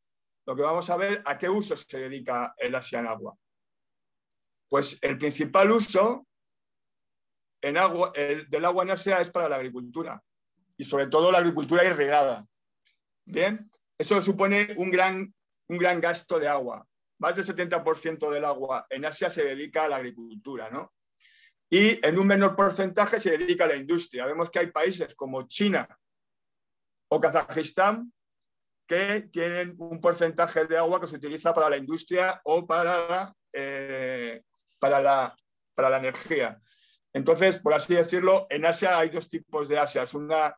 lo 0.47 0.57
que 0.57 0.63
vamos 0.63 0.89
a 0.89 0.97
ver 0.97 1.23
a 1.27 1.37
qué 1.37 1.49
uso 1.49 1.77
se 1.77 1.99
dedica 1.99 2.55
el 2.57 2.75
Asia 2.75 3.01
en 3.01 3.09
agua. 3.09 3.37
Pues 4.69 4.99
el 5.03 5.19
principal 5.19 5.71
uso 5.73 6.27
del 7.61 7.77
agua 7.77 8.13
en 8.15 8.91
Asia 8.91 9.21
es 9.21 9.31
para 9.31 9.49
la 9.49 9.57
agricultura 9.57 10.23
y 10.81 10.85
sobre 10.85 11.09
todo 11.09 11.31
la 11.31 11.39
agricultura 11.39 11.85
irrigada. 11.85 12.47
Bien, 13.27 13.71
eso 13.99 14.23
supone 14.23 14.73
un 14.79 14.91
gran, 14.91 15.35
un 15.69 15.77
gran 15.77 16.01
gasto 16.01 16.39
de 16.39 16.49
agua. 16.49 16.89
Más 17.19 17.37
del 17.37 17.45
70% 17.45 18.31
del 18.31 18.47
agua 18.47 18.87
en 18.89 19.05
Asia 19.05 19.29
se 19.29 19.45
dedica 19.45 19.85
a 19.85 19.91
la 19.91 19.97
agricultura, 19.97 20.71
¿no? 20.71 20.95
Y 21.69 22.05
en 22.05 22.19
un 22.19 22.27
menor 22.27 22.57
porcentaje 22.57 23.21
se 23.21 23.37
dedica 23.37 23.65
a 23.65 23.69
la 23.69 23.77
industria. 23.77 24.25
Vemos 24.25 24.49
que 24.49 24.61
hay 24.61 24.69
países 24.69 25.15
como 25.15 25.47
China 25.47 25.87
o 27.09 27.21
Kazajistán 27.21 28.11
que 28.87 29.29
tienen 29.31 29.77
un 29.79 30.01
porcentaje 30.01 30.65
de 30.65 30.79
agua 30.79 30.99
que 30.99 31.09
se 31.09 31.17
utiliza 31.17 31.53
para 31.53 31.69
la 31.69 31.77
industria 31.77 32.41
o 32.45 32.67
para, 32.67 33.35
eh, 33.53 34.41
para, 34.79 35.03
la, 35.03 35.37
para 35.75 35.91
la 35.91 35.99
energía. 35.99 36.59
Entonces, 37.13 37.59
por 37.59 37.75
así 37.75 37.95
decirlo, 37.95 38.47
en 38.49 38.65
Asia 38.65 38.99
hay 38.99 39.11
dos 39.11 39.29
tipos 39.29 39.69
de 39.69 39.79
Asia. 39.79 40.05
Es 40.05 40.15
una 40.15 40.57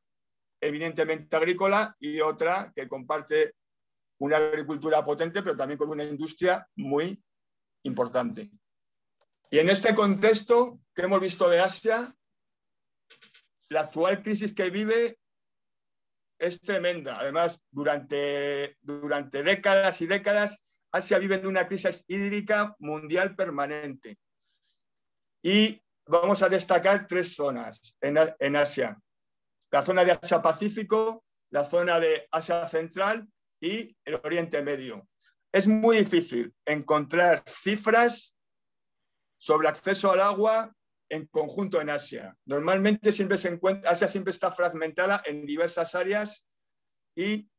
evidentemente 0.62 1.36
agrícola 1.36 1.94
y 1.98 2.20
otra 2.20 2.72
que 2.74 2.88
comparte 2.88 3.56
una 4.18 4.36
agricultura 4.36 5.04
potente, 5.04 5.42
pero 5.42 5.56
también 5.56 5.76
con 5.76 5.90
una 5.90 6.04
industria 6.04 6.66
muy 6.76 7.22
importante. 7.82 8.50
Y 9.50 9.58
en 9.58 9.68
este 9.68 9.94
contexto 9.94 10.80
que 10.94 11.02
hemos 11.02 11.20
visto 11.20 11.50
de 11.50 11.60
Asia, 11.60 12.14
la 13.68 13.80
actual 13.80 14.22
crisis 14.22 14.54
que 14.54 14.70
vive 14.70 15.18
es 16.38 16.60
tremenda. 16.60 17.18
Además, 17.18 17.60
durante, 17.70 18.76
durante 18.80 19.42
décadas 19.42 20.00
y 20.00 20.06
décadas, 20.06 20.62
Asia 20.92 21.18
vive 21.18 21.36
en 21.36 21.46
una 21.46 21.66
crisis 21.66 22.04
hídrica 22.06 22.76
mundial 22.78 23.34
permanente. 23.34 24.18
Y 25.42 25.82
vamos 26.06 26.42
a 26.42 26.48
destacar 26.48 27.08
tres 27.08 27.34
zonas 27.34 27.96
en, 28.00 28.16
en 28.38 28.56
Asia. 28.56 28.96
La 29.72 29.84
zona 29.84 30.04
de 30.04 30.12
Asia-Pacífico, 30.12 31.24
la 31.50 31.64
zona 31.64 31.98
de 31.98 32.28
Asia 32.30 32.66
Central 32.68 33.28
y 33.60 33.96
el 34.04 34.20
Oriente 34.22 34.62
Medio. 34.62 35.08
Es 35.52 35.66
muy 35.66 35.98
difícil 35.98 36.54
encontrar 36.64 37.42
cifras 37.46 38.36
sobre 39.38 39.68
acceso 39.68 40.12
al 40.12 40.20
agua 40.20 40.74
en 41.08 41.26
conjunto 41.26 41.80
en 41.80 41.90
Asia. 41.90 42.36
Normalmente 42.46 43.12
siempre 43.12 43.36
se 43.36 43.48
encuentra, 43.48 43.90
Asia 43.90 44.08
siempre 44.08 44.30
está 44.30 44.50
fragmentada 44.50 45.22
en 45.26 45.44
diversas 45.44 45.94
áreas 45.94 46.46
y 47.14 47.50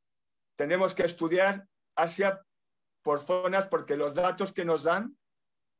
tenemos 0.55 0.95
que 0.95 1.03
estudiar 1.03 1.68
Asia 1.95 2.41
por 3.03 3.20
zonas 3.20 3.68
porque 3.68 3.97
los 3.97 4.16
datos 4.16 4.51
que 4.51 4.66
nos 4.66 4.84
dan, 4.84 5.18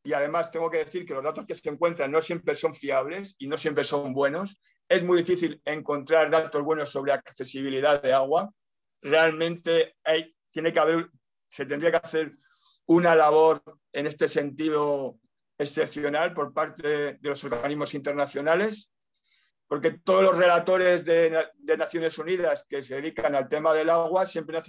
y 0.04 0.14
además 0.14 0.51
tengo 0.51 0.70
que 0.70 0.80
decir 0.80 1.06
que 1.06 1.14
los 1.14 1.24
datos 1.24 1.45
que 1.45 1.56
se 1.56 1.70
encuentran 1.70 2.12
no 2.12 2.22
siempre 2.22 2.56
son 2.56 2.76
fiables 2.76 3.36
y 3.39 3.47
no 3.47 3.58
siempre 3.58 3.84
son 3.84 4.14
buenos, 4.14 4.60
es 4.89 5.04
muy 5.04 5.20
difícil 5.20 5.62
encontrar 5.66 6.30
datos 6.30 6.64
buenos 6.64 6.89
sobre 6.91 7.14
accesibilidad 7.14 8.01
de 8.01 8.14
agua 8.14 8.51
realmente 9.04 9.95
hay, 10.04 10.36
tiene 10.49 10.74
que 10.74 10.80
haber, 10.80 11.10
se 11.47 11.66
tendría 11.66 11.91
que 11.91 11.97
hacer 11.97 12.32
una 12.86 13.16
labor 13.16 13.62
en 13.91 14.08
este 14.08 14.28
sentido 14.28 15.20
excepcional 15.58 16.34
por 16.34 16.54
parte 16.54 17.18
de 17.18 17.30
los 17.30 17.43
organismos 17.43 17.93
internacionales, 17.93 18.91
porque 19.68 19.91
todos 19.91 20.24
los 20.24 20.38
relatores 20.38 21.06
de, 21.06 21.47
Naciones 21.78 22.18
Unidas 22.18 22.66
que 22.68 22.84
se 22.84 22.95
dedican 22.95 23.36
al 23.36 23.47
tema 23.47 23.74
del 23.74 23.89
agua 23.89 24.26
siempre, 24.26 24.62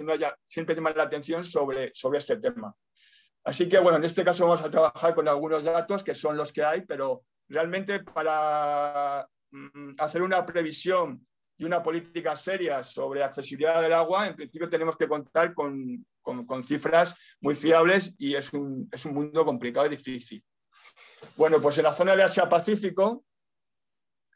siempre 0.46 0.74
llaman 0.74 0.94
la 0.96 1.04
atención 1.04 1.44
sobre, 1.44 1.90
sobre 1.94 2.18
este 2.18 2.38
tema. 2.38 2.74
Así 3.44 3.68
que, 3.68 3.78
bueno, 3.78 3.98
en 3.98 4.04
este 4.04 4.24
caso 4.24 4.46
vamos 4.46 4.62
a 4.64 4.70
trabajar 4.70 5.14
con 5.14 5.28
algunos 5.28 5.62
datos 5.64 6.02
que 6.02 6.14
son 6.14 6.36
los 6.36 6.52
que 6.52 6.64
hay, 6.64 6.82
pero 6.82 7.24
realmente 7.48 8.00
para 8.00 9.28
mm, 9.50 9.96
hacer 9.98 10.22
una 10.22 10.46
previsión 10.46 11.26
y 11.58 11.64
una 11.64 11.82
política 11.82 12.36
seria 12.36 12.82
sobre 12.82 13.22
accesibilidad 13.22 13.82
del 13.82 13.92
agua, 13.92 14.26
en 14.26 14.34
principio 14.34 14.68
tenemos 14.68 14.96
que 14.96 15.06
contar 15.06 15.54
con, 15.54 16.04
con, 16.22 16.64
cifras 16.64 17.14
muy 17.40 17.54
fiables 17.54 18.14
y 18.18 18.34
es 18.34 18.52
un, 18.52 18.88
es 18.90 19.04
un, 19.04 19.12
mundo 19.12 19.44
complicado 19.44 19.86
y 19.86 19.90
difícil. 19.90 20.42
Bueno, 21.36 21.60
pues 21.60 21.78
en 21.78 21.84
la 21.84 21.92
zona 21.92 22.16
de 22.16 22.24
Asia-Pacífico, 22.24 23.24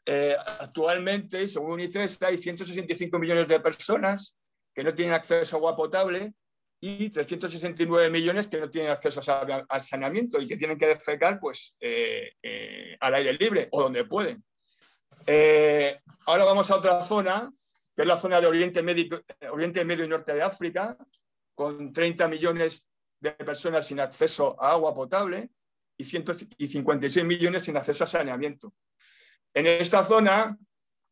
eh, 0.05 0.35
actualmente, 0.59 1.47
según 1.47 1.73
UNICEF, 1.73 2.23
hay 2.23 2.37
165 2.37 3.19
millones 3.19 3.47
de 3.47 3.59
personas 3.59 4.37
que 4.73 4.83
no 4.83 4.93
tienen 4.93 5.13
acceso 5.13 5.55
a 5.55 5.57
agua 5.57 5.75
potable 5.75 6.33
y 6.81 7.09
369 7.09 8.09
millones 8.09 8.47
que 8.47 8.59
no 8.59 8.69
tienen 8.69 8.91
acceso 8.91 9.21
al 9.67 9.81
saneamiento 9.81 10.39
y 10.39 10.47
que 10.47 10.55
tienen 10.55 10.77
que 10.77 10.87
defecar 10.87 11.39
pues, 11.39 11.75
eh, 11.79 12.33
eh, 12.41 12.97
al 12.99 13.15
aire 13.15 13.33
libre 13.33 13.67
o 13.71 13.83
donde 13.83 14.05
pueden. 14.05 14.43
Eh, 15.27 15.99
ahora 16.25 16.45
vamos 16.45 16.71
a 16.71 16.77
otra 16.77 17.03
zona, 17.03 17.51
que 17.95 18.03
es 18.03 18.07
la 18.07 18.17
zona 18.17 18.39
de 18.39 18.47
Oriente 18.47 18.81
Medio, 18.81 19.21
Oriente 19.51 19.83
Medio 19.83 20.05
y 20.05 20.07
Norte 20.07 20.33
de 20.33 20.41
África, 20.41 20.97
con 21.53 21.91
30 21.91 22.29
millones 22.29 22.89
de 23.19 23.31
personas 23.31 23.85
sin 23.85 23.99
acceso 23.99 24.55
a 24.61 24.71
agua 24.71 24.95
potable 24.95 25.49
y, 25.97 26.05
156 26.05 27.25
millones 27.25 27.65
sin 27.65 27.75
acceso 27.75 28.05
a 28.05 28.07
saneamiento. 28.07 28.73
En 29.53 29.67
esta 29.67 30.05
zona, 30.05 30.57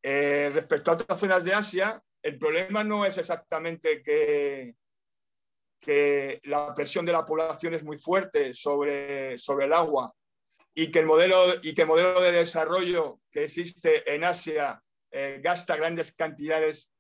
respecto 0.02 0.92
a 0.92 0.94
otras 0.94 1.20
zonas 1.20 1.44
de 1.44 1.54
Asia, 1.54 2.02
el 2.22 2.38
problema 2.40 2.86
no 2.86 3.06
es 3.06 3.18
exactamente 3.18 4.02
que, 4.02 4.74
que 5.80 6.40
la 6.44 6.74
presión 6.74 7.06
de 7.06 7.12
la 7.12 7.26
población 7.26 7.74
es 7.74 7.84
muy 7.84 7.98
fuerte 7.98 8.54
sobre, 8.54 9.38
sobre 9.38 9.66
el 9.66 9.74
agua 9.74 10.14
y 10.74 10.92
que 10.92 11.00
el 11.00 11.06
modelo, 11.06 11.56
y 11.62 11.74
que 11.74 11.86
modelo 11.86 12.22
de 12.22 12.32
desarrollo 12.32 13.20
que 13.32 13.46
existe 13.46 14.14
en 14.14 14.24
Asia 14.24 14.82
eh, 15.12 15.40
gasta, 15.42 15.76
grandes 15.76 16.14
cantidades, 16.14 16.92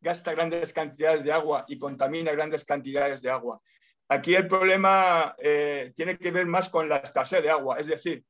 gasta 0.00 0.32
grandes 0.32 0.72
cantidades 0.72 1.24
de 1.24 1.32
agua 1.32 1.64
y 1.68 1.78
contamina 1.78 2.32
grandes 2.32 2.64
cantidades 2.64 3.22
de 3.22 3.30
agua. 3.30 3.60
Aquí 4.08 4.34
el 4.34 4.48
problema 4.48 5.34
eh, 5.38 5.92
tiene 5.94 6.18
que 6.18 6.30
ver 6.30 6.46
más 6.46 6.68
con 6.68 6.88
la 6.88 6.96
escasez 6.96 7.42
de 7.42 7.50
agua, 7.50 7.78
es 7.78 7.86
decir, 7.86 8.24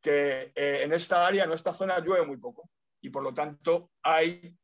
que 0.00 0.52
eh, 0.54 0.82
en 0.82 0.92
esta 0.92 1.26
área, 1.26 1.44
en 1.44 1.52
esta 1.52 1.74
zona, 1.74 1.98
llueve 2.00 2.26
muy 2.26 2.36
poco 2.36 2.70
y 3.00 3.10
por 3.10 3.22
lo 3.22 3.34
tanto 3.34 3.90
hay 4.02 4.56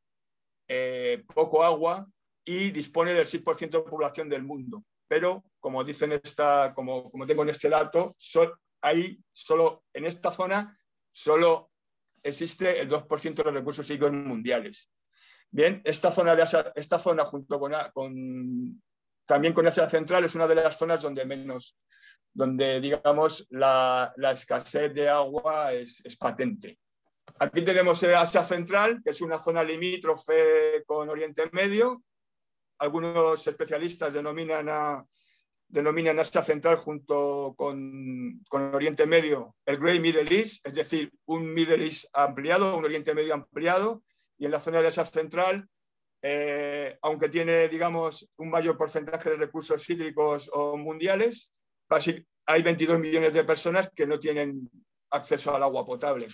poco 1.34 1.64
agua 1.64 2.06
y 2.48 2.70
dispone 2.70 3.12
del 3.12 3.26
6% 3.26 3.70
de 3.70 3.90
población 3.90 4.30
del 4.30 4.42
mundo. 4.42 4.82
Pero, 5.06 5.44
como 5.60 5.84
dicen 5.84 6.12
esta, 6.12 6.72
como, 6.74 7.10
como 7.10 7.26
tengo 7.26 7.42
en 7.42 7.50
este 7.50 7.68
dato, 7.68 8.14
son, 8.16 8.50
ahí 8.80 9.22
solo, 9.34 9.84
en 9.92 10.06
esta 10.06 10.32
zona, 10.32 10.80
solo 11.12 11.70
existe 12.22 12.80
el 12.80 12.88
2% 12.88 13.34
de 13.34 13.44
los 13.44 13.52
recursos 13.52 13.86
hídricos 13.90 14.12
mundiales. 14.12 14.90
Bien, 15.50 15.82
esta 15.84 16.10
zona, 16.10 16.34
de 16.34 16.44
esta 16.74 16.98
zona 16.98 17.26
junto 17.26 17.60
con, 17.60 17.74
con, 17.92 18.82
también 19.26 19.52
con 19.52 19.66
Asia 19.66 19.88
Central 19.90 20.24
es 20.24 20.34
una 20.34 20.48
de 20.48 20.54
las 20.54 20.78
zonas 20.78 21.02
donde 21.02 21.26
menos, 21.26 21.76
donde 22.32 22.80
digamos 22.80 23.46
la, 23.50 24.10
la 24.16 24.32
escasez 24.32 24.94
de 24.94 25.10
agua 25.10 25.74
es, 25.74 26.00
es, 26.02 26.16
patente. 26.16 26.78
Aquí 27.40 27.60
tenemos 27.60 28.02
Asia 28.02 28.42
Central, 28.42 29.02
que 29.04 29.10
es 29.10 29.20
una 29.20 29.38
zona 29.38 29.62
limítrofe 29.62 30.82
con 30.86 31.10
Oriente 31.10 31.50
Medio. 31.52 32.02
Algunos 32.78 33.46
especialistas 33.46 34.12
denominan 34.12 34.68
a, 34.68 35.04
denominan 35.68 36.18
Asia 36.18 36.42
Central 36.42 36.76
junto 36.76 37.54
con, 37.56 38.42
con, 38.48 38.74
Oriente 38.74 39.06
Medio 39.06 39.54
el 39.66 39.78
Great 39.78 40.00
Middle 40.00 40.34
East, 40.34 40.66
es 40.66 40.72
decir, 40.72 41.12
un 41.26 41.52
Middle 41.52 41.84
East 41.84 42.06
ampliado, 42.14 42.76
un 42.76 42.84
Oriente 42.84 43.14
Medio 43.14 43.34
ampliado, 43.34 44.02
y 44.38 44.46
en 44.46 44.50
la 44.50 44.60
zona 44.60 44.80
de 44.80 44.88
Asia 44.88 45.04
Central, 45.04 45.68
eh, 46.22 46.98
aunque 47.02 47.28
tiene, 47.28 47.68
digamos, 47.68 48.28
un 48.36 48.50
mayor 48.50 48.76
porcentaje 48.76 49.30
de 49.30 49.36
recursos 49.36 49.88
hídricos 49.90 50.50
mundiales, 50.76 51.52
hay 52.46 52.62
22 52.62 52.98
millones 52.98 53.32
de 53.32 53.44
personas 53.44 53.90
que 53.94 54.06
no 54.06 54.18
tienen 54.18 54.70
acceso 55.10 55.54
al 55.54 55.62
agua 55.62 55.84
potable. 55.84 56.28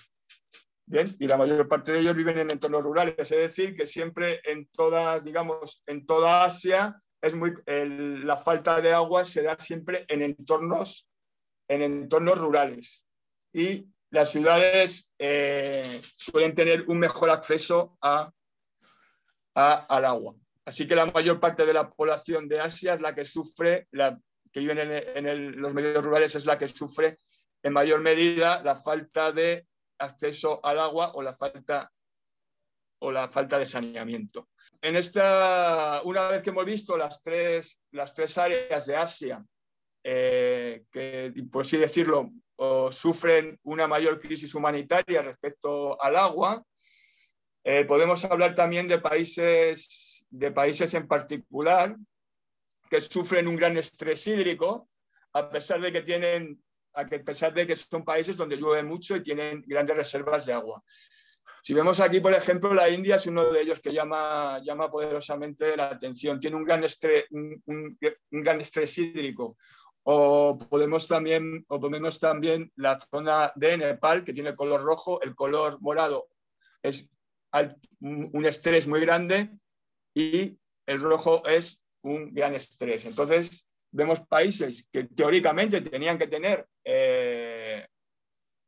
Bien, 0.87 1.17
y 1.19 1.27
la 1.27 1.39
mayor 1.39 1.67
parte 1.67 1.93
de 1.93 2.01
ellos 2.01 2.15
viven 2.15 2.39
en 2.39 2.51
entornos 2.51 2.83
rurales, 2.83 3.15
es 3.19 3.31
decir, 3.31 3.75
que 3.75 3.87
siempre 3.87 4.41
en 4.45 4.67
todas, 4.67 5.25
digamos, 5.25 5.83
en 5.87 6.05
toda 6.05 6.45
Asia 6.45 7.01
es 7.23 7.35
muy, 7.35 7.55
la 7.67 8.37
falta 8.37 8.83
de 8.83 8.93
agua 8.93 9.25
se 9.25 9.43
da 9.43 9.57
siempre 9.59 10.05
en 10.09 10.21
entornos, 10.21 11.09
en 11.69 11.81
entornos 11.81 12.39
rurales. 12.39 13.07
Y 13.53 13.89
las 14.11 14.31
ciudades 14.31 15.11
eh, 15.19 16.01
suelen 16.17 16.55
tener 16.55 16.85
un 16.87 16.99
mejor 16.99 17.31
acceso 17.31 17.97
a, 18.03 18.31
al 19.55 20.05
agua. 20.05 20.35
Así 20.67 20.87
que 20.87 20.97
la 20.97 21.07
mayor 21.07 21.41
parte 21.41 21.65
de 21.65 21.73
la 21.73 21.91
población 21.91 22.47
de 22.47 22.61
Asia 22.61 22.95
es 22.95 23.01
la 23.01 23.15
que 23.15 23.25
sufre, 23.25 23.89
la 23.91 24.19
que 24.53 24.61
vive 24.61 25.19
en, 25.19 25.61
los 25.61 25.73
medios 25.73 26.05
rurales 26.05 26.35
es 26.35 26.45
la 26.45 26.59
que 26.59 26.69
sufre 26.69 27.19
en 27.63 27.73
mayor 27.73 28.01
medida 28.01 28.63
la 28.63 28.77
falta 28.77 29.33
de 29.33 29.67
acceso 29.99 30.65
al 30.65 30.79
agua 30.79 31.13
o 31.15 31.23
la 31.23 31.35
falta 31.35 31.91
o 33.01 33.13
la 33.13 33.29
falta 33.29 33.59
de 33.59 33.67
saneamiento. 33.67 34.49
En 34.81 34.97
esta, 34.97 36.01
una 36.05 36.29
vez 36.29 36.43
que 36.43 36.51
hemos 36.51 36.65
visto 36.65 36.97
las 36.97 37.21
tres, 37.23 37.83
las 37.91 38.15
tres 38.15 38.39
áreas 38.39 38.87
de 38.87 38.97
Asia 38.97 39.45
eh, 40.03 40.85
que, 40.91 41.33
por 41.51 41.63
así 41.63 41.77
decirlo, 41.77 42.31
sufren 42.93 43.59
una 43.65 43.87
mayor 43.87 44.21
crisis 44.21 44.55
humanitaria 44.55 45.23
respecto 45.23 46.01
al 46.01 46.17
agua, 46.17 46.65
eh, 47.65 47.85
podemos 47.87 48.25
hablar 48.27 48.55
también 48.55 48.87
de 48.87 48.99
países, 48.99 50.27
de 50.29 50.53
países 50.53 50.93
en 50.95 51.09
particular 51.09 51.97
que 52.91 53.01
sufren 53.01 53.49
un 53.49 53.57
gran 53.57 53.77
estrés 53.79 54.27
hídrico, 54.27 54.89
a 55.33 55.49
pesar 55.49 55.81
de 55.81 55.91
que 55.91 56.03
tienen, 56.03 56.63
a 56.95 57.07
pesar 57.07 57.53
de 57.53 57.67
que 57.67 57.77
son 57.77 58.05
países 58.05 58.37
donde 58.37 58.57
llueve 58.57 58.83
mucho 58.83 59.17
y 59.17 59.23
tienen 59.23 59.65
grandes 59.67 59.97
reservas 59.97 60.47
de 60.47 60.53
agua. 60.53 60.83
Si 61.63 61.73
vemos 61.73 61.99
aquí, 62.01 62.21
por 62.21 62.35
ejemplo, 62.35 62.75
la 62.75 62.91
India 62.91 63.17
es 63.17 63.27
uno 63.27 63.51
de 63.51 63.63
ellos 63.63 63.81
que 63.81 63.93
llama, 63.93 64.61
llama 64.63 64.91
poderosamente 64.91 65.77
la 65.77 65.87
atención. 65.87 66.39
Tiene 66.39 66.57
un 66.57 66.65
gran, 66.65 66.85
estrés, 66.85 67.25
un, 67.31 67.99
gran 68.31 68.61
estrés 68.61 68.99
hídrico. 68.99 69.57
O 70.03 70.59
podemos 70.59 71.09
también, 71.09 71.65
o 71.69 71.81
ponemos 71.81 72.21
también 72.21 72.71
la 72.77 73.01
zona 73.01 73.51
de 73.57 73.79
Nepal, 73.79 74.25
que 74.25 74.35
tiene 74.35 74.51
el 74.51 74.55
color 74.55 74.83
rojo, 74.83 75.23
el 75.23 75.35
color 75.35 75.81
morado 75.81 76.29
es 76.83 77.11
un 78.01 78.45
estrés 78.45 78.87
muy 78.87 79.01
grande 79.01 79.51
y 80.15 80.59
el 80.87 81.01
rojo 81.01 81.47
es 81.47 81.83
un 82.03 82.35
gran 82.35 82.55
estrés. 82.55 83.07
Entonces, 83.07 83.71
vemos 83.91 84.21
países 84.21 84.87
que 84.93 85.05
teóricamente 85.05 85.81
tenían 85.81 86.19
que 86.19 86.27
tener 86.27 86.69
eh, 86.85 87.87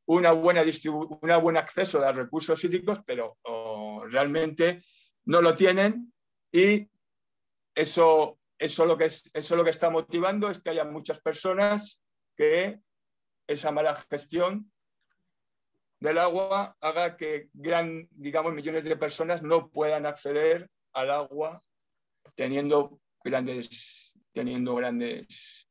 una 0.06 0.32
buena 0.32 0.62
un 0.62 1.42
buen 1.42 1.56
acceso 1.56 2.04
a 2.04 2.12
recursos 2.12 2.62
hídricos, 2.64 3.00
pero 3.04 3.38
realmente 4.08 4.82
no 5.24 5.42
lo 5.42 5.54
tienen 5.54 6.12
y 6.52 6.88
eso, 7.74 8.38
eso, 8.58 8.86
lo 8.86 8.96
que 8.96 9.06
es, 9.06 9.30
eso 9.34 9.56
lo 9.56 9.64
que 9.64 9.70
está 9.70 9.90
motivando 9.90 10.50
es 10.50 10.60
que 10.60 10.70
haya 10.70 10.84
muchas 10.84 11.20
personas 11.20 12.04
que 12.36 12.80
esa 13.46 13.70
mala 13.70 13.96
gestión 14.10 14.72
del 16.00 16.18
agua 16.18 16.76
haga 16.80 17.16
que 17.16 17.50
gran, 17.52 18.08
digamos, 18.12 18.52
millones 18.52 18.84
de 18.84 18.96
personas 18.96 19.42
no 19.42 19.70
puedan 19.70 20.06
acceder 20.06 20.70
al 20.92 21.10
agua 21.10 21.62
teniendo 22.34 23.00
grandes, 23.24 24.18
teniendo 24.32 24.74
grandes, 24.74 25.65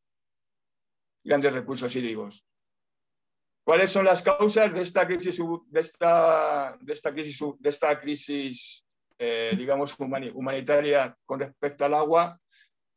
grandes 1.26 1.52
recursos 1.52 1.94
hídricos. 1.96 2.46
¿Cuáles 3.66 3.90
son 3.92 4.06
las 4.06 4.22
causas 4.22 4.72
de 4.74 4.82
esta 4.82 5.08
crisis, 5.08 5.40
de 5.68 5.80
esta, 5.80 6.78
de 6.80 7.14
crisis, 7.14 7.40
de 7.60 7.70
esta 7.70 8.00
crisis 8.00 8.86
eh, 9.18 9.54
digamos, 9.58 9.96
humanitaria 10.00 11.18
con 11.26 11.40
respecto 11.40 11.84
al 11.84 11.96
agua? 11.96 12.40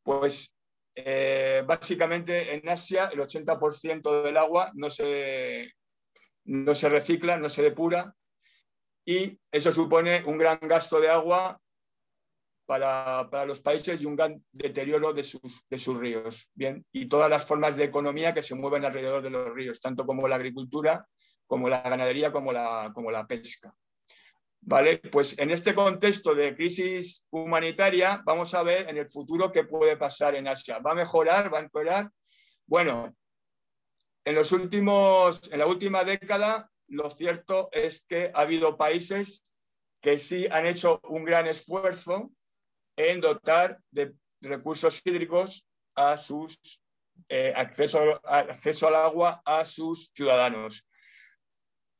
Pues 0.03 0.55
eh, 0.95 1.63
básicamente 1.65 2.53
en 2.53 2.69
Asia 2.69 3.09
el 3.11 3.19
80% 3.19 4.23
del 4.23 4.37
agua 4.37 4.71
no 4.75 4.91
se, 4.91 5.73
no 6.45 6.75
se 6.75 6.89
recicla, 6.89 7.37
no 7.37 7.49
se 7.49 7.63
depura 7.63 8.13
y 9.05 9.39
eso 9.51 9.71
supone 9.71 10.23
un 10.25 10.37
gran 10.37 10.59
gasto 10.61 10.99
de 10.99 11.09
agua 11.09 11.59
para, 12.69 13.45
los 13.47 13.61
países 13.61 13.99
y 13.99 14.05
un 14.05 14.15
gran 14.15 14.45
deterioro 14.51 15.11
de 15.11 15.23
sus, 15.23 15.65
de 15.67 15.79
sus 15.79 15.97
ríos. 15.97 16.51
Bien, 16.53 16.85
y 16.91 17.07
todas 17.07 17.27
las 17.27 17.47
formas 17.47 17.75
de 17.75 17.85
economía 17.85 18.35
que 18.35 18.43
se 18.43 18.53
mueven 18.53 18.85
alrededor 18.85 19.23
de 19.23 19.31
los 19.31 19.51
ríos, 19.55 19.79
tanto 19.79 20.05
como 20.05 20.27
la 20.27 20.35
agricultura, 20.35 21.07
como 21.47 21.67
la 21.67 21.81
ganadería, 21.81 22.31
como 22.31 22.53
la, 22.53 22.91
como 22.93 23.09
la 23.09 23.25
pesca. 23.25 23.73
¿Vale? 24.61 24.99
Pues 24.99 25.39
en 25.39 25.49
este 25.49 25.73
contexto 25.73 26.35
de 26.35 26.55
crisis 26.55 27.25
humanitaria, 27.31 28.21
vamos 28.23 28.53
a 28.53 28.61
ver 28.61 28.87
en 28.87 28.97
el 28.97 29.09
futuro 29.09 29.51
qué 29.51 29.63
puede 29.63 29.97
pasar 29.97 30.35
en 30.35 30.47
Asia. 30.47 30.77
¿Va 30.77 30.91
a 30.91 30.95
mejorar? 30.95 31.51
¿Va 31.51 31.57
a 31.57 31.61
empeorar? 31.61 32.11
Bueno, 32.67 33.15
en, 34.25 34.35
los 34.35 34.51
últimos, 34.51 35.51
en 35.51 35.57
la 35.57 35.65
última 35.65 36.03
década, 36.03 36.69
lo 36.87 37.09
cierto 37.09 37.69
es 37.71 38.05
que 38.07 38.29
ha 38.35 38.41
habido 38.41 38.77
países 38.77 39.43
que 40.01 40.19
sí 40.19 40.47
han 40.51 40.67
hecho 40.67 41.01
un 41.05 41.25
gran 41.25 41.47
esfuerzo 41.47 42.31
en 42.99 43.21
dotar 43.21 43.79
de 43.91 44.13
recursos 44.41 45.01
hídricos 45.05 45.65
a 45.95 46.17
sus 46.17 46.83
eh, 47.29 47.53
acceso, 47.55 48.19
acceso 48.25 48.87
al 48.87 48.95
agua 48.95 49.41
a 49.45 49.65
sus 49.65 50.11
ciudadanos. 50.13 50.85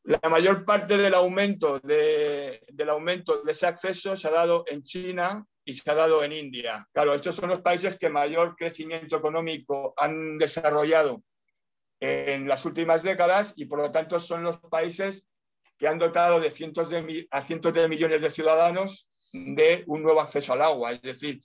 La 0.04 0.30
mayor 0.30 0.66
parte 0.66 0.98
del 0.98 1.14
aumento 1.14 1.80
de, 1.80 2.62
del 2.68 2.90
aumento 2.90 3.42
de 3.44 3.52
ese 3.54 3.66
acceso 3.66 4.18
se 4.18 4.28
ha 4.28 4.32
dado 4.32 4.66
en 4.68 4.84
China 4.84 5.46
y 5.64 5.74
se 5.74 5.90
ha 5.90 5.96
dado 5.96 6.22
en 6.24 6.34
India. 6.34 6.86
Claro, 6.92 7.14
estos 7.14 7.36
son 7.36 7.50
los 7.50 7.62
países 7.62 7.98
que 7.98 8.10
mayor 8.10 8.58
crecimiento 8.58 9.16
económico 9.16 9.94
han 9.96 10.38
desarrollado 10.38 11.24
en 12.02 12.48
las 12.48 12.66
últimas 12.66 13.04
décadas 13.04 13.54
y 13.56 13.66
por 13.66 13.80
lo 13.80 13.92
tanto 13.92 14.20
son 14.20 14.44
los 14.44 14.60
países 14.60 15.30
que 15.78 15.88
han 15.88 16.00
dotado 16.00 16.42
de 16.42 16.52
cientos 16.52 16.90
de, 16.90 17.28
a 17.32 17.42
cientos 17.44 17.74
de 17.74 17.88
millones 17.88 18.22
de 18.22 18.32
ciudadanos 18.32 19.10
de 19.34 19.84
un 19.88 20.04
nuevo 20.04 20.22
acceso 20.22 20.54
al 20.54 20.62
agua. 20.62 20.92
Es 20.92 21.02
decir, 21.02 21.42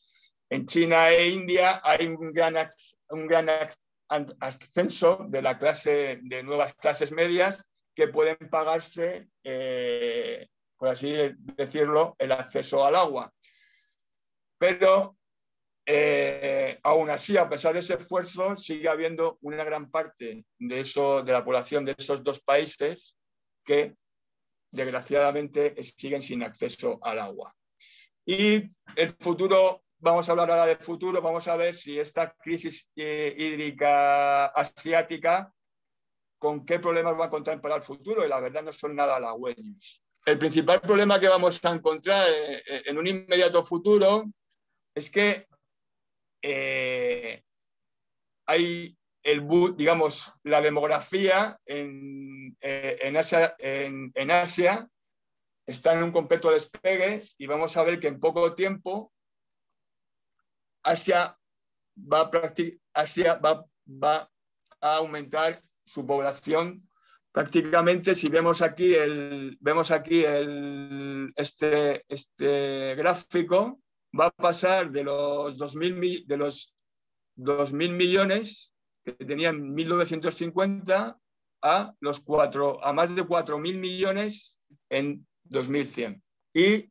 en 0.51 0.67
China 0.67 1.11
e 1.11 1.29
India 1.29 1.81
hay 1.85 2.07
un 2.07 2.33
gran, 2.33 2.55
un 3.11 3.27
gran 3.27 3.49
ascenso 4.41 5.27
de 5.29 5.43
la 5.43 5.59
clase, 5.59 6.21
de 6.23 6.43
nuevas 6.43 6.75
clases 6.75 7.13
medias 7.13 7.67
que 7.95 8.09
pueden 8.09 8.37
pagarse, 8.51 9.29
eh, 9.43 10.49
por 10.77 10.89
así 10.89 11.15
decirlo, 11.37 12.17
el 12.19 12.33
acceso 12.33 12.85
al 12.85 12.97
agua. 12.97 13.33
Pero 14.59 15.17
eh, 15.87 16.79
aún 16.83 17.11
así, 17.11 17.37
a 17.37 17.49
pesar 17.49 17.75
de 17.75 17.81
ese 17.81 17.95
esfuerzo, 17.95 18.57
sigue 18.57 18.89
habiendo 18.89 19.39
una 19.43 19.65
gran 19.65 19.91
parte 19.91 20.45
de, 20.59 20.81
eso, 20.81 21.23
de 21.23 21.33
la 21.33 21.45
población 21.45 21.85
de 21.85 21.95
esos 21.97 22.23
dos 22.25 22.41
países 22.41 23.17
que 23.65 23.95
desgraciadamente 24.71 25.75
siguen 25.83 26.23
sin 26.23 26.43
acceso 26.43 26.99
al 27.03 27.19
agua. 27.19 27.55
Y 28.27 28.71
el 28.97 29.09
futuro, 29.21 29.85
vamos 29.99 30.29
a 30.29 30.33
hablar 30.33 30.51
ahora 30.51 30.67
del 30.67 30.79
futuro, 30.79 31.21
vamos 31.21 31.47
a 31.49 31.57
ver 31.57 31.75
si 31.75 31.99
esta 31.99 32.35
crisis 32.35 32.91
eh, 32.97 33.35
hídrica 33.37 34.47
asiática, 34.47 35.53
con 36.39 36.65
qué 36.65 36.79
problemas 36.79 37.19
va 37.19 37.25
a 37.25 37.27
encontrar 37.27 37.61
para 37.61 37.77
el 37.77 37.83
futuro, 37.83 38.25
y 38.25 38.29
la 38.29 38.41
verdad 38.41 38.63
no 38.63 38.73
son 38.73 38.97
nada 38.97 39.17
halagüeños. 39.17 40.03
El 40.25 40.39
principal 40.39 40.81
problema 40.81 41.21
que 41.21 41.29
vamos 41.29 41.63
a 41.65 41.73
encontrar 41.73 42.27
eh, 42.29 42.63
eh, 42.67 42.83
en 42.87 42.99
un 42.99 43.07
inmediato 43.07 43.65
futuro 43.65 44.25
es 44.95 45.11
que 45.11 45.47
hay 48.47 48.97
el, 49.23 49.49
digamos, 49.77 50.33
la 50.43 50.61
demografía 50.61 51.59
en, 51.65 52.55
en 52.61 54.31
Asia 54.31 54.89
está 55.67 55.93
en 55.95 56.03
un 56.03 56.13
completo 56.13 56.51
despegue 56.51 57.23
y 57.39 57.47
vamos 57.47 57.77
a 57.77 57.85
ver 57.85 58.01
que 58.01 58.09
en 58.09 58.21
poco 58.21 58.55
tiempo 58.55 59.13
Asia 60.83 61.39
va 61.97 62.31
a, 62.93 63.65
va, 63.87 64.31
a 64.81 64.97
aumentar 64.97 65.61
su 65.85 66.07
población 66.07 66.87
prácticamente. 67.33 68.15
Si 68.15 68.29
vemos 68.29 68.61
aquí 68.63 68.95
el 68.95 69.57
vemos 69.61 69.91
aquí 69.91 70.25
el, 70.25 71.33
este, 71.37 72.05
este 72.09 72.95
gráfico 72.97 73.81
va 74.19 74.27
a 74.27 74.31
pasar 74.31 74.91
de 74.91 75.05
los 75.05 75.57
2000 75.57 76.27
de 76.27 76.37
los 76.37 76.75
2000 77.37 77.93
millones 77.93 78.75
que 79.05 79.13
tenían 79.13 79.57
en 79.57 79.75
1950 79.75 81.19
a 81.63 81.95
los 82.01 82.21
cuatro 82.21 82.85
a 82.85 82.93
más 82.93 83.15
de 83.15 83.25
4000 83.25 83.79
millones 83.79 84.61
en 84.91 85.27
2100. 85.45 86.23
Y, 86.55 86.91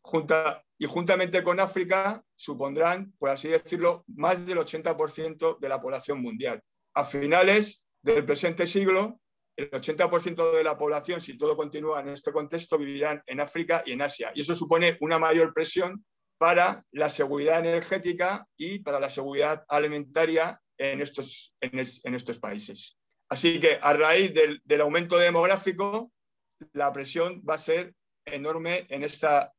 junta, 0.00 0.64
y 0.78 0.86
juntamente 0.86 1.42
con 1.42 1.60
África 1.60 2.22
supondrán, 2.36 3.12
por 3.18 3.30
así 3.30 3.48
decirlo, 3.48 4.04
más 4.06 4.46
del 4.46 4.58
80% 4.58 5.58
de 5.58 5.68
la 5.68 5.80
población 5.80 6.22
mundial. 6.22 6.62
A 6.94 7.04
finales 7.04 7.86
del 8.02 8.24
presente 8.24 8.66
siglo, 8.66 9.20
el 9.56 9.70
80% 9.70 10.52
de 10.52 10.62
la 10.64 10.78
población, 10.78 11.20
si 11.20 11.36
todo 11.36 11.56
continúa 11.56 12.00
en 12.00 12.10
este 12.10 12.32
contexto, 12.32 12.78
vivirán 12.78 13.22
en 13.26 13.40
África 13.40 13.82
y 13.84 13.92
en 13.92 14.02
Asia. 14.02 14.30
Y 14.34 14.42
eso 14.42 14.54
supone 14.54 14.96
una 15.00 15.18
mayor 15.18 15.52
presión 15.52 16.04
para 16.38 16.84
la 16.92 17.10
seguridad 17.10 17.58
energética 17.58 18.46
y 18.56 18.78
para 18.78 19.00
la 19.00 19.10
seguridad 19.10 19.64
alimentaria 19.68 20.60
en 20.78 21.00
estos, 21.00 21.56
en, 21.60 22.14
estos 22.14 22.38
países. 22.38 22.96
Así 23.28 23.58
que 23.58 23.78
a 23.82 23.92
raíz 23.94 24.32
del, 24.32 24.62
del 24.64 24.80
aumento 24.80 25.18
demográfico, 25.18 26.12
la 26.72 26.92
presión 26.92 27.42
va 27.48 27.54
a 27.54 27.58
ser 27.58 27.94
enorme 28.24 28.86
en 28.88 29.02
esta, 29.02 29.52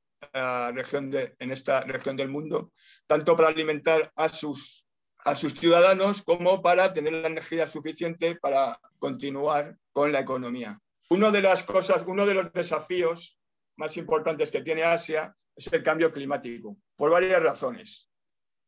región 0.74 1.12
en 1.14 1.52
esta 1.52 1.82
región 1.82 2.16
del 2.18 2.30
mundo, 2.30 2.72
tanto 3.08 3.36
para 3.36 3.50
alimentar 3.50 4.12
a 4.16 4.30
sus, 4.30 4.86
a 5.20 5.36
sus 5.36 5.54
ciudadanos 5.54 6.24
como 6.24 6.62
para 6.62 6.94
tener 6.94 7.14
la 7.14 7.28
energía 7.28 7.68
suficiente 7.68 8.36
para 8.36 8.80
continuar 9.00 9.78
con 9.92 10.12
la 10.12 10.20
economía. 10.20 10.80
Uno 11.10 11.32
de 11.32 11.42
las 11.42 11.64
cosas, 11.64 12.04
uno 12.06 12.26
de 12.26 12.36
los 12.36 12.52
desafíos 12.54 13.40
más 13.78 13.98
importantes 13.98 14.52
que 14.52 14.62
tiene 14.62 14.84
Asia 14.84 15.34
es 15.56 15.72
el 15.74 15.84
cambio 15.84 16.12
climático, 16.12 16.78
por 16.96 17.12
varias 17.12 17.42
razones. 17.42 18.10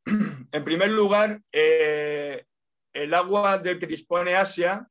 En 0.53 0.65
primer 0.65 0.89
lugar, 0.89 1.41
eh, 1.53 2.43
el 2.91 3.13
agua 3.13 3.57
del 3.57 3.79
que 3.79 3.87
dispone 3.87 4.35
Asia 4.35 4.90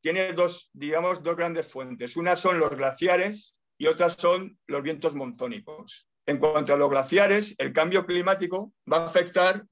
tiene 0.00 0.32
dos, 0.32 0.70
digamos, 0.72 1.22
dos 1.22 1.36
grandes 1.36 1.68
fuentes. 1.68 2.16
Una 2.16 2.36
son 2.36 2.58
los 2.58 2.70
glaciares 2.70 3.56
y 3.78 3.86
otras 3.86 4.14
son 4.14 4.58
los 4.66 4.82
vientos 4.82 5.14
monzónicos. 5.14 6.08
En 6.26 6.38
cuanto 6.38 6.74
a 6.74 6.76
los 6.76 6.90
glaciares, 6.90 7.54
el 7.58 7.72
cambio 7.72 8.06
climático 8.06 8.72
va 8.90 8.98
a 8.98 9.06
afectar 9.06 9.64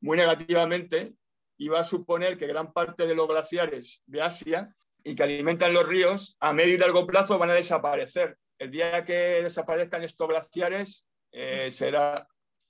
muy 0.00 0.16
negativamente 0.16 1.14
y 1.56 1.68
va 1.68 1.80
a 1.80 1.84
suponer 1.84 2.36
que 2.36 2.46
gran 2.46 2.72
parte 2.72 3.06
de 3.06 3.14
los 3.14 3.28
glaciares 3.28 4.02
de 4.06 4.22
Asia 4.22 4.74
y 5.04 5.14
que 5.14 5.22
alimentan 5.22 5.72
los 5.72 5.86
ríos 5.86 6.36
a 6.40 6.52
medio 6.52 6.74
y 6.74 6.78
largo 6.78 7.06
plazo 7.06 7.38
van 7.38 7.50
a 7.50 7.54
desaparecer. 7.54 8.36
El 8.58 8.70
día 8.70 9.04
que 9.04 9.42
desaparezcan 9.42 10.02
estos 10.02 10.28
glaciares 10.28 11.06
eh, 11.32 11.70
será, 11.70 12.26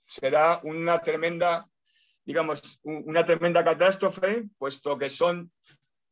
será 0.06 0.60
una 0.62 1.00
tremenda, 1.00 1.68
digamos, 2.24 2.80
una 2.84 3.24
tremenda 3.24 3.64
catástrofe, 3.64 4.44
puesto 4.58 4.96
que 4.98 5.10
son 5.10 5.50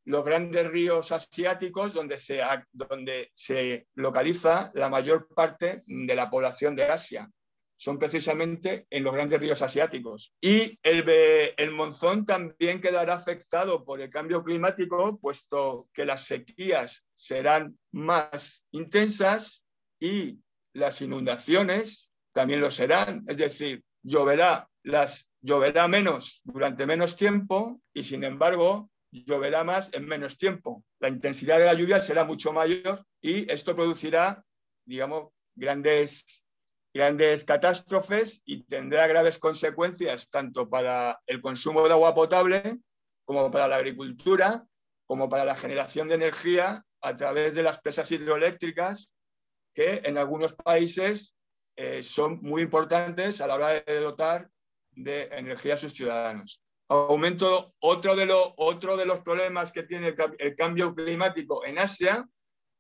los 0.05 0.25
grandes 0.25 0.69
ríos 0.71 1.13
asiáticos 1.13 1.93
donde 1.93 2.19
se, 2.19 2.41
donde 2.73 3.31
se 3.33 3.87
localiza 3.95 4.71
la 4.75 4.89
mayor 4.89 5.29
parte 5.29 5.83
de 5.87 6.15
la 6.15 6.31
población 6.31 6.75
de 6.77 6.85
Asia. 6.85 7.31
Son 7.77 7.99
precisamente 7.99 8.87
en 8.91 9.05
los 9.05 9.15
grandes 9.15 9.41
ríos 9.41 9.63
asiáticos. 9.63 10.35
Y 10.41 10.79
el, 10.83 11.09
el 11.57 11.71
monzón 11.71 12.27
también 12.27 12.81
quedará 12.81 13.15
afectado 13.15 13.85
por 13.85 14.03
el 14.03 14.11
cambio 14.11 14.45
climático, 14.45 15.19
puesto 15.19 15.89
que 15.95 16.05
las 16.05 16.25
sequías 16.25 17.07
serán 17.15 17.79
más 17.91 18.65
intensas 18.73 19.65
y 19.99 20.41
las 20.75 21.01
inundaciones 21.01 22.13
también 22.33 22.61
lo 22.61 22.71
serán. 22.71 23.25
Es 23.27 23.39
decir, 23.39 23.83
lloverá, 24.03 24.69
las, 24.83 25.33
lloverá 25.41 25.89
menos 25.89 26.43
durante 26.45 26.87
menos 26.87 27.17
tiempo 27.17 27.81
y 27.95 28.05
sin 28.05 28.25
embargo 28.25 28.91
lloverá 29.11 29.65
más 29.65 29.93
en 29.95 30.07
menos 30.07 30.39
tiempo. 30.39 30.85
La 30.99 31.09
intensidad 31.09 31.59
de 31.59 31.67
la 31.67 31.75
lluvia 31.75 32.01
será 32.01 32.25
mucho 32.25 32.53
mayor 32.53 33.05
y 33.21 33.51
esto 33.51 33.75
producirá, 33.75 34.45
digamos, 34.85 35.31
grandes, 35.55 36.45
grandes 36.95 37.45
catástrofes 37.45 38.43
y 38.45 38.65
tendrá 38.65 39.07
graves 39.07 39.39
consecuencias 39.39 40.29
tanto 40.31 40.69
para 40.69 41.21
el 41.27 41.41
consumo 41.41 41.87
de 41.87 41.93
agua 41.93 42.15
potable 42.15 42.79
como 43.25 43.51
para 43.51 43.69
la 43.69 43.77
agricultura, 43.77 44.67
como 45.07 45.29
para 45.29 45.45
la 45.45 45.57
generación 45.57 46.09
de 46.09 46.15
energía 46.15 46.85
a 47.01 47.17
través 47.17 47.55
de 47.55 47.63
las 47.63 47.81
presas 47.81 48.11
hidroeléctricas 48.11 49.13
que 49.75 50.03
en 50.05 50.19
algunos 50.19 50.55
países 50.55 51.37
eh, 51.77 52.03
son 52.03 52.41
muy 52.43 52.63
importantes 52.63 53.41
a 53.41 53.47
la 53.47 53.55
hora 53.55 53.69
de 53.81 54.01
dotar 54.01 54.51
de 54.93 55.29
energía 55.33 55.75
a 55.75 55.79
sus 55.79 55.95
ciudadanos 55.95 56.61
aumento, 56.91 57.73
otro 57.79 58.17
de, 58.17 58.29
otro 58.57 58.97
de 58.97 59.07
los 59.07 59.21
problemas 59.21 59.71
que 59.71 59.85
tiene 59.85 60.15
el, 60.39 60.57
cambio 60.57 60.95
climático 60.95 61.65
en 61.65 61.79
Asia 61.79 62.29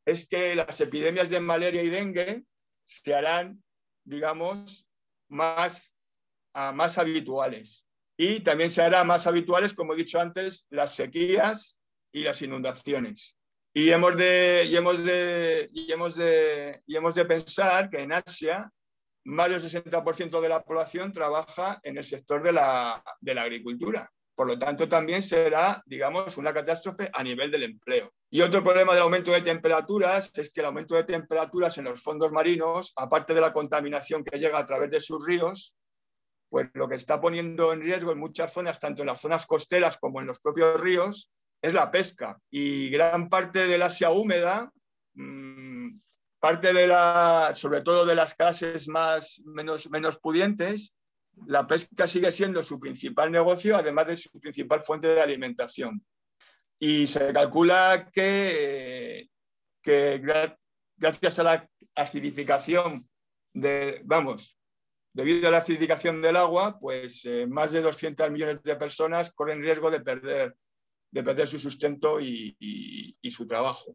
es 0.05 0.29
que 0.29 0.55
las 0.57 0.81
epidemias 0.81 1.31
de 1.31 1.41
malaria 1.41 1.83
y 1.83 1.89
dengue 1.89 2.45
se 2.85 3.15
harán, 3.15 3.63
digamos, 4.05 4.89
más, 5.29 5.95
más 6.55 6.99
habituales. 6.99 7.87
Y 8.17 8.41
también 8.41 8.71
se 8.71 8.83
harán 8.83 9.07
más 9.07 9.27
habituales, 9.29 9.73
como 9.73 9.95
he 9.95 9.99
dicho 9.99 10.21
antes, 10.21 10.67
las 10.71 10.95
sequías 10.95 11.79
y 12.13 12.25
las 12.25 12.43
inundaciones. 12.43 13.39
Y 13.73 13.91
hemos 13.91 14.17
de, 14.17 14.67
y 14.69 14.77
hemos 14.77 15.05
de, 15.05 15.71
y 15.73 15.93
hemos 15.93 16.17
de, 16.17 16.83
y 16.85 16.97
hemos 16.97 17.15
de 17.15 17.25
pensar 17.25 17.89
que 17.89 18.01
en 18.01 18.13
Asia 18.13 18.73
más 19.25 19.51
del 19.51 19.61
60% 19.61 20.41
de 20.41 20.49
la 20.49 20.63
población 20.63 21.13
trabaja 21.13 21.81
en 21.83 21.99
el 21.99 22.05
sector 22.05 22.43
de 22.43 22.53
la, 22.53 23.03
de 23.21 23.35
la 23.35 23.43
agricultura. 23.43 24.11
Por 24.35 24.47
lo 24.47 24.59
tanto, 24.59 24.89
también 24.89 25.23
será, 25.23 25.83
digamos, 25.85 26.39
una 26.39 26.55
catástrofe 26.55 27.11
a 27.13 27.23
nivel 27.23 27.51
del 27.51 27.65
empleo. 27.65 28.11
Y 28.31 28.41
otro 28.41 28.65
problema 28.65 28.95
del 28.95 29.03
aumento 29.03 29.33
de 29.33 29.43
temperaturas 29.43 30.31
es 30.35 30.51
que 30.51 30.61
el 30.61 30.67
aumento 30.67 30.95
de 30.95 31.05
temperaturas 31.05 31.77
en 31.77 31.85
los 31.85 32.03
fondos 32.03 32.33
marinos, 32.33 32.93
aparte 32.97 33.35
de 33.35 33.41
la 33.41 33.53
contaminación 33.53 34.25
que 34.25 34.39
llega 34.39 34.59
a 34.59 34.65
través 34.65 34.91
de 34.91 35.01
sus 35.01 35.25
ríos, 35.27 35.75
pues 36.49 36.69
lo 36.75 36.89
que 36.89 36.97
está 36.97 37.21
poniendo 37.21 37.73
en 37.73 37.83
riesgo 37.83 38.13
en 38.13 38.19
muchas 38.19 38.53
zonas, 38.53 38.81
tanto 38.81 39.03
en 39.03 39.09
las 39.09 39.21
zonas 39.21 39.47
costeras 39.47 39.99
como 39.99 40.21
en 40.21 40.27
los 40.27 40.41
propios 40.41 40.81
ríos, 40.81 41.31
es 41.61 41.75
la 41.75 41.91
pesca. 41.91 42.39
Y 42.51 42.89
gran 42.89 43.29
parte 43.29 43.67
del 43.67 43.83
Asia 43.83 44.11
húmeda 44.11 44.73
mmm, 45.15 45.89
parte 46.41 46.73
de 46.73 46.87
la, 46.87 47.53
sobre 47.55 47.83
todo 47.83 48.07
de 48.07 48.15
las 48.15 48.35
clases 48.35 48.89
más, 48.89 49.43
menos, 49.45 49.91
menos 49.91 50.19
pudientes, 50.19 50.95
la 51.47 51.67
pesca 51.67 52.09
sigue 52.09 52.33
siendo 52.33 52.65
su 52.65 52.81
principal 52.81 53.31
negocio, 53.31 53.77
además 53.77 54.07
de 54.07 54.17
su 54.17 54.31
principal 54.41 54.81
fuente 54.81 55.09
de 55.09 55.21
alimentación. 55.21 56.05
Y 56.79 57.07
se 57.07 57.33
calcula 57.33 58.11
que, 58.11 59.29
que 59.83 60.23
gracias 60.97 61.39
a 61.39 61.43
la 61.43 61.69
acidificación, 61.95 63.07
de, 63.53 64.01
vamos, 64.05 64.57
debido 65.13 65.49
a 65.49 65.51
la 65.51 65.59
acidificación 65.59 66.23
del 66.23 66.37
agua, 66.37 66.79
pues 66.79 67.25
eh, 67.27 67.47
más 67.47 67.73
de 67.73 67.83
200 67.83 68.31
millones 68.31 68.63
de 68.63 68.77
personas 68.77 69.31
corren 69.31 69.61
riesgo 69.61 69.91
de 69.91 70.01
perder, 70.01 70.57
de 71.11 71.23
perder 71.23 71.47
su 71.47 71.59
sustento 71.59 72.19
y, 72.19 72.57
y 72.59 73.31
su 73.31 73.47
trabajo. 73.47 73.95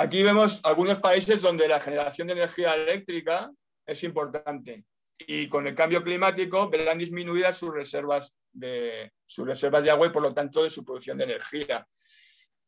Aquí 0.00 0.22
vemos 0.22 0.60
algunos 0.62 1.00
países 1.00 1.42
donde 1.42 1.66
la 1.66 1.80
generación 1.80 2.28
de 2.28 2.34
energía 2.34 2.72
eléctrica 2.72 3.50
es 3.84 4.04
importante 4.04 4.84
y 5.18 5.48
con 5.48 5.66
el 5.66 5.74
cambio 5.74 6.04
climático 6.04 6.70
verán 6.70 6.98
disminuidas 6.98 7.56
sus 7.56 7.74
reservas 7.74 8.36
de, 8.52 9.12
sus 9.26 9.44
reservas 9.44 9.82
de 9.82 9.90
agua 9.90 10.06
y 10.06 10.10
por 10.10 10.22
lo 10.22 10.32
tanto 10.32 10.62
de 10.62 10.70
su 10.70 10.84
producción 10.84 11.18
de 11.18 11.24
energía. 11.24 11.84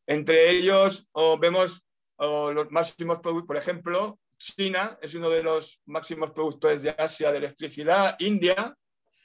Entre 0.08 0.50
ellos 0.50 1.08
vemos 1.40 1.86
los 2.18 2.68
máximos 2.72 3.20
productos, 3.20 3.46
por 3.46 3.56
ejemplo, 3.56 4.18
China 4.36 4.98
es 5.00 5.14
uno 5.14 5.30
de 5.30 5.44
los 5.44 5.82
máximos 5.86 6.32
productores 6.32 6.82
de 6.82 6.96
Asia 6.98 7.30
de 7.30 7.38
electricidad, 7.38 8.16
India, 8.18 8.76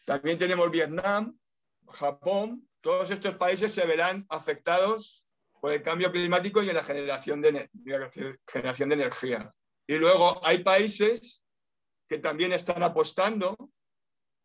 también 0.05 0.37
tenemos 0.37 0.69
Vietnam, 0.69 1.35
Japón, 1.87 2.69
todos 2.81 3.09
estos 3.09 3.33
países 3.33 3.73
se 3.73 3.83
verán 3.87 4.27
afectados 4.29 5.24
por 5.65 5.73
el 5.73 5.81
cambio 5.81 6.11
climático 6.11 6.61
y 6.61 6.69
en 6.69 6.75
la 6.75 6.83
generación 6.83 7.41
de, 7.41 7.67
energía. 8.93 9.51
Y 9.87 9.95
luego 9.95 10.39
hay 10.45 10.59
países 10.59 11.43
que 12.07 12.19
también 12.19 12.53
están 12.53 12.83
apostando 12.83 13.71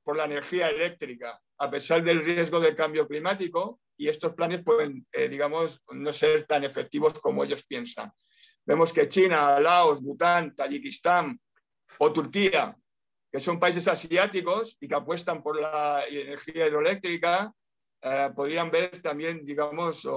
por 0.03 0.17
la 0.17 0.25
energía 0.25 0.71
eléctrica, 0.71 1.39
a 1.59 1.71
pesar 1.71 2.03
del 2.03 2.25
riesgo 2.25 2.59
del 2.59 2.75
cambio 2.75 3.07
climático, 3.07 3.83
y 3.99 4.09
estos 4.09 4.33
planes 4.33 4.63
pueden, 4.63 5.07
eh, 5.13 5.29
digamos, 5.29 5.83
no 5.93 6.11
ser 6.15 6.47
tan 6.47 6.65
efectivos 6.65 7.21
como 7.21 7.45
ellos 7.45 7.67
piensan. 7.67 8.11
Vemos 8.65 8.91
que 8.91 9.07
China, 9.07 9.61
Laos, 9.61 10.01
Bután, 10.01 10.57
Tayikistán 10.57 11.39
o 11.99 12.13
Turquía, 12.15 12.75
que 13.31 13.41
son 13.41 13.61
países 13.61 13.87
asiáticos 13.89 14.79
y 14.81 14.89
que 14.89 14.95
apuestan 14.95 15.43
por 15.43 15.61
la 15.61 16.03
energía 16.09 16.67
hidroeléctrica, 16.67 17.53
eh, 18.03 18.31
podrían 18.35 18.71
ver 18.71 19.03
también, 19.03 19.45
digamos, 19.45 20.09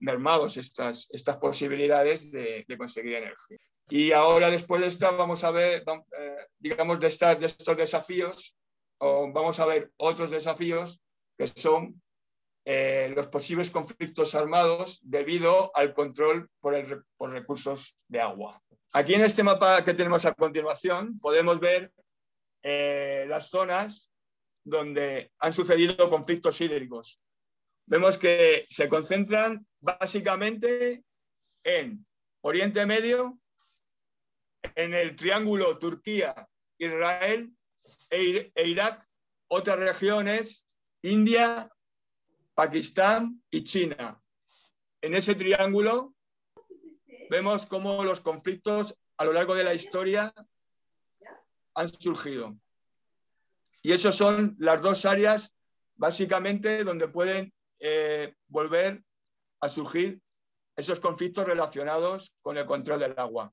mermados 0.00 0.56
estas, 0.56 1.08
estas 1.10 1.36
posibilidades 1.36 2.32
de, 2.32 2.64
conseguir 2.76 3.14
energía. 3.14 3.58
Y 3.88 4.10
ahora, 4.10 4.50
después 4.50 4.82
de 4.82 4.88
esta, 4.88 5.12
vamos 5.12 5.44
a 5.44 5.52
ver, 5.52 5.84
eh, 5.86 6.36
digamos, 6.58 6.98
de, 6.98 7.08
de 7.08 7.46
estos 7.46 7.76
desafíos, 7.76 8.56
o 8.98 9.30
vamos 9.32 9.60
a 9.60 9.66
ver 9.66 9.92
otros 9.98 10.32
desafíos 10.32 11.00
que 11.36 11.46
son 11.46 12.02
eh, 12.64 13.12
los 13.14 13.28
posibles 13.28 13.70
conflictos 13.70 14.34
armados 14.34 14.98
debido 15.04 15.70
al 15.76 15.94
control 15.94 16.50
por, 16.60 16.74
el, 16.74 17.04
por 17.16 17.30
recursos 17.30 17.96
de 18.08 18.20
agua. 18.20 18.60
Aquí 18.92 19.14
en 19.14 19.24
este 19.24 19.44
mapa 19.44 19.84
que 19.84 19.94
tenemos 19.94 20.24
a 20.24 20.34
continuación 20.34 21.20
podemos 21.20 21.60
ver 21.60 21.92
las 22.62 23.48
zonas 23.48 24.10
donde 24.64 25.32
han 25.38 25.54
sucedido 25.54 26.10
conflictos 26.10 26.60
hídricos 26.60 27.18
vemos 27.88 28.18
que 28.18 28.66
se 28.68 28.88
concentran 28.88 29.66
básicamente 29.80 31.04
en 31.64 32.06
Oriente 32.42 32.84
Medio, 32.84 33.40
en 34.74 34.92
el 34.92 35.16
triángulo 35.16 35.78
Turquía, 35.78 36.48
Israel 36.76 37.50
e, 38.10 38.52
e 38.54 38.68
Irak, 38.68 39.04
otras 39.48 39.78
regiones, 39.78 40.66
India, 41.02 41.70
Pakistán 42.54 43.42
y 43.50 43.64
China. 43.64 44.22
En 45.00 45.14
ese 45.14 45.34
triángulo 45.34 46.14
vemos 47.30 47.64
cómo 47.66 48.04
los 48.04 48.20
conflictos 48.20 48.94
a 49.16 49.24
lo 49.24 49.32
largo 49.32 49.54
de 49.54 49.64
la 49.64 49.74
historia 49.74 50.32
han 51.74 51.88
surgido. 51.88 52.58
Y 53.82 53.92
esas 53.92 54.16
son 54.16 54.56
las 54.58 54.82
dos 54.82 55.06
áreas 55.06 55.54
básicamente 55.94 56.84
donde 56.84 57.08
pueden 57.08 57.52
eh, 57.80 58.34
volver 58.48 59.02
a 59.60 59.68
surgir 59.68 60.20
esos 60.76 61.00
conflictos 61.00 61.44
relacionados 61.46 62.34
con 62.40 62.56
el 62.56 62.66
control 62.66 63.00
del 63.00 63.14
agua. 63.16 63.50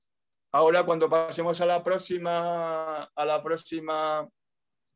Ahora, 0.52 0.84
cuando 0.84 1.10
pasemos 1.10 1.60
a 1.60 1.66
la 1.66 1.82
próxima, 1.82 3.02
a 3.02 3.24
la 3.24 3.42
próxima, 3.42 4.20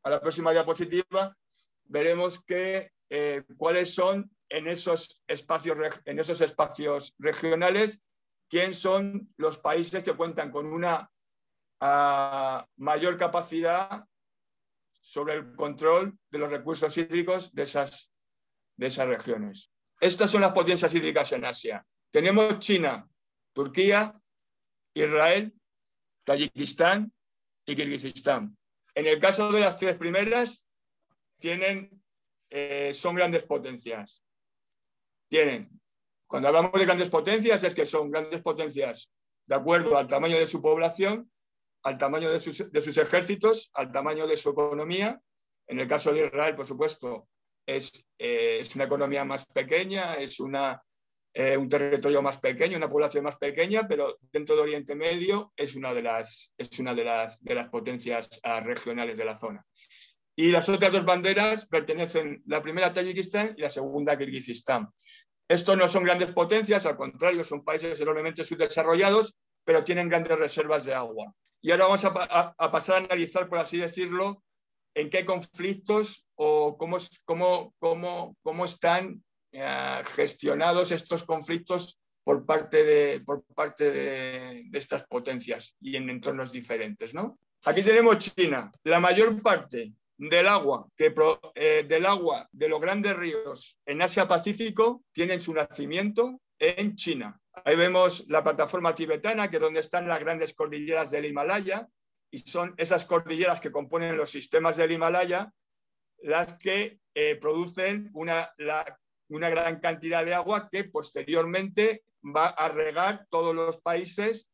a 0.03 0.09
la 0.09 0.21
próxima 0.21 0.51
diapositiva, 0.51 1.35
veremos 1.83 2.41
que, 2.43 2.89
eh, 3.09 3.43
cuáles 3.57 3.93
son 3.93 4.31
en 4.49 4.67
esos, 4.67 5.21
espacios, 5.27 5.77
en 6.05 6.19
esos 6.19 6.41
espacios 6.41 7.13
regionales, 7.19 8.01
quién 8.49 8.73
son 8.73 9.33
los 9.37 9.57
países 9.57 10.03
que 10.03 10.15
cuentan 10.15 10.51
con 10.51 10.67
una 10.67 11.11
mayor 12.77 13.17
capacidad 13.17 14.05
sobre 15.01 15.33
el 15.33 15.55
control 15.55 16.17
de 16.31 16.37
los 16.37 16.49
recursos 16.49 16.95
hídricos 16.97 17.53
de 17.53 17.63
esas, 17.63 18.10
de 18.81 18.87
esas 18.87 19.07
regiones. 19.07 19.71
Estas 19.99 20.31
son 20.31 20.41
las 20.41 20.53
potencias 20.53 20.91
hídricas 20.95 21.31
en 21.33 21.45
Asia. 21.45 21.85
Tenemos 22.09 22.57
China, 22.57 23.07
Turquía, 23.53 24.19
Israel, 24.95 25.53
Tayikistán 26.23 27.13
y 27.63 27.75
Kirguistán. 27.75 28.57
En 28.95 29.05
el 29.05 29.19
caso 29.19 29.51
de 29.51 29.59
las 29.59 29.77
tres 29.77 29.97
primeras, 29.97 30.67
tienen, 31.39 32.01
eh, 32.49 32.91
son 32.95 33.13
grandes 33.13 33.43
potencias. 33.43 34.25
Tienen, 35.29 35.79
cuando 36.25 36.47
hablamos 36.47 36.71
de 36.73 36.85
grandes 36.85 37.09
potencias, 37.09 37.63
es 37.63 37.75
que 37.75 37.85
son 37.85 38.09
grandes 38.09 38.41
potencias 38.41 39.13
de 39.45 39.55
acuerdo 39.55 39.95
al 39.95 40.07
tamaño 40.07 40.37
de 40.37 40.47
su 40.47 40.59
población, 40.59 41.31
al 41.83 41.99
tamaño 41.99 42.31
de 42.31 42.39
sus, 42.39 42.71
de 42.71 42.81
sus 42.81 42.97
ejércitos, 42.97 43.69
al 43.75 43.91
tamaño 43.91 44.25
de 44.25 44.37
su 44.37 44.49
economía. 44.49 45.21
En 45.67 45.79
el 45.79 45.87
caso 45.87 46.11
de 46.11 46.25
Israel, 46.25 46.55
por 46.55 46.65
supuesto, 46.65 47.27
es, 47.75 48.05
eh, 48.17 48.59
es 48.61 48.75
una 48.75 48.85
economía 48.85 49.25
más 49.25 49.45
pequeña, 49.45 50.15
es 50.15 50.39
una 50.39 50.81
eh, 51.33 51.55
un 51.55 51.69
territorio 51.69 52.21
más 52.21 52.39
pequeño, 52.39 52.75
una 52.75 52.89
población 52.89 53.23
más 53.23 53.37
pequeña, 53.37 53.87
pero 53.87 54.17
dentro 54.33 54.55
de 54.55 54.63
Oriente 54.63 54.95
Medio 54.95 55.53
es 55.55 55.75
una 55.75 55.93
de 55.93 56.01
las, 56.01 56.53
es 56.57 56.77
una 56.79 56.93
de 56.93 57.05
las, 57.05 57.41
de 57.41 57.55
las 57.55 57.69
potencias 57.69 58.41
ah, 58.43 58.59
regionales 58.59 59.17
de 59.17 59.23
la 59.23 59.37
zona. 59.37 59.65
Y 60.35 60.51
las 60.51 60.67
otras 60.67 60.91
dos 60.91 61.05
banderas 61.05 61.67
pertenecen, 61.67 62.43
la 62.47 62.61
primera 62.61 62.87
a 62.87 62.93
Tayikistán 62.93 63.53
y 63.55 63.61
la 63.61 63.69
segunda 63.69 64.13
a 64.13 64.17
Kirguistán. 64.17 64.89
Estos 65.47 65.77
no 65.77 65.87
son 65.87 66.03
grandes 66.03 66.31
potencias, 66.33 66.85
al 66.85 66.97
contrario, 66.97 67.45
son 67.45 67.63
países 67.63 67.99
enormemente 68.01 68.43
subdesarrollados, 68.43 69.37
pero 69.63 69.85
tienen 69.85 70.09
grandes 70.09 70.37
reservas 70.37 70.83
de 70.83 70.93
agua. 70.93 71.33
Y 71.61 71.71
ahora 71.71 71.85
vamos 71.85 72.03
a, 72.03 72.55
a, 72.57 72.71
pasar 72.71 72.95
a 72.95 73.05
analizar, 73.05 73.47
por 73.47 73.59
así 73.59 73.77
decirlo, 73.77 74.43
en 74.93 75.09
qué 75.09 75.25
conflictos 75.25 76.25
o 76.35 76.77
cómo, 76.77 76.97
cómo, 77.25 77.73
cómo, 77.79 78.35
cómo 78.41 78.65
están 78.65 79.23
eh, 79.51 80.01
gestionados 80.15 80.91
estos 80.91 81.23
conflictos 81.23 81.99
por 82.23 82.45
parte, 82.45 82.83
de, 82.83 83.19
por 83.21 83.43
parte 83.55 83.91
de, 83.91 84.69
estas 84.73 85.03
potencias 85.03 85.75
y 85.81 85.95
en 85.95 86.09
entornos 86.09 86.51
diferentes. 86.51 87.13
¿no? 87.13 87.39
Aquí 87.65 87.81
tenemos 87.81 88.19
China. 88.19 88.71
La 88.83 88.99
mayor 88.99 89.41
parte 89.41 89.93
del 90.17 90.47
agua, 90.47 90.87
eh, 90.97 91.85
del 91.87 92.05
agua 92.05 92.47
de 92.51 92.69
los 92.69 92.79
grandes 92.79 93.15
ríos 93.15 93.79
en 93.85 94.01
Asia-Pacífico 94.01 95.03
tienen 95.11 95.41
su 95.41 95.53
nacimiento 95.53 96.39
en 96.59 96.95
China. 96.95 97.39
Ahí 97.65 97.75
vemos 97.75 98.25
la 98.27 98.43
plataforma 98.43 98.95
tibetana, 98.95 99.49
que 99.49 99.57
es 99.57 99.61
donde 99.61 99.79
están 99.79 100.07
las 100.07 100.19
grandes 100.19 100.53
cordilleras 100.53 101.11
del 101.11 101.25
Himalaya, 101.25 101.87
y 102.31 102.39
son 102.39 102.73
esas 102.77 103.05
cordilleras 103.05 103.59
que 103.61 103.71
componen 103.71 104.17
los 104.17 104.29
sistemas 104.29 104.77
del 104.77 104.93
Himalaya 104.93 105.53
las 106.23 106.53
que 106.53 106.99
eh, 107.13 107.35
producen 107.35 108.09
una, 108.13 108.49
una 109.27 109.49
gran 109.49 109.79
cantidad 109.79 110.23
de 110.23 110.33
agua 110.33 110.69
que 110.71 110.85
posteriormente 110.85 112.05
va 112.23 112.47
a 112.47 112.69
regar 112.69 113.27
todos 113.29 113.55
los 113.55 113.81
países 113.81 114.49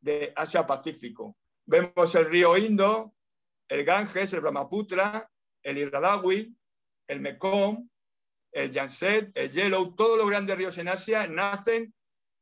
de 0.00 0.32
Asia-Pacífico. 0.36 1.36
Vemos 1.64 2.14
el 2.14 2.26
río 2.26 2.56
Indo, 2.56 3.14
el 3.68 3.84
Ganges, 3.84 4.32
el 4.34 4.42
Brahmaputra, 4.42 5.28
el 5.62 5.78
Irradawi, 5.78 6.54
el 7.08 7.20
Mekong, 7.20 7.88
el 8.52 8.70
Yangtze, 8.70 9.32
el 9.34 9.50
Yellow, 9.50 9.94
todos 9.94 10.18
los 10.18 10.28
grandes 10.28 10.56
ríos 10.56 10.78
en 10.78 10.88
Asia 10.88 11.26
nacen 11.26 11.92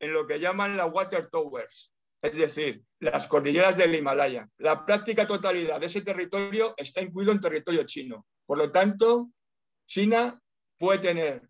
en 0.00 0.12
lo 0.12 0.26
que 0.26 0.40
llaman 0.40 0.76
las 0.76 0.92
Water 0.92 1.30
Towers, 1.30 1.93
es 2.24 2.36
decir, 2.36 2.82
las 3.00 3.26
cordilleras 3.26 3.76
del 3.76 3.94
Himalaya. 3.94 4.48
La 4.56 4.86
práctica 4.86 5.26
totalidad 5.26 5.78
de 5.78 5.86
ese 5.86 6.00
territorio 6.00 6.72
está 6.78 7.02
incluido 7.02 7.32
en 7.32 7.40
territorio 7.40 7.84
chino. 7.84 8.26
Por 8.46 8.56
lo 8.56 8.72
tanto, 8.72 9.30
China 9.86 10.40
puede 10.78 11.00
tener 11.00 11.42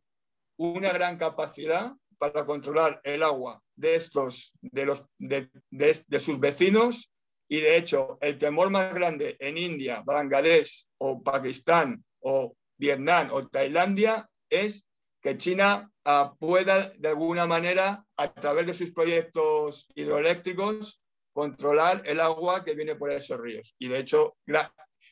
una 0.57 0.93
gran 0.93 1.16
capacidad 1.16 1.93
para 2.18 2.45
controlar 2.45 3.01
el 3.05 3.22
agua 3.22 3.62
de 3.77 3.95
estos, 3.95 4.53
de, 4.61 4.87
los, 4.87 5.05
de, 5.18 6.20
sus 6.20 6.41
vecinos 6.41 7.12
y 7.49 7.61
de 7.61 7.77
hecho 7.77 8.18
el 8.20 8.37
temor 8.39 8.70
más 8.70 8.93
grande 8.95 9.37
en 9.39 9.59
India, 9.59 10.03
Bangladesh 10.05 10.89
o 10.99 11.22
Pakistán 11.22 12.05
o 12.20 12.57
Vietnam 12.79 13.29
o 13.31 13.47
Tailandia 13.47 14.29
es 14.51 14.87
que 15.22 15.37
China 15.37 15.89
ah, 16.05 16.34
pueda 16.38 16.88
de 16.90 17.09
alguna 17.09 17.46
manera 17.46 18.05
a 18.16 18.32
través 18.32 18.66
de 18.66 18.74
sus 18.74 18.92
proyectos 18.92 19.88
hidroeléctricos 19.94 21.02
controlar 21.32 22.02
el 22.07 22.20
agua 22.20 22.64
que 22.64 22.74
viene 22.74 22.94
por 22.94 23.11
esos 23.11 23.40
ríos. 23.40 23.74
Y 23.78 23.88
de 23.88 23.98
hecho, 23.98 24.36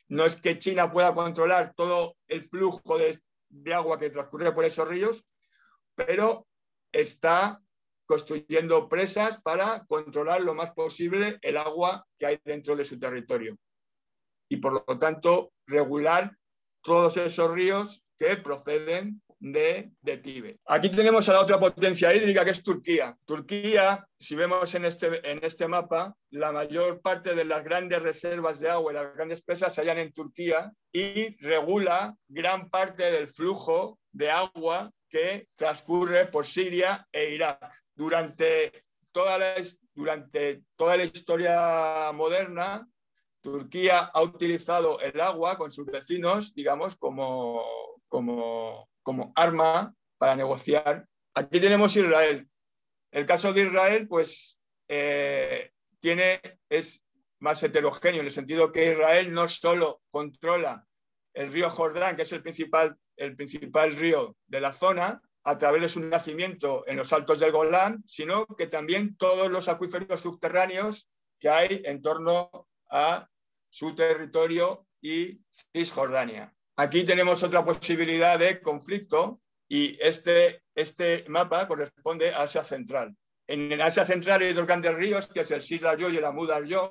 no 0.07 0.25
es 0.25 0.35
que 0.35 0.57
China 0.57 0.91
pueda 0.91 1.13
controlar 1.13 1.73
todo 1.75 2.15
el 2.27 2.43
flujo 2.43 2.97
de 3.49 3.73
agua 3.73 3.99
que 3.99 4.09
transcurre 4.09 4.53
por 4.53 4.65
esos 4.65 4.87
ríos, 4.87 5.25
pero 5.95 6.47
está 6.91 7.61
construyendo 8.05 8.89
presas 8.89 9.41
para 9.41 9.85
controlar 9.85 10.41
lo 10.41 10.55
más 10.55 10.71
posible 10.71 11.39
el 11.41 11.57
agua 11.57 12.05
que 12.17 12.25
hay 12.25 12.39
dentro 12.43 12.75
de 12.75 12.85
su 12.85 12.99
territorio 12.99 13.57
y 14.53 14.57
por 14.57 14.73
lo 14.73 14.99
tanto 14.99 15.51
regular 15.65 16.37
todos 16.83 17.17
esos 17.17 17.51
ríos 17.51 18.03
que 18.19 18.37
proceden 18.37 19.21
de, 19.43 19.91
de, 20.01 20.17
Tíbet. 20.17 20.57
Aquí 20.67 20.87
tenemos 20.87 21.27
a 21.27 21.33
la 21.33 21.41
otra 21.41 21.59
potencia 21.59 22.13
hídrica 22.15 22.45
que 22.45 22.51
es 22.51 22.63
Turquía. 22.63 23.17
Turquía, 23.25 24.07
si 24.17 24.35
vemos 24.35 24.73
en 24.73 24.85
este, 24.85 25.29
en 25.29 25.43
este 25.43 25.67
mapa, 25.67 26.15
la 26.29 26.53
mayor 26.53 27.01
parte 27.01 27.35
de 27.35 27.43
las 27.43 27.61
grandes 27.65 28.01
reservas 28.01 28.61
de 28.61 28.69
agua 28.69 28.93
y 28.93 28.95
las 28.95 29.13
grandes 29.13 29.41
presas 29.41 29.75
se 29.75 29.81
hallan 29.81 29.99
en 29.99 30.13
Turquía 30.13 30.71
y 30.93 31.35
regula 31.43 32.15
gran 32.29 32.69
parte 32.69 33.11
del 33.11 33.27
flujo 33.27 33.99
de 34.13 34.31
agua 34.31 34.89
que 35.09 35.49
transcurre 35.55 36.27
por 36.27 36.47
Siria 36.47 37.05
e 37.11 37.31
Irak. 37.31 37.69
Durante 37.93 38.85
toda 39.11 39.37
la, 39.37 39.55
durante 39.93 40.63
toda 40.77 40.95
la 40.95 41.03
historia 41.03 42.11
moderna, 42.13 42.87
Turquía 43.41 44.09
ha 44.13 44.21
utilizado 44.21 45.01
el 45.01 45.19
agua 45.19 45.57
con 45.57 45.69
sus 45.69 45.85
vecinos, 45.87 46.55
digamos, 46.55 46.95
como, 46.95 47.61
como, 48.07 48.87
como 49.03 49.31
arma 49.35 49.95
para 50.17 50.35
negociar. 50.35 51.07
Aquí 51.35 51.59
tenemos 51.59 51.95
Israel. 51.95 52.49
El 53.11 53.25
caso 53.25 53.53
de 53.53 53.63
Israel, 53.63 54.07
pues, 54.07 54.59
eh, 54.87 55.71
tiene, 55.99 56.41
es 56.69 57.03
más 57.39 57.61
heterogéneo 57.61 58.21
en 58.21 58.27
el 58.27 58.31
sentido 58.31 58.71
que 58.71 58.91
Israel 58.91 59.33
no 59.33 59.47
solo 59.47 60.01
controla 60.09 60.87
el 61.33 61.51
río 61.51 61.69
Jordán, 61.69 62.15
que 62.15 62.23
es 62.23 62.31
el 62.31 62.41
principal 62.41 62.97
el 63.17 63.35
principal 63.35 63.95
río 63.95 64.35
de 64.47 64.61
la 64.61 64.73
zona 64.73 65.21
a 65.43 65.57
través 65.57 65.81
de 65.81 65.89
su 65.89 65.99
nacimiento 65.99 66.87
en 66.87 66.97
los 66.97 67.11
altos 67.11 67.39
del 67.39 67.51
Golán, 67.51 68.03
sino 68.07 68.45
que 68.45 68.67
también 68.67 69.17
todos 69.17 69.49
los 69.49 69.67
acuíferos 69.67 70.21
subterráneos 70.21 71.09
que 71.39 71.49
hay 71.49 71.81
en 71.85 72.01
torno 72.01 72.49
a 72.89 73.29
su 73.69 73.93
territorio 73.95 74.87
y 75.01 75.41
Cisjordania. 75.49 76.55
Aquí 76.75 77.03
tenemos 77.03 77.43
otra 77.43 77.63
posibilidad 77.63 78.39
de 78.39 78.59
conflicto 78.59 79.41
y 79.67 79.95
este, 80.01 80.63
este 80.73 81.23
mapa 81.27 81.67
corresponde 81.67 82.33
a 82.33 82.41
Asia 82.41 82.63
Central. 82.63 83.15
En 83.47 83.79
Asia 83.79 84.05
Central 84.05 84.41
hay 84.41 84.53
dos 84.53 84.65
grandes 84.65 84.95
ríos, 84.95 85.27
que 85.27 85.41
es 85.41 85.51
el 85.51 85.61
Silayo 85.61 86.09
y 86.09 86.17
el 86.17 86.25
Amudaryo. 86.25 86.89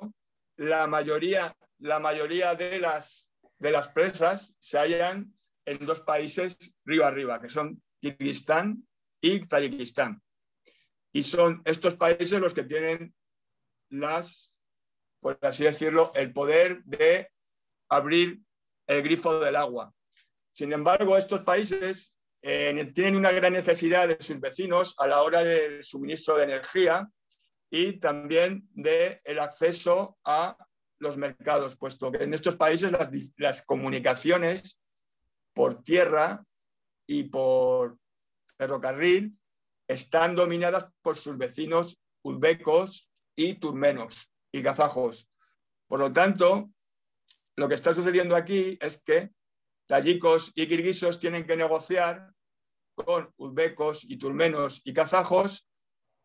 La 0.55 0.87
mayoría, 0.87 1.53
la 1.79 1.99
mayoría 1.99 2.55
de, 2.55 2.79
las, 2.79 3.31
de 3.59 3.71
las 3.71 3.89
presas 3.89 4.55
se 4.59 4.77
hallan 4.77 5.33
en 5.65 5.85
dos 5.85 6.01
países 6.01 6.75
río 6.85 7.05
arriba, 7.05 7.41
que 7.41 7.49
son 7.49 7.81
Kirguistán 7.99 8.87
y 9.19 9.41
Tayikistán. 9.41 10.21
Y 11.11 11.23
son 11.23 11.61
estos 11.65 11.95
países 11.95 12.39
los 12.39 12.53
que 12.53 12.63
tienen 12.63 13.13
las, 13.89 14.59
por 15.19 15.37
así 15.41 15.63
decirlo, 15.63 16.11
el 16.15 16.31
poder 16.31 16.83
de 16.85 17.29
abrir 17.89 18.41
el 18.87 19.01
grifo 19.03 19.39
del 19.39 19.55
agua. 19.55 19.93
Sin 20.53 20.71
embargo, 20.71 21.17
estos 21.17 21.41
países 21.41 22.13
eh, 22.41 22.91
tienen 22.93 23.15
una 23.15 23.31
gran 23.31 23.53
necesidad 23.53 24.07
de 24.07 24.17
sus 24.19 24.39
vecinos 24.39 24.95
a 24.97 25.07
la 25.07 25.21
hora 25.21 25.43
del 25.43 25.83
suministro 25.83 26.37
de 26.37 26.43
energía 26.43 27.09
y 27.69 27.93
también 27.93 28.67
del 28.73 29.19
el 29.23 29.39
acceso 29.39 30.17
a 30.23 30.57
los 30.99 31.17
mercados, 31.17 31.75
puesto 31.75 32.11
que 32.11 32.23
en 32.23 32.33
estos 32.33 32.55
países 32.55 32.91
las, 33.37 33.61
comunicaciones 33.63 34.79
por 35.53 35.83
tierra 35.83 36.43
y 37.07 37.23
por 37.23 37.97
ferrocarril 38.57 39.37
están 39.87 40.35
dominadas 40.35 40.87
por 41.01 41.17
sus 41.17 41.37
vecinos 41.37 41.99
uzbecos 42.23 43.09
y 43.35 43.55
turmenos 43.55 44.31
y 44.51 44.63
kazajos. 44.63 45.29
Por 45.87 45.99
lo 45.99 46.11
tanto, 46.13 46.71
lo 47.55 47.69
que 47.69 47.75
está 47.75 47.93
sucediendo 47.93 48.35
aquí 48.35 48.77
es 48.81 49.01
que 49.01 49.31
tayikos 49.87 50.51
y 50.55 50.67
kirguisos 50.67 51.19
tienen 51.19 51.45
que 51.45 51.57
negociar 51.57 52.31
con 52.95 53.31
uzbecos 53.37 54.03
y 54.03 54.17
turmenos 54.17 54.81
y 54.83 54.93
kazajos 54.93 55.67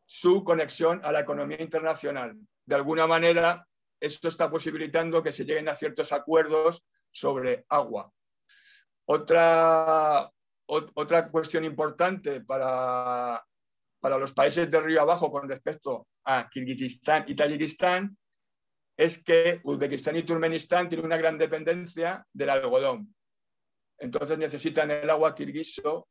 su 0.07 0.45
conexión 0.45 1.01
a 1.05 1.13
la 1.13 1.21
economía 1.21 1.61
internacional. 1.61 2.39
De 2.65 2.75
alguna 2.75 3.07
manera, 3.07 3.67
esto 4.01 4.29
está 4.29 4.51
posibilitando 4.51 5.23
que 5.23 5.33
se 5.33 5.45
lleguen 5.45 5.69
a 5.69 5.75
ciertos 5.75 6.13
acuerdos 6.13 6.85
sobre 7.11 7.65
agua. 7.69 8.13
Otra, 9.07 10.31
otra 10.67 11.31
cuestión 11.31 11.65
importante 11.65 12.43
para, 12.43 13.43
para 14.01 14.19
los 14.19 14.33
países 14.33 14.71
de 14.71 14.81
río 14.81 15.01
abajo 15.01 15.33
con 15.33 15.49
respecto 15.49 16.07
a 16.25 16.49
Kirguistán 16.51 17.25
y 17.27 17.35
Tayikistán 17.35 18.18
es 18.99 19.23
que 19.23 19.61
Uzbekistán 19.63 20.17
y 20.17 20.25
Turmenistán 20.25 20.89
tienen 20.89 21.07
una 21.07 21.17
gran 21.17 21.39
dependencia 21.39 22.27
del 22.33 22.51
algodón. 22.51 23.15
Entonces 23.97 24.37
necesitan 24.39 24.91
el 24.91 25.09
agua 25.09 25.37
kirguiso 25.37 26.09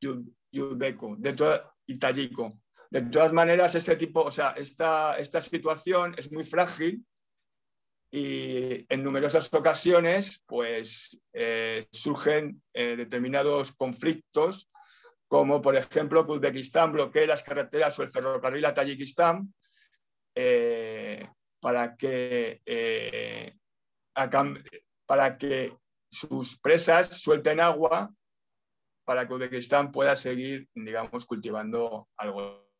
y 0.00 0.08
de 0.50 1.62
y 1.86 1.98
tayico. 1.98 2.60
De 2.90 3.02
todas 3.02 3.32
maneras, 3.32 3.76
este 3.76 3.94
tipo, 3.94 4.22
o 4.22 4.32
sea, 4.32 4.50
esta, 4.50 5.16
esta 5.18 5.40
situación 5.40 6.14
es 6.18 6.32
muy 6.32 6.44
frágil 6.44 7.04
y 8.10 8.84
en 8.92 9.02
numerosas 9.04 9.52
ocasiones 9.54 10.42
pues, 10.46 11.20
eh, 11.32 11.86
surgen 11.92 12.60
eh, 12.72 12.96
determinados 12.96 13.72
conflictos, 13.72 14.68
como 15.28 15.62
por 15.62 15.76
ejemplo 15.76 16.26
que 16.26 16.32
Uzbekistán 16.32 16.92
bloquee 16.92 17.26
las 17.26 17.44
carreteras 17.44 17.96
o 17.98 18.02
el 18.02 18.10
ferrocarril 18.10 18.64
a 18.64 18.74
Tayikistán 18.74 19.52
eh, 20.34 21.28
para, 21.66 21.96
que, 21.96 22.60
para 25.04 25.36
que 25.36 25.76
sus 26.08 26.60
presas 26.60 27.20
suelten 27.20 27.58
agua 27.58 28.14
para 29.04 29.26
que 29.26 29.34
Uzbekistán 29.34 29.90
pueda 29.90 30.14
seguir, 30.16 30.68
digamos, 30.76 31.26
cultivando 31.26 32.08
algo. 32.16 32.70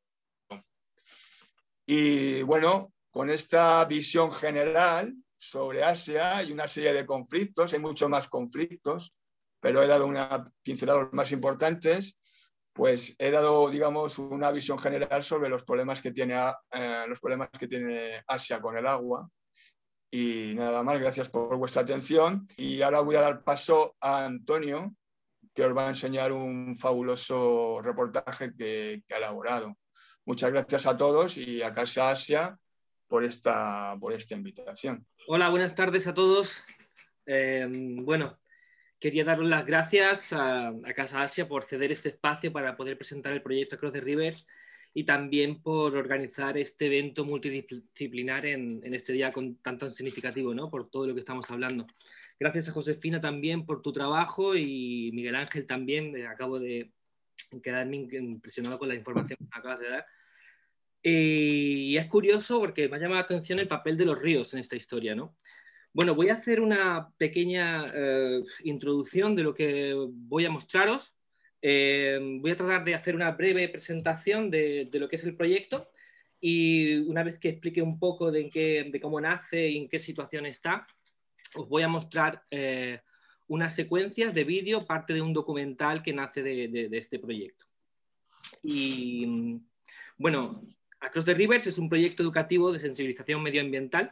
Y 1.84 2.42
bueno, 2.42 2.92
con 3.10 3.28
esta 3.28 3.84
visión 3.86 4.32
general 4.32 5.12
sobre 5.36 5.82
Asia 5.82 6.44
y 6.44 6.52
una 6.52 6.68
serie 6.68 6.92
de 6.92 7.06
conflictos, 7.06 7.72
hay 7.72 7.80
muchos 7.80 8.08
más 8.08 8.28
conflictos, 8.28 9.12
pero 9.58 9.82
he 9.82 9.88
dado 9.88 10.06
una 10.06 10.44
pincelada 10.62 11.02
los 11.02 11.12
más 11.12 11.32
importantes, 11.32 12.20
pues 12.76 13.16
he 13.18 13.30
dado, 13.30 13.70
digamos, 13.70 14.18
una 14.18 14.52
visión 14.52 14.78
general 14.78 15.22
sobre 15.22 15.48
los 15.48 15.64
problemas 15.64 16.02
que 16.02 16.12
tiene, 16.12 16.34
eh, 16.72 17.04
los 17.08 17.18
problemas 17.18 17.48
que 17.58 17.66
tiene 17.66 18.22
Asia 18.26 18.60
con 18.60 18.76
el 18.76 18.86
agua. 18.86 19.28
Y 20.10 20.52
nada 20.54 20.82
más, 20.82 21.00
gracias 21.00 21.30
por 21.30 21.56
vuestra 21.56 21.82
atención. 21.82 22.46
Y 22.58 22.82
ahora 22.82 23.00
voy 23.00 23.16
a 23.16 23.22
dar 23.22 23.42
paso 23.42 23.96
a 24.00 24.26
Antonio, 24.26 24.94
que 25.54 25.64
os 25.64 25.74
va 25.74 25.86
a 25.86 25.88
enseñar 25.88 26.32
un 26.32 26.76
fabuloso 26.76 27.80
reportaje 27.82 28.54
que, 28.54 29.02
ha 29.10 29.16
elaborado. 29.16 29.74
Muchas 30.26 30.50
gracias 30.52 30.86
a 30.86 30.98
todos 30.98 31.38
y 31.38 31.62
a 31.62 31.72
Casa 31.72 32.10
Asia 32.10 32.58
por 33.08 33.24
esta, 33.24 33.96
por 33.98 34.12
esta 34.12 34.34
invitación. 34.34 35.06
Hola, 35.28 35.48
buenas 35.48 35.74
tardes 35.74 36.06
a 36.06 36.14
todos. 36.14 36.62
Eh, 37.24 37.66
bueno, 38.02 38.38
quería 38.98 39.24
daros 39.24 39.46
las 39.46 39.66
gracias 39.66 40.32
a, 40.32 40.72
Casa 40.94 41.22
Asia 41.22 41.48
por 41.48 41.64
ceder 41.64 41.92
este 41.92 42.10
espacio 42.10 42.52
para 42.52 42.76
poder 42.76 42.96
presentar 42.96 43.32
el 43.32 43.42
proyecto 43.42 43.78
Cross 43.78 43.92
the 43.92 44.00
Rivers 44.00 44.46
y 44.94 45.04
también 45.04 45.62
por 45.62 45.94
organizar 45.96 46.56
este 46.56 46.86
evento 46.86 47.24
multidisciplinar 47.24 48.46
en, 48.46 48.82
este 48.94 49.12
día 49.12 49.32
con, 49.32 49.56
tan, 49.56 49.78
tan 49.78 49.92
significativo, 49.92 50.54
¿no? 50.54 50.70
por 50.70 50.88
todo 50.88 51.06
lo 51.06 51.14
que 51.14 51.20
estamos 51.20 51.50
hablando. 51.50 51.86
Gracias 52.38 52.68
a 52.68 52.72
Josefina 52.72 53.20
también 53.20 53.66
por 53.66 53.82
tu 53.82 53.92
trabajo 53.92 54.56
y 54.56 55.10
Miguel 55.12 55.36
Ángel 55.36 55.66
también. 55.66 56.14
Eh, 56.16 56.26
acabo 56.26 56.58
de 56.58 56.92
quedarme 57.62 57.96
impresionado 57.96 58.78
con 58.78 58.88
la 58.88 58.94
información 58.94 59.38
que 59.38 59.46
acabas 59.50 59.80
de 59.80 59.88
dar. 59.88 60.06
Y 61.02 61.96
es 61.96 62.06
curioso 62.06 62.58
porque 62.58 62.88
me 62.88 62.96
ha 62.96 62.98
llamado 62.98 63.20
la 63.20 63.24
atención 63.24 63.58
el 63.58 63.68
papel 63.68 63.96
de 63.96 64.06
los 64.06 64.18
ríos 64.18 64.52
en 64.54 64.60
esta 64.60 64.76
historia, 64.76 65.14
¿no? 65.14 65.36
Bueno, 65.96 66.14
voy 66.14 66.28
a 66.28 66.34
hacer 66.34 66.60
una 66.60 67.10
pequeña 67.16 67.86
eh, 67.94 68.42
introducción 68.64 69.34
de 69.34 69.42
lo 69.42 69.54
que 69.54 69.94
voy 69.96 70.44
a 70.44 70.50
mostraros. 70.50 71.14
Eh, 71.62 72.18
voy 72.38 72.50
a 72.50 72.56
tratar 72.58 72.84
de 72.84 72.94
hacer 72.94 73.14
una 73.14 73.30
breve 73.30 73.66
presentación 73.70 74.50
de, 74.50 74.90
lo 74.92 75.08
que 75.08 75.16
es 75.16 75.24
el 75.24 75.34
proyecto 75.34 75.88
y 76.38 76.96
una 77.08 77.22
vez 77.22 77.38
que 77.38 77.48
explique 77.48 77.80
un 77.80 77.98
poco 77.98 78.30
de, 78.30 78.50
qué, 78.50 78.90
de 78.92 79.00
cómo 79.00 79.18
nace 79.22 79.70
y 79.70 79.78
en 79.78 79.88
qué 79.88 79.98
situación 79.98 80.44
está, 80.44 80.86
os 81.54 81.66
voy 81.66 81.82
a 81.82 81.88
mostrar 81.88 82.42
eh, 82.50 83.00
unas 83.46 83.74
secuencias 83.74 84.34
de 84.34 84.44
vídeo, 84.44 84.86
parte 84.86 85.14
de 85.14 85.22
un 85.22 85.32
documental 85.32 86.02
que 86.02 86.12
nace 86.12 86.42
de, 86.42 86.68
de 86.68 86.98
este 86.98 87.18
proyecto. 87.18 87.64
Y 88.62 89.62
bueno, 90.18 90.62
Across 91.00 91.24
the 91.24 91.32
Rivers 91.32 91.66
es 91.66 91.78
un 91.78 91.88
proyecto 91.88 92.22
educativo 92.22 92.70
de 92.70 92.80
sensibilización 92.80 93.42
medioambiental 93.42 94.10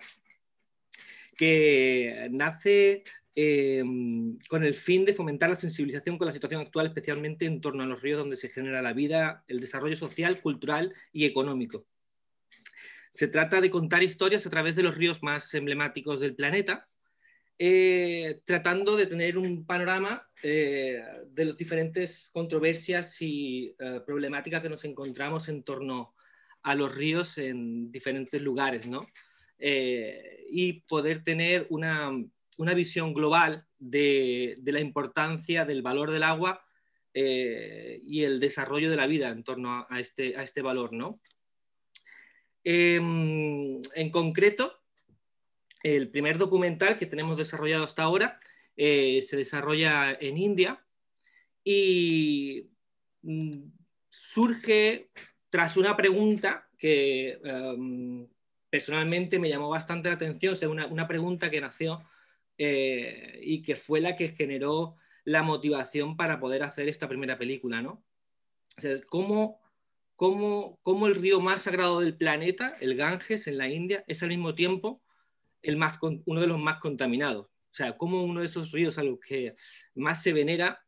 que 1.37 2.28
nace 2.30 3.05
em, 3.35 4.39
con 4.49 4.64
el 4.64 4.76
fin 4.76 5.05
de 5.05 5.14
fomentar 5.14 5.51
la 5.51 5.57
sensibilización 5.57 6.18
con 6.18 6.26
la 6.26 6.32
situación 6.32 6.61
actual, 6.61 6.87
especialmente 6.87 7.47
en 7.47 7.61
torno 7.61 7.82
a 7.82 7.87
los 7.87 8.01
ríos 8.01 8.18
donde 8.18 8.37
se 8.37 8.49
genera 8.49 8.82
la 8.82 8.93
vida, 8.93 9.45
el 9.49 9.61
desarrollo 9.61 9.97
social, 9.97 10.41
cultural 10.41 10.95
y 11.12 11.24
económico. 11.24 11.87
Se 13.11 13.28
trata 13.28 13.61
de 13.61 13.70
contar 13.70 14.03
historias 14.03 14.47
a 14.47 14.51
través 14.51 14.74
de 14.74 14.82
los 14.82 14.97
ríos 14.97 15.22
más 15.22 15.53
emblemáticos 15.55 16.20
del 16.20 16.35
planeta, 16.35 16.89
eh, 17.57 18.41
tratando 18.45 18.97
de 18.97 19.07
tener 19.07 19.39
un 19.39 19.64
panorama 19.64 20.28
eh, 20.43 21.01
de 21.28 21.45
las 21.45 21.57
diferentes 21.57 22.28
controversias 22.32 23.22
y 23.22 23.76
eh, 23.78 24.01
problemáticas 24.05 24.61
que 24.61 24.68
nos 24.68 24.85
encontramos 24.85 25.49
en 25.49 25.62
torno 25.62 26.14
a 26.64 26.74
los 26.74 26.93
ríos 26.93 27.39
en 27.39 27.93
diferentes 27.93 28.43
lugares, 28.43 28.89
¿no? 28.89 29.07
Eh, 29.59 30.44
y 30.50 30.80
poder 30.82 31.24
tener 31.24 31.66
una, 31.70 32.12
visión 32.74 33.14
global 33.14 33.66
de, 33.78 34.59
la 34.64 34.80
importancia 34.80 35.64
del 35.64 35.82
valor 35.82 36.11
del 36.11 36.22
agua 36.22 36.64
eh, 37.12 38.00
y 38.02 38.22
el 38.24 38.40
desarrollo 38.40 38.90
de 38.90 38.96
la 38.96 39.07
vida 39.07 39.28
en 39.28 39.44
torno 39.44 39.86
a 39.88 40.00
este, 40.00 40.36
a 40.36 40.42
este 40.42 40.62
valor, 40.62 40.92
¿no? 40.92 41.20
Em, 42.64 43.82
en 43.94 44.11
concreto, 44.11 44.80
el 45.82 46.11
primer 46.11 46.38
documental 46.38 46.98
que 46.98 47.07
tenemos 47.07 47.36
desarrollado 47.36 47.84
hasta 47.84 48.02
ahora 48.02 48.40
eh, 48.76 49.20
se 49.20 49.36
desarrolla 49.36 50.16
en 50.18 50.38
India 50.38 50.84
y 51.62 52.70
mm, 53.22 53.50
surge 54.11 55.11
tras 55.50 55.76
una 55.76 55.96
pregunta 55.96 56.68
que 56.78 57.38
em, 57.44 58.26
personalmente 58.74 59.38
me 59.38 59.48
llamó 59.48 59.68
bastante 59.68 60.08
la 60.08 60.16
atención, 60.16 60.56
o 60.60 60.68
una, 60.68 61.06
pregunta 61.06 61.48
que 61.48 61.60
nació 61.60 62.02
eh, 62.58 63.38
y 63.40 63.62
que 63.62 63.76
fue 63.76 64.00
la 64.00 64.16
que 64.16 64.30
generó 64.30 64.96
la 65.22 65.44
motivación 65.44 66.16
para 66.16 66.40
poder 66.40 66.64
hacer 66.64 66.88
esta 66.88 67.06
primera 67.06 67.38
película, 67.38 67.82
¿no? 67.82 68.02
¿cómo, 69.08 69.60
cómo, 70.16 71.06
el 71.06 71.14
río 71.14 71.40
más 71.40 71.62
sagrado 71.62 72.00
del 72.00 72.16
planeta, 72.16 72.74
el 72.80 72.96
Ganges 72.96 73.46
en 73.46 73.58
la 73.58 73.68
India, 73.68 74.02
es 74.08 74.24
al 74.24 74.30
mismo 74.30 74.56
tiempo 74.56 75.00
el 75.62 75.76
más, 75.76 76.00
uno 76.02 76.40
de 76.40 76.48
los 76.48 76.58
más 76.58 76.80
contaminados? 76.80 77.46
O 77.46 77.74
sea, 77.74 77.96
cómo 77.96 78.24
uno 78.24 78.40
de 78.40 78.46
esos 78.46 78.72
ríos 78.72 78.98
a 78.98 79.04
los 79.04 79.20
que 79.20 79.54
más 79.94 80.20
se 80.20 80.32
venera 80.32 80.84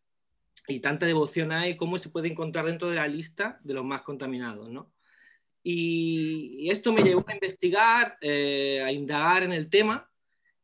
y 0.67 0.81
tanta 0.81 1.07
devoción 1.07 1.53
hay, 1.53 1.77
cómo 1.77 1.99
se 1.99 2.09
puede 2.09 2.27
encontrar 2.27 2.67
dentro 2.67 2.91
de 2.91 2.97
la 2.97 3.07
lista 3.07 3.61
de 3.63 3.75
los 3.75 3.85
más 3.85 4.03
contaminados, 4.03 4.71
¿no? 4.71 4.91
Y, 5.69 6.71
esto 6.71 6.93
me 6.93 7.03
llevó 7.03 7.25
a 7.27 7.35
investigar, 7.35 8.17
eh, 8.21 8.81
a 8.85 8.93
indagar 8.93 9.43
en 9.43 9.53
el 9.53 9.69
tema. 9.69 10.09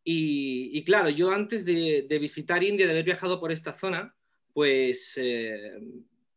Y, 0.05 0.85
claro, 0.85 1.09
yo 1.09 1.33
antes 1.33 1.65
de, 1.65 2.07
visitar 2.21 2.63
India, 2.63 2.87
de 2.87 2.93
haber 2.93 3.05
viajado 3.05 3.41
por 3.41 3.51
esta 3.51 3.77
zona, 3.77 4.15
pues 4.53 5.15
eh, 5.17 5.73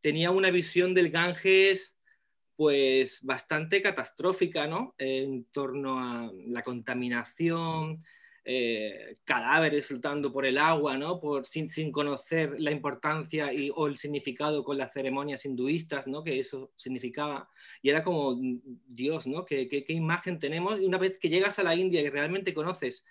tenía 0.01 0.31
una 0.31 0.49
visión 0.49 0.95
del 0.95 1.11
Ganges 1.11 1.95
pues 2.55 3.21
bastante 3.23 3.83
catastrófica, 3.83 4.65
¿no? 4.65 4.95
En 4.97 5.45
torno 5.51 5.99
a 5.99 6.31
la 6.47 6.63
contaminación, 6.63 7.99
eh, 8.47 9.15
cadáveres 9.23 9.87
flotando 9.87 10.31
por 10.31 10.45
el 10.45 10.59
agua, 10.59 10.97
¿no? 10.97 11.19
Por, 11.19 11.47
sin, 11.47 11.67
sin, 11.67 11.91
conocer 11.91 12.55
la 12.59 12.69
importancia 12.69 13.51
y, 13.51 13.71
o 13.73 13.87
el 13.87 13.97
significado 13.97 14.63
con 14.63 14.77
las 14.77 14.93
ceremonias 14.93 15.45
hinduistas, 15.45 16.05
¿no? 16.05 16.23
que 16.23 16.39
eso 16.39 16.71
significaba. 16.75 17.49
Y 17.81 17.89
era 17.89 18.03
como, 18.03 18.37
Dios, 18.87 19.25
¿no? 19.25 19.45
¿Qué, 19.45 19.67
qué, 19.67 19.83
qué 19.83 19.93
imagen 19.93 20.37
tenemos? 20.37 20.79
Y 20.79 20.85
una 20.85 20.99
vez 20.99 21.17
que 21.19 21.29
llegas 21.29 21.57
a 21.57 21.63
la 21.63 21.75
India 21.75 22.01
y 22.01 22.09
realmente 22.09 22.53
conoces 22.53 23.03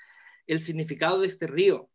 el 0.47 0.61
significado 0.61 1.21
de 1.21 1.27
este 1.27 1.49
río 1.49 1.91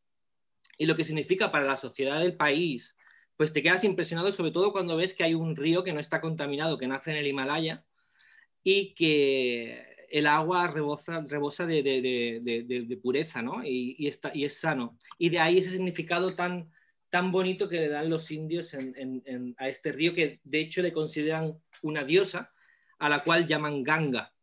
y 0.78 0.86
lo 0.86 0.98
que 0.98 1.06
significa 1.06 1.50
para 1.50 1.66
la 1.66 1.78
sociedad 1.78 2.20
del 2.20 2.36
país, 2.36 2.98
pues 3.38 3.54
te 3.54 3.64
quedas 3.64 3.86
impresionado, 3.86 4.34
sobre 4.34 4.52
todo 4.52 4.74
cuando 4.74 4.98
ves 4.98 5.14
que 5.14 5.24
hay 5.24 5.34
un 5.34 5.56
río 5.56 5.86
que 5.86 5.94
no 5.94 6.02
está 6.02 6.20
contaminado, 6.20 6.78
que 6.78 6.88
nace 6.88 7.12
en 7.12 7.18
el 7.18 7.28
Himalaya 7.28 7.86
y 8.64 8.94
que 8.96 9.89
el 10.12 10.28
agua 10.28 10.68
rebosa, 10.68 11.22
rebosa 11.28 11.66
de, 11.66 12.99
pureza, 13.01 13.41
¿no? 13.41 13.64
Y, 13.64 14.07
está, 14.07 14.32
y 14.34 14.45
es 14.45 14.60
sano. 14.60 14.97
Y 15.18 15.30
de 15.30 15.39
ahí 15.39 15.57
ese 15.57 15.72
significado 15.72 16.36
tan, 16.36 16.72
tan 17.10 17.32
bonito 17.32 17.70
que 17.70 17.80
le 17.80 17.89
dan 17.89 18.10
los 18.10 18.32
indios 18.32 18.76
a 19.57 19.68
este 19.68 19.91
río, 19.91 20.14
que 20.14 20.39
de 20.43 20.60
hecho 20.60 20.82
le 20.82 20.93
consideran 20.93 21.57
una 21.82 22.03
diosa, 22.03 22.51
a 22.97 23.10
la 23.10 23.24
cual 23.24 23.47
llaman 23.47 23.84
Ganga. 23.84 24.34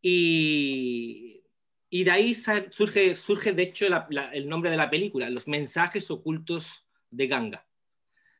Y, 0.00 1.42
y 1.90 2.04
de 2.04 2.10
ahí 2.10 2.34
surge, 2.34 3.14
surge 3.16 3.52
de 3.52 3.62
hecho, 3.62 3.86
el 4.32 4.48
nombre 4.48 4.70
de 4.70 4.76
la 4.76 4.90
película, 4.90 5.30
Los 5.30 5.48
mensajes 5.48 6.10
ocultos 6.10 6.86
de 7.10 7.26
Ganga. 7.26 7.66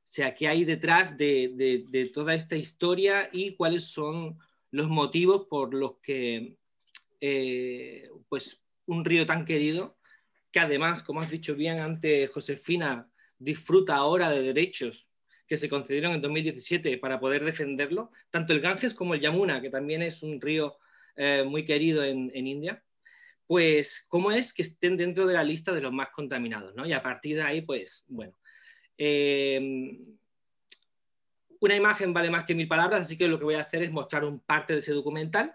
O 0.05 0.15
sea, 0.15 0.35
qué 0.35 0.49
hay 0.49 0.65
detrás 0.65 1.17
de, 1.17 1.87
de 1.89 2.07
toda 2.07 2.35
esta 2.35 2.57
historia 2.57 3.31
y 3.33 3.55
cuáles 3.55 3.85
son 3.85 4.39
los 4.73 4.89
motivos 4.89 5.47
por 5.49 5.75
los 5.75 5.99
que 6.03 6.57
eh, 7.21 8.11
pues 8.29 8.65
un 8.87 9.05
río 9.05 9.25
tan 9.25 9.45
querido, 9.45 9.97
que 10.51 10.61
además, 10.61 11.03
como 11.03 11.21
has 11.21 11.31
dicho 11.31 11.55
bien 11.55 11.79
antes, 11.79 12.29
Josefina, 12.31 13.09
disfruta 13.39 13.97
ahora 13.97 14.31
de 14.31 14.43
derechos 14.43 15.07
que 15.47 15.57
se 15.57 15.69
concedieron 15.69 16.15
en 16.15 16.23
2017 16.23 16.99
para 16.99 17.21
poder 17.21 17.45
defenderlo, 17.45 18.11
tanto 18.31 18.53
el 18.53 18.61
Ganges 18.61 18.95
como 18.95 19.15
el 19.15 19.21
Yamuna, 19.21 19.61
que 19.61 19.71
también 19.71 20.03
es 20.03 20.23
un 20.23 20.41
río 20.41 20.79
eh, 21.17 21.45
muy 21.45 21.65
querido 21.65 22.03
en, 22.03 22.31
India, 22.35 22.83
pues 23.47 24.07
cómo 24.09 24.33
es 24.33 24.53
que 24.53 24.63
estén 24.63 24.97
dentro 24.97 25.27
de 25.27 25.35
la 25.35 25.45
lista 25.45 25.73
de 25.73 25.83
los 25.83 25.93
más 25.93 26.09
contaminados, 26.11 26.75
¿no? 26.75 26.87
Y 26.87 26.93
a 26.93 27.03
partir 27.03 27.37
de 27.37 27.43
ahí, 27.43 27.61
pues, 27.61 28.05
bueno, 28.09 28.35
eh, 28.97 29.99
una 31.63 31.77
imagen 31.77 32.13
vale 32.13 32.31
más 32.31 32.45
que 32.45 32.55
mil 32.55 32.67
palabras, 32.67 33.03
así 33.03 33.17
que 33.17 33.29
lo 33.29 33.39
que 33.39 33.45
voy 33.45 33.55
a 33.55 33.63
hacer 33.63 33.83
es 33.83 33.93
mostrar 33.93 34.25
un 34.25 34.41
parte 34.41 34.73
de 34.73 34.81
ese 34.81 34.93
documental. 34.93 35.55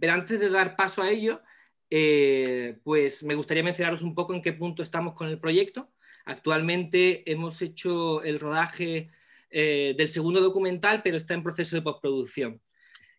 Pero 0.00 0.14
antes 0.14 0.40
de 0.40 0.48
dar 0.48 0.74
paso 0.74 1.02
a 1.02 1.10
ello, 1.10 1.42
eh, 1.90 2.78
pues 2.82 3.22
me 3.22 3.34
gustaría 3.34 3.62
mencionaros 3.62 4.02
un 4.02 4.14
poco 4.14 4.34
en 4.34 4.42
qué 4.42 4.52
punto 4.52 4.82
estamos 4.82 5.14
con 5.14 5.28
el 5.28 5.38
proyecto. 5.38 5.90
Actualmente 6.24 7.30
hemos 7.30 7.60
hecho 7.62 8.22
el 8.22 8.40
rodaje 8.40 9.10
eh, 9.50 9.94
del 9.96 10.08
segundo 10.08 10.40
documental, 10.40 11.02
pero 11.02 11.16
está 11.16 11.34
en 11.34 11.42
proceso 11.42 11.76
de 11.76 11.82
postproducción. 11.82 12.60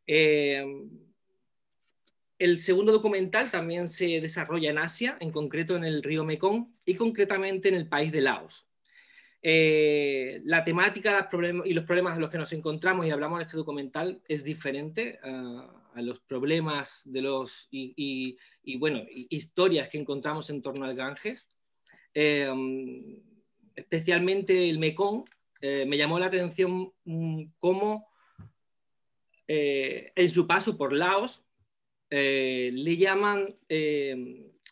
Eh, 0.08 0.66
el 2.40 2.62
segundo 2.62 2.92
documental 2.92 3.52
también 3.52 3.90
se 3.90 4.22
desarrolla 4.22 4.70
en 4.70 4.78
Asia, 4.78 5.18
en 5.20 5.32
concreto 5.32 5.76
en 5.76 5.84
el 5.84 6.02
río 6.02 6.24
Mekong 6.24 6.74
y 6.86 6.96
concretamente 6.96 7.70
en 7.70 7.76
el 7.76 7.88
país 7.88 8.12
de 8.12 8.22
Laos. 8.22 8.69
Eh, 9.42 10.42
la 10.44 10.66
temática 10.66 11.30
y 11.64 11.74
los 11.74 11.86
problemas 11.86 12.16
en 12.16 12.22
los 12.22 12.30
que 12.30 12.38
nos 12.38 12.52
encontramos 12.52 13.06
y 13.06 13.12
hablamos 13.12 13.40
en 13.40 13.46
este 13.46 13.58
documental 13.58 14.22
es 14.28 14.44
diferente 14.44 15.18
a 15.24 16.02
los 16.02 16.20
problemas 16.20 17.02
de 17.06 17.22
los 17.22 17.68
y, 17.72 18.38
bueno 18.78 19.04
historias 19.30 19.88
que 19.90 19.98
encontramos 19.98 20.50
en 20.50 20.62
torno 20.62 20.86
al 20.86 20.96
Ganges. 20.96 21.48
Eh, 22.14 22.52
especialmente 23.76 24.70
el 24.70 24.80
Mekong 24.80 25.24
eh, 25.62 25.86
me 25.86 25.98
llamó 25.98 26.20
la 26.20 26.26
atención 26.26 26.92
mm, 27.06 27.44
cómo 27.58 28.10
en 29.52 30.30
su 30.30 30.46
paso 30.46 30.78
por 30.78 30.94
Laos 30.94 31.44
le 32.12 32.98
llaman 32.98 33.48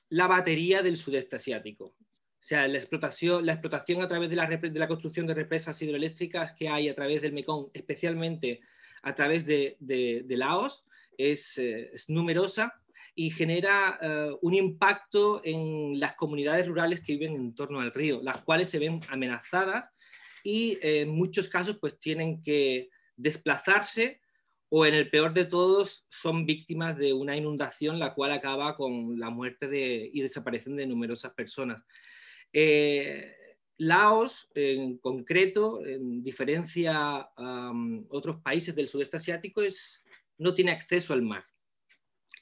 la 0.09 0.27
batería 0.27 0.83
del 0.83 0.97
sudeste 0.97 1.37
asiático 1.37 1.96
sea, 2.47 2.65
la 2.67 2.77
explotación, 2.77 3.45
la 3.45 3.53
explotación 3.53 4.01
a 4.01 4.07
través 4.07 4.29
de 4.29 4.37
la, 4.37 4.47
de 4.47 4.79
la 4.79 4.87
construcción 4.87 5.27
de 5.27 5.33
represas 5.33 5.81
hidroeléctricas 5.81 6.53
que 6.53 6.69
hay 6.69 6.87
a 6.87 6.95
través 6.95 7.21
del 7.21 7.33
Mekong, 7.33 7.71
especialmente 7.73 8.61
a 9.01 9.13
través 9.13 9.45
de, 9.45 9.75
de, 9.79 10.37
Laos, 10.37 10.85
es, 11.17 11.57
eh, 11.57 11.91
es, 11.93 12.09
numerosa 12.09 12.73
y 13.15 13.31
genera 13.31 13.99
eh, 14.01 14.31
un 14.41 14.53
impacto 14.53 15.41
en 15.43 15.99
las 15.99 16.15
comunidades 16.15 16.67
rurales 16.67 17.01
que 17.01 17.13
viven 17.17 17.35
en 17.35 17.53
torno 17.53 17.81
al 17.81 17.93
río, 17.93 18.21
las 18.23 18.43
cuales 18.43 18.69
se 18.69 18.79
ven 18.79 19.01
amenazadas 19.09 19.91
y 20.41 20.77
eh, 20.81 21.01
en 21.01 21.09
muchos 21.09 21.49
casos 21.49 21.77
pues 21.81 21.99
tienen 21.99 22.41
que 22.43 22.89
desplazarse 23.17 24.21
o 24.69 24.85
en 24.85 24.93
el 24.93 25.09
peor 25.09 25.33
de 25.33 25.43
todos 25.43 26.05
son 26.09 26.45
víctimas 26.45 26.97
de 26.97 27.11
una 27.11 27.35
inundación 27.35 27.99
la 27.99 28.13
cual 28.13 28.31
acaba 28.31 28.77
con 28.77 29.19
la 29.19 29.29
muerte 29.29 29.67
de, 29.67 30.09
y 30.13 30.21
desaparición 30.21 30.77
de 30.77 30.87
numerosas 30.87 31.33
personas. 31.33 31.83
Eh, 32.53 33.33
Laos, 33.77 34.49
en 34.55 34.97
concreto, 34.97 35.85
en 35.85 36.23
diferencia 36.23 37.29
a 37.35 37.73
otros 38.09 38.41
países 38.41 38.75
del 38.75 38.87
sudeste 38.87 39.17
asiático, 39.17 39.61
es, 39.61 40.03
no 40.37 40.53
tiene 40.53 40.71
acceso 40.71 41.13
al 41.13 41.21
mar 41.21 41.45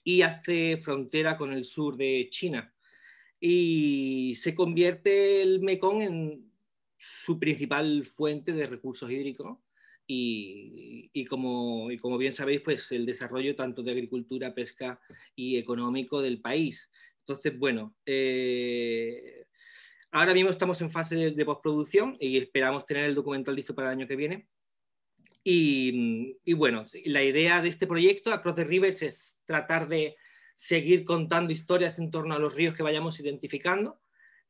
y 0.03 0.21
hace 0.21 0.77
frontera 0.77 1.35
con 1.37 1.51
el 1.51 1.65
sur 1.65 1.97
de 1.97 2.27
China. 2.29 2.73
Y 3.39 4.35
se 4.35 4.55
convierte 4.55 5.41
el 5.41 5.59
Mekong 5.59 6.01
en 6.03 6.51
su 6.97 7.37
principal 7.37 8.05
fuente 8.05 8.53
de 8.53 8.67
recursos 8.67 9.11
hídricos 9.11 9.57
y, 10.07 11.25
como, 11.25 11.89
como, 11.99 12.17
bien 12.17 12.33
sabéis, 12.33 12.61
pues 12.61 12.91
el 12.91 13.05
desarrollo 13.05 13.55
tanto 13.55 13.81
de 13.83 13.91
agricultura, 13.91 14.53
pesca 14.53 14.99
y 15.35 15.57
económico 15.57 16.21
del 16.21 16.39
país. 16.39 16.89
Entonces, 17.19 17.57
bueno, 17.57 17.95
eh, 18.05 19.47
Ahora 20.15 20.33
mismo 20.33 20.49
estamos 20.49 20.79
en 20.79 20.91
fase 20.91 21.31
de, 21.31 21.45
postproducción 21.45 22.15
y 22.21 22.37
esperamos 22.37 22.85
tener 22.85 23.03
el 23.03 23.15
documental 23.15 23.53
listo 23.53 23.75
para 23.75 23.89
el 23.89 23.97
año 23.97 24.07
que 24.07 24.15
viene. 24.15 24.47
Y, 25.43 26.53
bueno, 26.53 26.83
la 27.03 27.21
idea 27.21 27.61
de 27.61 27.67
este 27.67 27.85
proyecto, 27.85 28.31
Across 28.31 28.55
the 28.55 28.63
Rivers, 28.63 29.01
es 29.01 29.41
tratar 29.43 29.89
de 29.89 30.15
seguir 30.55 31.03
contando 31.03 31.51
historias 31.51 31.99
en 31.99 32.11
torno 32.11 32.33
a 32.33 32.39
los 32.39 32.55
ríos 32.55 32.73
que 32.73 32.81
vayamos 32.81 33.19
identificando 33.19 33.99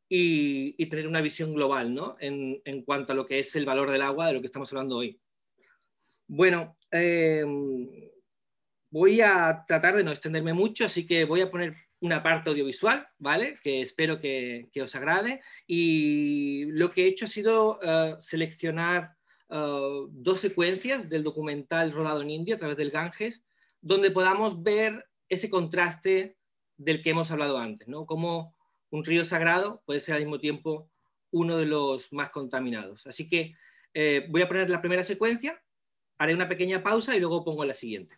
y, 0.08 0.86
tener 0.86 1.08
una 1.08 1.20
visión 1.20 1.52
global 1.52 1.96
¿no? 1.96 2.16
en, 2.20 2.84
cuanto 2.84 3.14
a 3.14 3.16
lo 3.16 3.26
que 3.26 3.40
es 3.40 3.56
el 3.56 3.66
valor 3.66 3.90
del 3.90 4.04
agua, 4.04 4.28
de 4.28 4.34
lo 4.34 4.42
que 4.42 4.46
estamos 4.46 4.72
hablando 4.72 4.98
hoy. 4.98 5.20
Bueno, 6.28 6.78
em, 6.92 7.90
voy 8.92 9.20
a 9.20 9.64
tratar 9.68 9.96
de 9.96 10.04
no 10.04 10.12
extenderme 10.12 10.54
mucho, 10.54 10.86
así 10.86 11.08
que 11.08 11.26
voy 11.26 11.42
a 11.42 11.50
poner 11.50 11.85
una 12.06 12.24
parte 12.24 12.50
audiovisual, 12.50 13.08
¿vale? 13.18 13.58
Que 13.64 13.82
espero 13.82 14.20
que, 14.20 14.70
os 14.82 14.96
agrade. 14.96 15.42
Y 15.68 16.66
lo 16.72 16.92
que 16.92 17.04
he 17.04 17.08
hecho 17.08 17.26
ha 17.26 17.28
sido 17.28 17.80
eh, 17.82 18.16
seleccionar 18.20 19.16
eh, 19.50 20.06
dos 20.10 20.40
secuencias 20.40 21.10
del 21.10 21.24
documental 21.24 21.92
rodado 21.92 22.22
en 22.22 22.30
India 22.30 22.56
a 22.56 22.58
través 22.60 22.78
del 22.78 22.92
Ganges, 22.92 23.44
donde 23.82 24.12
podamos 24.12 24.62
ver 24.62 25.06
ese 25.30 25.50
contraste 25.50 26.38
del 26.78 27.02
que 27.02 27.10
hemos 27.12 27.32
hablado 27.32 27.58
antes, 27.58 27.88
¿no? 27.88 28.06
Como 28.06 28.56
un 28.90 29.04
río 29.04 29.26
sagrado 29.26 29.82
puede 29.86 30.00
ser 30.00 30.16
al 30.16 30.22
mismo 30.22 30.40
tiempo 30.40 30.90
uno 31.32 31.58
de 31.58 31.66
los 31.66 32.14
más 32.14 32.30
contaminados. 32.30 33.06
Así 33.08 33.28
que 33.28 33.56
eh, 33.94 34.26
voy 34.30 34.42
a 34.42 34.48
poner 34.48 34.70
la 34.70 34.82
primera 34.82 35.04
secuencia, 35.04 35.62
haré 36.18 36.34
una 36.34 36.48
pequeña 36.48 36.84
pausa 36.84 37.16
y 37.16 37.20
luego 37.20 37.44
pongo 37.44 37.66
la 37.66 37.74
siguiente. 37.74 38.16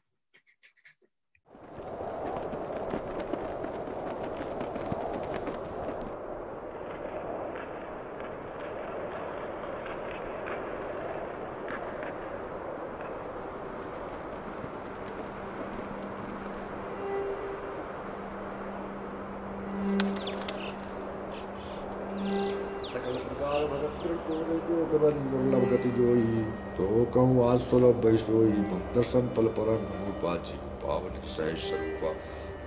सुलभ 27.57 28.05
वैश्वई 28.05 28.51
दर्शन 28.95 29.23
पल 29.37 29.47
परम 29.57 29.81
पाची 30.21 30.57
पावन 30.83 31.13
सह 31.27 31.49
स्वरूप 31.65 32.03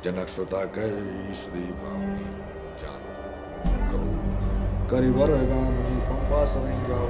जनक 0.05 0.29
श्रोता 0.29 0.63
कह 0.77 0.91
श्री 1.35 1.63
भावनी 1.81 2.27
जान। 2.83 3.03
करो 3.91 4.11
करिवर 4.91 5.31
गामनी 5.49 5.97
पंपा 6.07 6.41
समय 6.45 6.77
जाओ। 6.89 7.09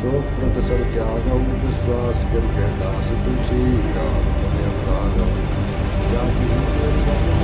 सौ 0.00 0.10
प्रतिशत 0.34 0.82
त्याग 0.92 1.26
विश्वास 1.62 2.22
करके 2.30 2.68
दास 2.78 3.10
तुलसी 3.24 3.60
राम 3.96 4.30
तुम्हें 4.38 4.70
राघव 4.86 5.36
क्या 6.08 7.39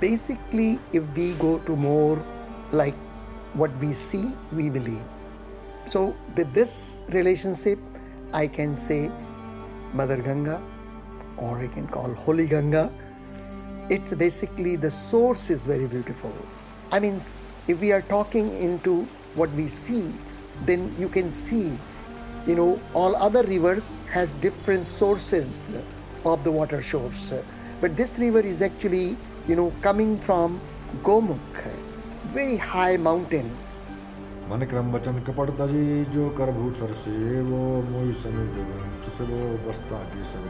basically, 0.00 0.78
if 0.92 1.04
we 1.16 1.32
go 1.34 1.58
to 1.60 1.76
more 1.76 2.22
like 2.72 2.94
what 3.54 3.74
we 3.78 3.92
see, 3.92 4.32
we 4.52 4.70
believe. 4.70 5.04
So, 5.86 6.14
with 6.36 6.52
this 6.52 7.04
relationship, 7.08 7.78
I 8.32 8.46
can 8.46 8.76
say 8.76 9.10
Mother 9.94 10.18
Ganga, 10.18 10.62
or 11.36 11.58
I 11.58 11.68
can 11.68 11.86
call 11.88 12.12
Holy 12.12 12.46
Ganga. 12.46 12.92
It's 13.88 14.12
basically 14.12 14.76
the 14.76 14.90
source 14.90 15.48
is 15.50 15.64
very 15.64 15.86
beautiful. 15.86 16.34
I 16.92 17.00
mean, 17.00 17.16
if 17.68 17.80
we 17.80 17.92
are 17.92 18.02
talking 18.02 18.54
into 18.58 19.06
what 19.34 19.50
we 19.52 19.68
see, 19.68 20.12
then 20.66 20.94
you 20.98 21.08
can 21.08 21.30
see, 21.30 21.72
you 22.46 22.54
know, 22.54 22.80
all 22.92 23.16
other 23.16 23.42
rivers 23.44 23.96
has 24.10 24.32
different 24.34 24.86
sources 24.86 25.74
of 26.24 26.44
the 26.44 26.50
water 26.50 26.82
source. 26.82 27.32
But 27.80 27.96
this 27.96 28.18
river 28.18 28.40
is 28.40 28.60
actually 28.60 29.16
you 29.48 29.56
know, 29.56 29.72
coming 29.80 30.18
from 30.18 30.60
Gomukh, 31.02 31.58
very 32.34 32.56
high 32.58 32.96
mountain. 32.98 33.48
मन 34.50 34.64
क्रम 34.68 34.92
वचन 34.92 35.18
कपड़ता 35.26 35.66
जी 35.70 36.04
जो 36.12 36.28
कर 36.36 36.50
भूत 36.58 36.76
सर 36.76 36.92
से 37.00 37.40
वो 37.48 37.60
मोई 37.88 38.12
समय 38.20 38.46
देवे 38.54 38.78
तुसे 39.04 39.24
वो 39.30 39.40
बस्ता 39.66 39.98
के 40.12 40.24
सब 40.24 40.44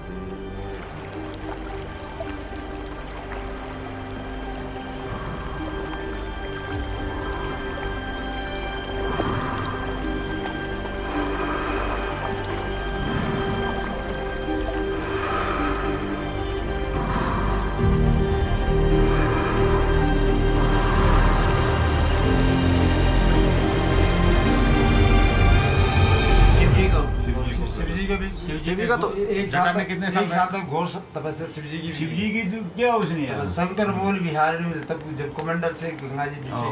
तो 29.49 29.49
एक 29.49 29.55
साथ 29.65 29.75
में 29.75 29.87
कितने 29.87 30.11
साल 30.11 30.27
साथ 30.29 30.53
घोर 30.67 30.87
तपस्या 31.15 31.47
शिव 31.55 31.65
जी 31.73 31.79
की 31.79 31.93
शिव 31.99 32.09
जी 32.17 32.29
की 32.33 32.43
तो 32.51 32.57
क्या 32.77 32.91
उसने 33.03 33.27
शंकर 33.59 33.89
मूल 33.99 34.17
बिहार 34.29 34.53
में 34.61 34.73
तब 34.87 34.99
जब 35.19 35.29
कमंडल 35.41 35.73
से 35.83 35.89
गंगा 36.03 36.25
जी 36.33 36.39
नीचे 36.45 36.69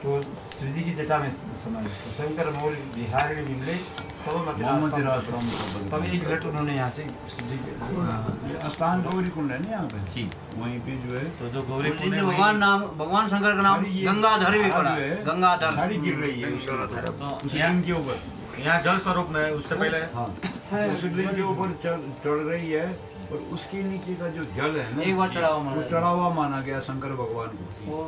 तो 0.00 0.08
शिव 0.58 0.68
जी 0.72 0.80
की 0.84 0.92
जटा 0.96 1.16
में 1.18 1.30
समय 1.62 1.82
तो 2.00 2.08
शंकर 2.16 2.46
मूल 2.56 2.72
बिहार 2.96 3.28
में 3.34 3.44
मिले 3.48 3.74
तो 4.26 4.32
मत 4.46 4.56
तब 5.92 6.00
एक 6.14 6.22
लट 6.30 6.42
उन्होंने 6.46 6.72
यहाँ 6.76 6.90
से 6.96 7.02
शिव 7.34 7.44
जी 7.50 7.56
के 7.64 7.70
स्थान 8.76 8.96
गौरी 9.02 9.30
कुंड 9.36 9.48
है 9.52 9.58
ना 9.62 9.68
यहाँ 9.70 9.86
पे? 9.92 9.98
जी। 10.14 10.22
वहीं 10.58 10.78
पे 10.86 10.92
जो 11.04 11.10
है 11.18 11.24
तो 11.38 11.44
जो 11.54 11.60
गौरी 11.68 11.90
कुंड 12.00 12.12
है 12.14 12.20
भगवान 12.22 12.54
नाम 12.58 12.78
भगवान 13.02 13.24
शंकर 13.28 13.52
का 13.56 13.62
नाम 13.68 13.78
गंगाधर 14.08 14.52
भी 14.58 14.70
पड़ा। 14.70 14.92
गंगाधर। 15.28 15.70
गिर 16.06 16.16
रही 16.24 16.36
है। 16.40 16.46
तो 16.56 16.60
यहाँ 18.62 18.78
जल 18.82 18.98
स्वरूप 18.98 19.28
में 19.30 19.50
उससे 19.50 19.74
पहले 19.74 19.98
हाँ। 20.14 20.26
शिवलिंग 21.00 21.30
के 21.34 21.42
ऊपर 21.42 21.72
चढ़ 21.82 22.40
रही 22.48 22.70
है 22.70 22.86
और 23.32 23.38
उसके 23.54 23.82
नीचे 23.82 24.14
का 24.14 24.28
जो 24.30 24.42
जल 24.56 24.78
है 24.78 24.86
ना 24.96 25.02
एक 25.02 25.16
बार 25.16 25.28
चढ़ावा 25.34 25.74
वो 25.74 25.82
चढ़ा 25.90 26.10
माना 26.34 26.60
गया 26.66 26.80
शंकर 26.88 27.12
भगवान 27.20 27.50
को। 27.58 27.62
वो 27.86 27.98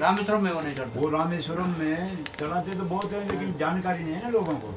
रामेश्वरम 0.00 0.42
में 0.44 0.52
वो 0.52 0.60
नहीं 0.60 0.74
चढ़ता। 0.74 1.00
वो 1.00 1.08
रामेश्वरम 1.10 1.70
में 1.78 2.24
चढ़ाते 2.24 2.70
तो 2.72 2.84
बहुत 2.84 3.12
है 3.12 3.20
लेकिन 3.28 3.54
जानकारी 3.60 4.04
नहीं 4.04 4.14
है 4.14 4.22
ना 4.22 4.28
लोगों 4.30 4.54
को। 4.64 4.68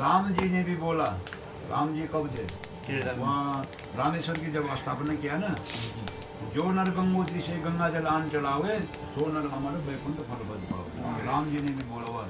राम 0.00 0.32
जी 0.34 0.48
ने 0.50 0.62
भी 0.64 0.76
बोला 0.78 1.04
राम 1.72 1.94
जी 1.94 2.08
कब 2.14 2.30
थे? 2.36 2.44
वहाँ 3.12 3.62
रामेश्वर 3.96 4.38
की 4.38 4.52
जब 4.52 4.74
स्थापना 4.76 5.14
किया 5.22 5.36
ना 5.38 5.54
जो 6.54 6.70
नर 6.72 6.90
गंगोत्री 6.96 7.40
से 7.42 7.56
गंगा 7.64 7.88
जल 7.90 8.06
आन 8.06 8.28
चढ़ावे 8.30 8.74
सो 9.14 9.26
नर 9.32 9.46
हमारे 9.54 9.78
वैकुंठ 9.86 10.20
फल 10.28 10.44
बद 10.50 10.66
पाओ 10.70 10.84
राम 11.26 11.50
जी 11.50 11.62
ने 11.64 11.72
भी 11.72 11.84
बोला 11.90 12.12
हुआ 12.12 12.22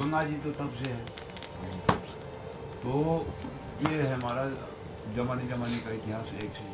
गंगा 0.00 0.22
जी 0.22 0.34
तो 0.44 0.50
तब 0.58 0.70
से 0.82 0.90
है। 0.90 1.19
तो 2.82 2.92
ये 3.82 3.96
है 3.96 4.12
हमारा 4.12 4.44
जमाने 5.16 5.48
जमाने 5.48 5.78
का 5.86 5.90
इतिहास 5.92 6.32
एक 6.44 6.52
से 6.58 6.68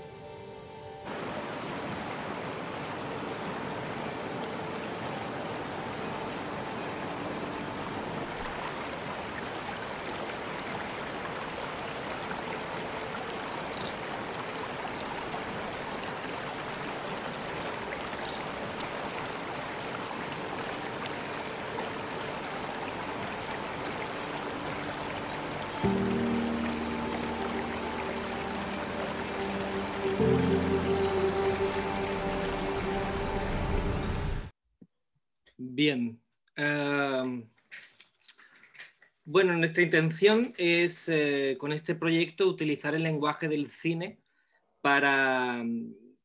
Bien. 35.87 36.21
Bueno, 39.25 39.57
nuestra 39.57 39.85
intención 39.85 40.53
es 40.59 41.09
eh, 41.09 41.55
con 41.61 41.73
este 41.73 41.95
proyecto 41.95 42.49
utilizar 42.49 42.97
el 42.97 43.05
lenguaje 43.05 43.47
del 43.47 43.71
cine 43.71 44.19
para 44.81 45.65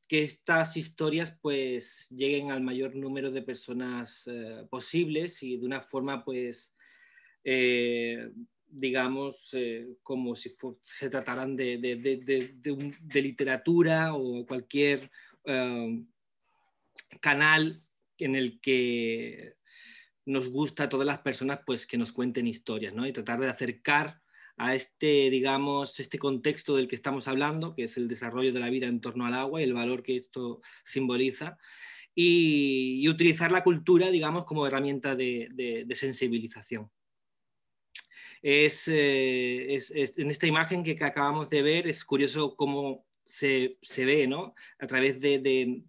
que 0.07 0.23
estas 0.23 0.77
historias 0.77 1.37
pues 1.43 2.09
lleguen 2.09 2.49
al 2.49 2.63
mayor 2.63 2.95
número 2.95 3.29
de 3.29 3.43
personas 3.43 4.25
uh, 4.25 4.67
posibles 4.67 5.43
y 5.43 5.57
de 5.57 5.65
una 5.67 5.81
forma 5.81 6.25
pues 6.25 6.75
eh, 7.43 8.31
digamos 8.65 9.49
eh, 9.53 9.89
como 10.01 10.35
si 10.35 10.49
se 10.81 11.09
trataran 11.11 11.55
de, 11.55 11.77
de, 11.77 11.97
de, 11.97 12.95
de, 12.99 13.21
literatura 13.21 14.15
o 14.15 14.43
cualquier 14.47 15.11
canal 17.19 17.83
en 18.23 18.35
el 18.35 18.59
que 18.61 19.55
nos 20.25 20.49
gusta 20.49 20.83
a 20.83 20.89
todas 20.89 21.07
las 21.07 21.19
personas 21.19 21.59
pues 21.65 21.85
que 21.85 21.97
nos 21.97 22.11
cuenten 22.11 22.47
historias, 22.47 22.93
¿no? 22.93 23.07
Y 23.07 23.13
tratar 23.13 23.39
de 23.39 23.49
acercar 23.49 24.21
a 24.57 24.75
este, 24.75 25.29
digamos, 25.29 25.99
este 25.99 26.19
contexto 26.19 26.75
del 26.75 26.87
que 26.87 26.95
estamos 26.95 27.27
hablando, 27.27 27.73
que 27.73 27.85
es 27.85 27.97
el 27.97 28.07
desarrollo 28.07 28.53
de 28.53 28.59
la 28.59 28.69
vida 28.69 28.87
en 28.87 29.01
torno 29.01 29.25
al 29.25 29.33
agua 29.33 29.61
y 29.61 29.63
el 29.63 29.73
valor 29.73 30.03
que 30.03 30.17
esto 30.17 30.61
simboliza, 30.85 31.57
y, 32.13 33.07
utilizar 33.09 33.51
la 33.51 33.63
cultura, 33.63 34.09
digamos, 34.11 34.45
como 34.45 34.67
herramienta 34.67 35.15
de, 35.15 35.87
sensibilización. 35.95 36.91
Eh, 38.43 38.65
es, 38.65 38.87
en 38.87 40.31
esta 40.31 40.47
imagen 40.47 40.83
que, 40.83 40.95
que, 40.95 41.03
acabamos 41.03 41.49
de 41.49 41.61
ver, 41.61 41.87
es 41.87 42.03
curioso 42.03 42.55
cómo 42.55 43.05
se, 43.23 43.77
se 43.81 44.05
ve, 44.05 44.27
¿no? 44.27 44.53
A 44.79 44.87
través 44.87 45.19
de, 45.19 45.83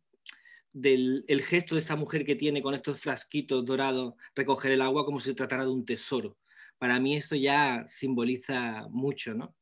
del 0.73 1.24
el 1.28 1.43
gesto 1.43 1.74
de 1.74 1.81
esta 1.81 1.97
mujer 1.97 2.24
que 2.24 2.36
tiene 2.36 2.62
con 2.62 2.74
estos 2.74 2.99
frasquitos 3.01 3.65
dorados 3.65 4.15
recoger 4.35 4.73
el 4.73 4.82
agua 4.82 5.05
como 5.05 5.20
si 5.20 5.31
se 5.31 5.35
tratara 5.35 5.65
de 5.65 5.70
un 5.70 5.85
tesoro. 5.85 6.39
Para 6.78 6.99
mí 6.99 7.16
esto 7.16 7.36
ya 7.36 7.85
simboliza 7.86 8.86
mucho, 8.90 9.35
¿no? 9.35 9.55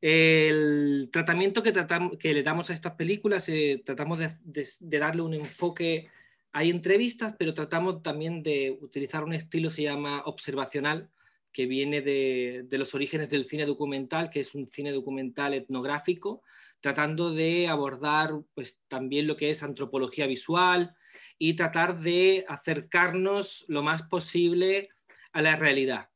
El 0.00 1.10
tratamiento 1.12 1.62
que, 1.62 1.70
tratamos, 1.70 2.18
que 2.18 2.34
le 2.34 2.42
damos 2.42 2.70
a 2.70 2.72
estas 2.72 2.94
películas, 2.94 3.48
eh, 3.48 3.82
tratamos 3.84 4.18
de, 4.18 4.98
darle 4.98 5.22
un 5.22 5.34
enfoque, 5.34 6.08
hay 6.52 6.70
entrevistas, 6.70 7.36
pero 7.38 7.54
tratamos 7.54 8.02
también 8.02 8.42
de 8.42 8.76
utilizar 8.80 9.22
un 9.22 9.32
estilo 9.32 9.70
se 9.70 9.84
llama 9.84 10.22
observacional, 10.24 11.08
que 11.52 11.66
viene 11.66 12.00
de 12.00 12.78
los 12.78 12.94
orígenes 12.94 13.28
del 13.28 13.46
cine 13.46 13.66
documental, 13.66 14.30
que 14.30 14.40
es 14.40 14.54
un 14.54 14.68
cine 14.72 14.90
documental 14.90 15.54
etnográfico, 15.54 16.42
tratando 16.82 17.32
de 17.32 17.68
abordar 17.68 18.32
pues, 18.54 18.78
también 18.88 19.26
lo 19.26 19.36
que 19.36 19.48
es 19.48 19.62
antropología 19.62 20.26
visual 20.26 20.94
y 21.38 21.54
tratar 21.54 22.00
de 22.00 22.44
acercarnos 22.48 23.64
lo 23.68 23.82
más 23.82 24.02
posible 24.02 24.90
a 25.32 25.40
la 25.40 25.56
realidad, 25.56 26.10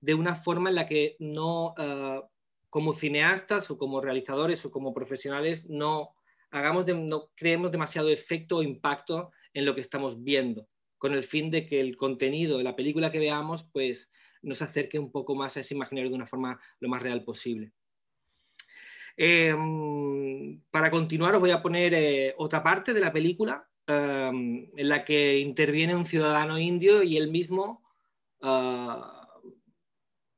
de 0.00 0.14
una 0.14 0.34
forma 0.34 0.70
en 0.70 0.74
la 0.74 0.88
que 0.88 1.16
no 1.20 1.74
uh, 1.78 2.22
como 2.70 2.94
cineastas 2.94 3.70
o 3.70 3.78
como 3.78 4.00
realizadores 4.00 4.64
o 4.64 4.70
como 4.70 4.92
profesionales 4.92 5.68
no 5.68 6.14
hagamos 6.50 6.86
no 6.86 7.30
creemos 7.34 7.70
demasiado 7.70 8.08
efecto 8.08 8.56
o 8.56 8.62
impacto 8.62 9.30
en 9.52 9.66
lo 9.66 9.74
que 9.74 9.82
estamos 9.82 10.22
viendo, 10.22 10.68
con 10.98 11.12
el 11.12 11.24
fin 11.24 11.50
de 11.50 11.66
que 11.66 11.80
el 11.80 11.96
contenido 11.96 12.58
de 12.58 12.64
la 12.64 12.74
película 12.74 13.12
que 13.12 13.18
veamos 13.18 13.64
pues 13.72 14.10
nos 14.42 14.62
acerque 14.62 14.98
un 14.98 15.12
poco 15.12 15.34
más 15.34 15.56
a 15.56 15.60
ese 15.60 15.74
imaginario 15.74 16.10
de 16.10 16.16
una 16.16 16.26
forma 16.26 16.58
lo 16.80 16.88
más 16.88 17.02
real 17.02 17.22
posible. 17.22 17.72
Em, 19.16 20.60
para 20.70 20.90
continuar 20.90 21.34
os 21.34 21.40
voy 21.40 21.50
a 21.50 21.62
poner 21.62 21.94
eh, 21.94 22.34
otra 22.36 22.62
parte 22.62 22.92
de 22.92 23.00
la 23.00 23.12
película 23.12 23.66
em, 23.86 24.68
en 24.76 24.88
la 24.88 25.04
que 25.04 25.38
interviene 25.38 25.96
un 25.96 26.04
ciudadano 26.04 26.58
indio 26.58 27.02
y 27.02 27.16
él 27.16 27.30
mismo 27.30 27.82
ah, 28.42 29.26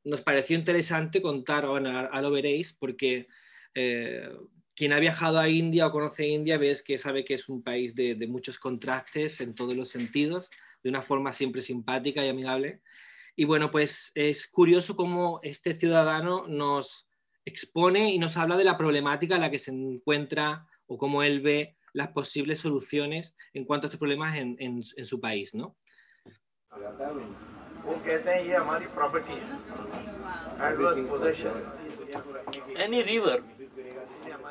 nos 0.05 0.22
pareció 0.22 0.56
interesante 0.56 1.20
contar, 1.20 1.66
bueno, 1.66 1.90
ahora 1.90 2.22
lo 2.22 2.30
veréis, 2.30 2.72
porque 2.72 3.26
eh, 3.74 4.30
quien 4.74 4.92
ha 4.92 5.00
viajado 5.00 5.38
a 5.40 5.48
India 5.48 5.86
o 5.88 5.92
conoce 5.92 6.28
India 6.28 6.56
ves 6.56 6.82
que 6.82 6.98
sabe 6.98 7.24
que 7.24 7.34
es 7.34 7.48
un 7.48 7.62
país 7.62 7.94
de, 7.94 8.14
de, 8.14 8.26
muchos 8.28 8.59
contrastes 8.59 9.40
en 9.40 9.55
todos 9.55 9.76
los 9.76 9.88
sentidos, 9.88 10.48
de 10.82 10.90
una 10.90 11.02
forma 11.02 11.32
siempre 11.32 11.62
simpática 11.62 12.24
y 12.24 12.28
amigable. 12.28 12.80
Y 13.34 13.44
bueno, 13.44 13.70
pues 13.70 14.12
es 14.14 14.46
curioso 14.46 14.96
cómo 14.96 15.40
este 15.42 15.74
ciudadano 15.78 16.46
nos, 16.46 17.07
expone 17.48 18.12
y 18.12 18.18
nos 18.18 18.36
habla 18.36 18.56
de 18.56 18.64
la 18.64 18.76
problemática 18.76 19.34
en 19.34 19.40
la 19.40 19.50
que 19.50 19.58
se 19.58 19.72
encuentra 19.72 20.66
o 20.86 20.96
cómo 20.96 21.22
él 21.22 21.40
ve 21.40 21.76
las 21.92 22.08
posibles 22.08 22.58
soluciones 22.58 23.34
en 23.52 23.64
cuanto 23.64 23.86
a 23.86 23.88
estos 23.88 23.98
problemas 23.98 24.36
en, 24.36 24.82
su 24.82 25.20
país, 25.20 25.54
¿no? 25.54 25.76
Any 32.76 33.02
river, 33.02 33.42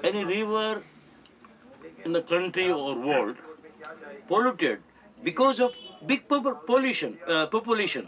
any 0.03 0.23
river 0.23 0.83
in 2.05 2.13
the 2.13 2.23
country 2.23 2.71
or 2.71 2.97
world 2.97 3.37
polluted 4.27 4.79
because 5.23 5.59
of 5.59 5.71
big 6.05 6.27
pollution. 6.27 7.17
Uh, 7.27 7.47
population. 7.47 8.07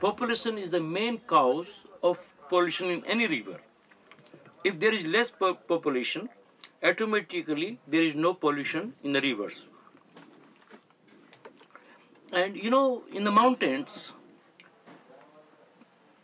Population 0.00 0.58
is 0.58 0.70
the 0.70 0.80
main 0.80 1.18
cause 1.18 1.68
of 2.02 2.18
pollution 2.48 2.90
in 2.90 3.04
any 3.06 3.26
river. 3.26 3.60
If 4.64 4.78
there 4.78 4.94
is 4.94 5.04
less 5.06 5.30
population, 5.30 6.28
automatically 6.82 7.78
there 7.86 8.02
is 8.02 8.14
no 8.14 8.34
pollution 8.34 8.94
in 9.02 9.12
the 9.12 9.20
rivers. 9.20 9.66
And 12.32 12.56
you 12.56 12.70
know, 12.70 13.02
in 13.12 13.24
the 13.24 13.30
mountains, 13.30 14.12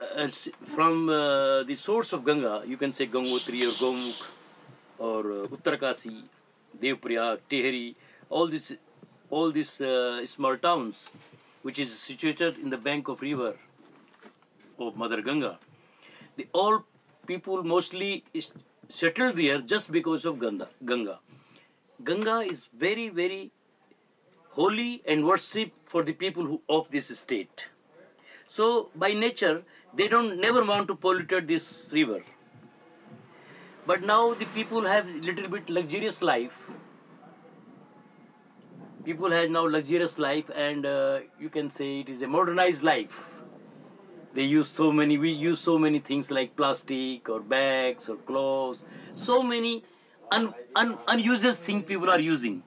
uh, 0.01 0.28
from 0.65 1.09
uh, 1.09 1.65
the 1.65 1.74
source 1.74 2.12
of 2.12 2.24
Ganga, 2.24 2.62
you 2.66 2.77
can 2.77 2.93
say 2.93 3.06
Gangotri 3.06 3.65
or 3.65 3.73
Gomukh 3.73 4.23
or 4.98 5.20
uh, 5.20 5.47
Uttarakasi, 5.48 6.23
Devprayag, 6.81 7.40
Tehri, 7.51 7.94
all 8.31 8.47
these, 8.47 8.77
all 9.31 9.51
these 9.51 9.81
uh, 9.81 10.24
small 10.24 10.56
towns, 10.56 11.10
which 11.62 11.78
is 11.78 11.97
situated 11.98 12.56
in 12.59 12.70
the 12.70 12.78
bank 12.78 13.09
of 13.09 13.20
river 13.20 13.56
of 14.78 14.97
Mother 14.97 15.20
Ganga, 15.20 15.59
they 16.36 16.47
all 16.52 16.85
people 17.29 17.63
mostly 17.63 18.25
settled 18.89 19.37
there 19.37 19.61
just 19.61 19.93
because 19.93 20.25
of 20.25 20.39
Ganga. 20.41 20.69
Ganga. 20.85 21.19
Ganga 22.03 22.39
is 22.55 22.69
very, 22.87 23.09
very 23.11 23.53
holy 24.53 25.03
and 25.07 25.27
worship 25.27 25.73
for 25.85 26.03
the 26.03 26.13
people 26.13 26.45
who, 26.45 26.63
of 26.69 26.91
this 26.91 27.07
state. 27.19 27.67
So 28.47 28.91
by 28.95 29.13
nature, 29.13 29.63
they 29.95 30.09
don't 30.09 30.41
never 30.41 30.65
want 30.65 30.89
to 30.89 30.95
pollute 30.95 31.47
this 31.47 31.89
river. 31.93 32.21
But 33.87 34.03
now 34.03 34.35
the 34.35 34.47
people 34.47 34.83
have 34.87 35.09
little 35.09 35.49
bit 35.49 35.69
luxurious 35.69 36.23
life. 36.23 36.71
People 39.05 39.31
have 39.31 39.51
now 39.51 39.67
luxurious 39.67 40.19
life, 40.19 40.51
and 40.55 40.85
uh, 40.85 41.21
you 41.41 41.49
can 41.49 41.71
say 41.71 42.01
it 42.01 42.09
is 42.11 42.23
a 42.23 42.27
modernized 42.27 42.83
life 42.83 43.28
they 44.39 44.44
use 44.44 44.69
so 44.69 44.93
many 44.93 45.19
we 45.19 45.31
use 45.32 45.60
so 45.69 45.77
many 45.85 45.98
things 46.09 46.31
like 46.31 46.55
plastic 46.59 47.28
or 47.28 47.40
bags 47.40 48.09
or 48.09 48.15
clothes. 48.28 48.78
So 49.16 49.43
many 49.43 49.82
un, 50.31 50.55
un, 50.77 50.97
unuseless 51.09 51.59
things 51.65 51.82
people 51.85 52.09
are 52.09 52.20
using. 52.20 52.62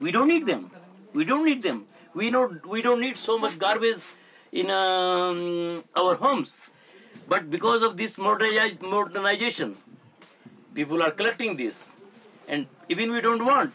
We 0.00 0.10
don't 0.10 0.28
need 0.28 0.44
them. 0.44 0.70
We 1.14 1.24
don't 1.24 1.46
need 1.46 1.62
them. 1.62 1.86
We 2.12 2.30
know 2.30 2.42
we 2.74 2.82
don't 2.82 3.00
need 3.00 3.16
so 3.16 3.38
much 3.38 3.58
garbage 3.58 4.04
in 4.52 4.68
um, 4.68 5.82
our 5.96 6.14
homes. 6.16 6.60
But 7.26 7.48
because 7.48 7.80
of 7.80 7.96
this 7.96 8.18
modernization 8.18 9.76
people 10.74 11.02
are 11.02 11.10
collecting 11.10 11.56
this. 11.56 11.92
And 12.46 12.66
even 12.90 13.12
we 13.12 13.22
don't 13.22 13.46
want 13.46 13.72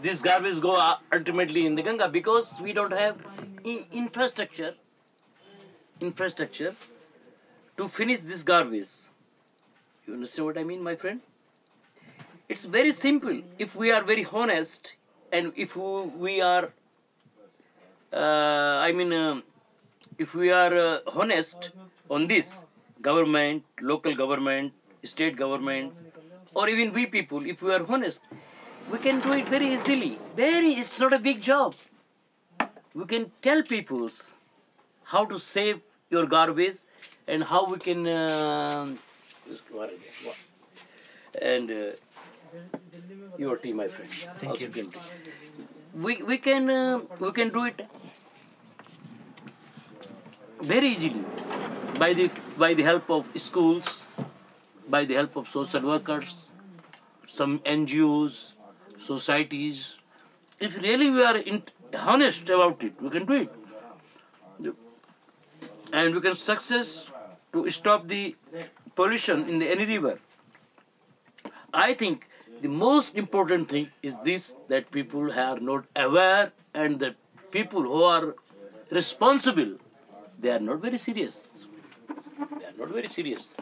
this 0.00 0.22
garbage 0.22 0.58
go 0.62 0.74
ultimately 1.12 1.66
in 1.66 1.74
the 1.74 1.82
ganga 1.82 2.08
because 2.08 2.54
we 2.62 2.72
don't 2.72 2.92
have 3.04 3.16
infrastructure 3.92 4.74
infrastructure 6.00 6.74
to 7.76 7.88
finish 7.88 8.20
this 8.20 8.42
garbage. 8.42 8.88
You 10.06 10.14
understand 10.14 10.46
what 10.46 10.58
I 10.58 10.64
mean, 10.64 10.82
my 10.82 10.96
friend? 10.96 11.20
It's 12.48 12.64
very 12.64 12.92
simple. 12.92 13.42
If 13.58 13.76
we 13.76 13.90
are 13.90 14.02
very 14.02 14.26
honest 14.32 14.94
and 15.30 15.52
if 15.56 15.76
we 15.76 16.40
are, 16.40 16.70
uh, 18.12 18.86
I 18.86 18.92
mean, 18.92 19.12
uh, 19.12 19.40
if 20.18 20.34
we 20.34 20.50
are 20.50 20.74
uh, 20.74 20.98
honest 21.14 21.70
on 22.08 22.26
this, 22.26 22.62
government, 23.02 23.64
local 23.80 24.14
government, 24.14 24.72
state 25.04 25.36
government, 25.36 25.92
or 26.54 26.68
even 26.68 26.92
we 26.92 27.06
people, 27.06 27.44
if 27.46 27.62
we 27.62 27.72
are 27.72 27.84
honest, 27.88 28.20
we 28.90 28.98
can 28.98 29.20
do 29.20 29.32
it 29.32 29.48
very 29.48 29.68
easily. 29.74 30.18
Very, 30.34 30.70
it's 30.72 30.98
not 30.98 31.12
a 31.12 31.18
big 31.18 31.40
job. 31.40 31.74
We 32.94 33.04
can 33.04 33.30
tell 33.42 33.62
people 33.62 34.08
how 35.04 35.24
to 35.26 35.38
save 35.38 35.80
your 36.10 36.26
garbage 36.26 36.78
and 37.26 37.44
how 37.44 37.66
we 37.70 37.78
can 37.78 38.06
uh, 38.06 38.86
and 41.42 41.70
uh, 41.70 41.90
your 43.36 43.56
tea 43.56 43.72
my 43.72 43.88
friend. 43.88 44.10
Thank 44.36 44.60
you. 44.60 44.68
can 44.68 44.90
we 45.94 46.22
we 46.22 46.38
can 46.38 46.70
uh, 46.70 47.00
we 47.20 47.32
can 47.32 47.50
do 47.50 47.64
it 47.64 47.86
very 50.72 50.88
easily 50.88 51.24
by 51.98 52.12
the 52.14 52.30
by 52.56 52.74
the 52.74 52.82
help 52.82 53.10
of 53.10 53.26
schools 53.36 54.04
by 54.88 55.04
the 55.04 55.14
help 55.14 55.36
of 55.36 55.48
social 55.48 55.82
workers 55.82 56.44
some 57.26 57.58
ngos 57.60 58.54
societies. 58.98 59.98
If 60.60 60.76
really 60.82 61.08
we 61.10 61.22
are 61.22 61.36
in, 61.36 61.62
honest 62.12 62.50
about 62.50 62.82
it 62.82 63.00
we 63.00 63.10
can 63.10 63.26
do 63.26 63.34
it 63.42 63.57
and 65.92 66.14
we 66.14 66.20
can 66.20 66.34
success 66.34 67.08
to 67.52 67.70
stop 67.70 68.08
the 68.08 68.36
pollution 68.94 69.48
in 69.48 69.58
the 69.58 69.70
any 69.70 69.86
river. 69.86 70.18
I 71.72 71.94
think 71.94 72.26
the 72.60 72.68
most 72.68 73.14
important 73.14 73.68
thing 73.68 73.90
is 74.02 74.16
this 74.22 74.56
that 74.68 74.90
people 74.90 75.32
are 75.32 75.58
not 75.60 75.84
aware 75.96 76.52
and 76.74 76.98
that 77.00 77.16
people 77.50 77.82
who 77.82 78.02
are 78.02 78.34
responsible 78.90 79.76
they 80.40 80.50
are 80.50 80.60
not 80.60 80.80
very 80.80 80.98
serious. 80.98 81.50
They 82.58 82.66
are 82.66 82.76
not 82.78 82.90
very 82.90 83.08
serious. 83.08 83.54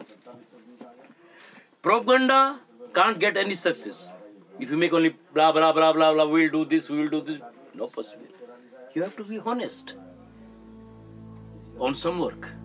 Propaganda 1.81 2.59
can't 2.93 3.19
get 3.19 3.35
any 3.35 3.55
success. 3.55 4.15
If 4.59 4.69
you 4.71 4.77
make 4.77 4.93
only 4.93 5.15
blah 5.33 5.51
blah 5.51 5.71
blah 5.71 5.93
blah 5.93 6.13
blah, 6.13 6.25
we'll 6.25 6.51
do 6.51 6.65
this, 6.65 6.89
we 6.89 6.99
will 6.99 7.07
do 7.07 7.21
this, 7.21 7.41
no 7.73 7.87
possible. 7.87 8.25
You 8.93 9.03
have 9.03 9.15
to 9.17 9.23
be 9.23 9.39
honest 9.39 9.95
on 11.79 11.93
some 11.93 12.19
work. 12.19 12.56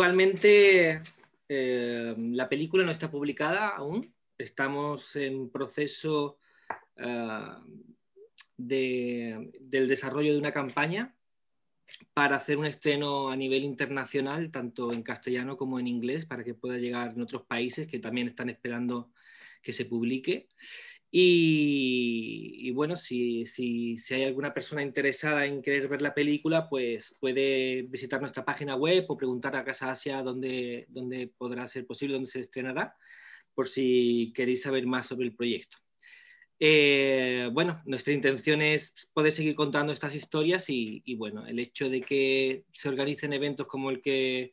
Actualmente 0.00 1.02
eh, 1.46 2.14
la 2.16 2.48
película 2.48 2.84
no 2.84 2.90
está 2.90 3.10
publicada 3.10 3.68
aún. 3.68 4.14
Estamos 4.38 5.14
en 5.14 5.50
proceso 5.50 6.38
uh, 6.96 7.60
de, 8.56 9.50
del 9.60 9.86
desarrollo 9.86 10.32
de 10.32 10.38
una 10.38 10.52
campaña 10.52 11.14
para 12.14 12.36
hacer 12.36 12.56
un 12.56 12.64
estreno 12.64 13.28
a 13.28 13.36
nivel 13.36 13.62
internacional, 13.62 14.50
tanto 14.50 14.94
en 14.94 15.02
castellano 15.02 15.58
como 15.58 15.78
en 15.78 15.86
inglés, 15.86 16.24
para 16.24 16.44
que 16.44 16.54
pueda 16.54 16.78
llegar 16.78 17.12
en 17.14 17.20
otros 17.20 17.42
países 17.42 17.86
que 17.86 17.98
también 17.98 18.28
están 18.28 18.48
esperando 18.48 19.12
que 19.60 19.74
se 19.74 19.84
publique. 19.84 20.48
Y, 21.12 22.70
bueno, 22.72 22.96
si, 22.96 23.44
si, 23.44 23.98
si, 23.98 24.14
hay 24.14 24.24
alguna 24.24 24.54
persona 24.54 24.82
interesada 24.82 25.44
en 25.44 25.60
querer 25.60 25.88
ver 25.88 26.02
la 26.02 26.14
película, 26.14 26.68
pues 26.68 27.16
puede 27.20 27.82
visitar 27.82 28.20
nuestra 28.20 28.44
página 28.44 28.76
web 28.76 29.06
o 29.08 29.16
preguntar 29.16 29.56
a 29.56 29.64
Casa 29.64 29.90
Asia 29.90 30.22
dónde, 30.22 30.86
dónde 30.88 31.32
podrá 31.36 31.66
ser 31.66 31.84
posible, 31.86 32.14
dónde 32.14 32.30
se 32.30 32.40
estrenará, 32.40 32.96
por 33.54 33.66
si 33.68 34.32
queréis 34.36 34.62
saber 34.62 34.86
más 34.86 35.06
sobre 35.06 35.26
el 35.26 35.34
proyecto. 35.34 35.78
Eh, 36.60 37.48
bueno, 37.52 37.82
nuestra 37.86 38.12
intención 38.12 38.62
es 38.62 39.08
poder 39.12 39.32
seguir 39.32 39.54
contando 39.56 39.92
estas 39.92 40.14
historias 40.14 40.68
y, 40.70 41.02
y, 41.04 41.16
bueno, 41.16 41.46
el 41.46 41.58
hecho 41.58 41.88
de 41.90 42.02
que 42.02 42.64
se 42.72 42.88
organicen 42.88 43.32
eventos 43.32 43.66
como 43.66 43.90
el 43.90 44.00
que 44.02 44.52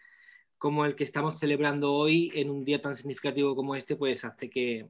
como 0.57 0.85
el 0.85 0.95
que 0.95 1.03
estamos 1.03 1.39
celebrando 1.39 1.93
hoy 1.93 2.31
en 2.35 2.49
un 2.49 2.65
día 2.65 2.81
tan 2.81 2.95
significativo 2.95 3.55
como 3.55 3.75
este, 3.75 3.95
pues 3.95 4.25
hace 4.25 4.49
que, 4.49 4.87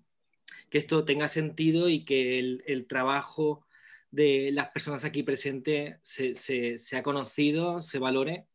que 0.69 0.77
esto 0.77 1.05
tenga 1.05 1.27
sentido 1.27 1.89
y 1.89 2.05
que 2.05 2.39
el, 2.39 2.85
trabajo 2.87 3.65
de 4.11 4.51
las 4.51 4.69
personas 4.69 5.03
aquí 5.03 5.23
presentes 5.23 5.97
se, 6.03 6.35
se, 6.35 6.97
ha 6.97 7.03
conocido, 7.03 7.81
se 7.81 7.99
valore 7.99 8.47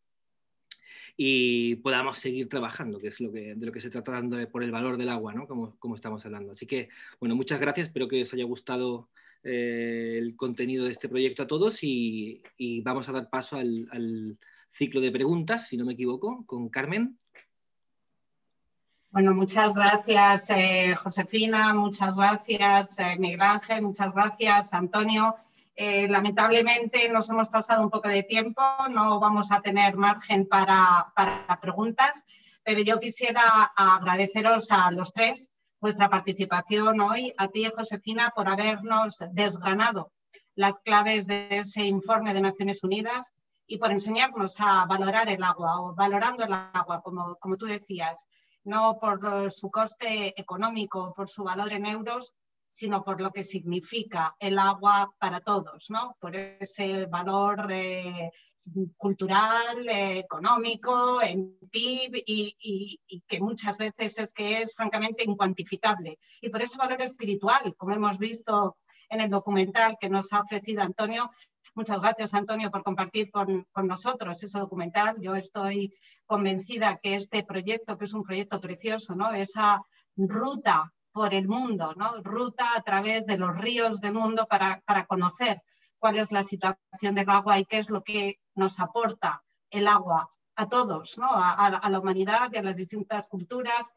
y 1.17 1.77
podamos 1.77 2.19
seguir 2.19 2.49
trabajando, 2.49 2.99
que 2.99 3.09
es 3.09 3.21
lo 3.21 3.31
que, 3.33 3.55
de 3.55 3.67
lo 3.67 3.73
que 3.73 3.81
se 3.81 3.91
trata 3.91 4.13
dando 4.13 4.49
por 4.51 4.63
el 4.63 4.71
valor 4.71 4.97
del 4.97 5.11
agua, 5.11 5.35
¿no? 5.35 5.47
como, 5.47 5.79
como 5.79 5.95
estamos 5.95 6.25
hablando. 6.25 6.53
Así 6.53 6.67
que, 6.67 6.89
bueno, 7.21 7.37
muchas 7.37 7.61
gracias, 7.61 7.89
espero 7.89 8.09
que 8.09 8.23
os 8.23 8.33
haya 8.33 8.45
gustado 8.45 9.11
eh, 9.43 10.17
el 10.19 10.37
contenido 10.37 10.85
de 10.85 10.93
este 10.93 11.09
proyecto 11.09 11.43
a 11.43 11.47
todos 11.47 11.83
y, 11.83 12.43
y 12.57 12.81
vamos 12.81 13.09
a 13.09 13.13
dar 13.13 13.29
paso 13.31 13.57
al 13.57 14.39
ciclo 14.73 15.01
de 15.01 15.13
preguntas, 15.13 15.69
si 15.69 15.77
no 15.77 15.85
me 15.85 15.93
equivoco, 15.93 16.45
con 16.47 16.69
Carmen. 16.69 17.19
Bueno, 19.13 19.35
muchas 19.35 19.75
gracias, 19.75 20.49
eh, 20.49 20.95
Josefina, 20.95 21.75
muchas 21.75 22.17
gracias, 22.17 22.99
eh, 22.99 23.17
Miguel 23.19 23.43
Ángel, 23.43 23.83
muchas 23.83 24.15
gracias, 24.15 24.73
Antonio. 24.73 25.37
Eh, 25.77 26.09
lamentablemente 26.09 27.11
nos 27.11 27.29
hemos 27.29 27.51
pasado 27.51 27.83
un 27.83 27.91
poco 27.91 28.09
de 28.09 28.23
tiempo, 28.23 28.63
no 28.89 29.21
vamos 29.21 29.53
a 29.53 29.61
tener 29.61 29.97
margen 29.97 30.49
para, 30.49 31.13
para 31.15 31.61
preguntas, 31.61 32.25
pero 32.65 32.81
yo 32.81 33.01
quisiera 33.01 33.43
agradeceros 33.77 34.71
a 34.71 34.91
los 34.91 35.13
tres 35.13 35.51
vuestra 35.79 36.09
participación 36.09 36.99
hoy, 37.03 37.35
a 37.37 37.49
ti, 37.49 37.67
Josefina, 37.67 38.33
por 38.35 38.49
habernos 38.49 39.19
desgranado 39.33 40.11
las 40.55 40.81
claves 40.81 41.27
de 41.27 41.49
ese 41.51 41.85
informe 41.85 42.33
de 42.33 42.41
Naciones 42.41 42.83
Unidas 42.83 43.31
y 43.67 43.77
por 43.77 43.91
enseñarnos 43.91 44.57
a 44.59 44.87
valorar 44.87 45.29
el 45.29 45.43
agua 45.43 45.83
o 45.83 45.95
valorando 45.95 46.45
el 46.45 46.55
agua, 46.55 47.03
como, 47.03 47.37
como 47.37 47.59
tú 47.59 47.67
decías, 47.67 48.27
no 48.65 48.99
por 49.01 49.51
su 49.51 49.71
coste 49.71 50.39
económico, 50.41 51.13
por 51.15 51.29
su 51.29 51.45
valor 51.45 51.73
en 51.73 51.87
euros, 51.87 52.35
sino 52.69 53.05
por 53.05 53.21
lo 53.21 53.31
que 53.33 53.45
significa 53.45 54.35
el 54.39 54.59
agua 54.59 55.13
para 55.19 55.41
todos, 55.41 55.91
¿no? 55.91 56.17
por 56.19 56.35
ese 56.35 57.05
valor 57.05 57.71
eh, 57.71 58.31
cultural, 58.97 59.87
eh, 59.89 60.21
económico, 60.21 61.21
en 61.21 61.59
PIB 61.71 62.23
y, 62.27 62.57
y, 63.07 63.21
que 63.29 63.41
muchas 63.41 63.77
veces 63.77 64.19
es 64.19 64.33
que 64.33 64.63
es 64.63 64.75
francamente 64.75 65.25
incuantificable. 65.25 66.19
Y 66.41 66.49
por 66.49 66.63
ese 66.63 66.79
valor 66.79 67.03
espiritual, 67.03 67.75
como 67.77 67.95
hemos 67.95 68.19
visto 68.19 68.79
en 69.11 69.21
el 69.21 69.29
documental 69.29 69.99
que 70.01 70.09
nos 70.09 70.33
ha 70.33 70.41
ofrecido 70.41 70.83
Antonio, 70.83 71.31
Muchas 71.75 72.03
gracias, 72.03 72.35
Antonio, 72.35 72.71
por 72.71 72.83
compartir 72.83 73.31
con, 73.31 73.67
con, 73.73 73.87
nosotros 73.87 74.43
ese 74.43 74.59
documental. 74.59 75.17
Yo 75.21 75.35
estoy 75.35 75.95
convencida 76.27 76.99
que 77.03 77.15
este 77.15 77.45
proyecto, 77.45 77.97
que 77.97 78.05
es 78.05 78.13
un 78.13 78.25
proyecto 78.25 78.61
precioso, 78.61 79.15
¿no? 79.15 79.33
esa 79.33 79.81
ruta 80.15 80.93
por 81.13 81.33
el 81.33 81.49
mundo, 81.49 81.95
¿no? 81.97 82.23
ruta 82.23 82.73
a 82.77 82.83
través 82.83 83.25
de 83.25 83.39
los 83.39 83.57
ríos 83.57 84.03
del 84.03 84.13
mundo 84.13 84.47
para, 84.47 84.83
para 84.85 85.07
conocer 85.07 85.63
cuál 85.99 86.19
es 86.19 86.31
la 86.31 86.43
situación 86.43 87.15
del 87.15 87.31
agua 87.31 87.59
y 87.59 87.65
qué 87.65 87.79
es 87.79 87.89
lo 87.89 88.03
que 88.03 88.39
nos 88.55 88.79
aporta 88.79 89.43
el 89.71 89.89
agua 89.89 90.29
a 90.57 90.69
todos, 90.69 91.17
¿no? 91.17 91.31
a, 91.33 91.53
a 91.55 91.89
la 91.89 92.01
humanidad 92.01 92.51
y 92.53 92.59
a 92.59 92.63
las 92.63 92.77
distintas 92.77 93.29
culturas 93.29 93.95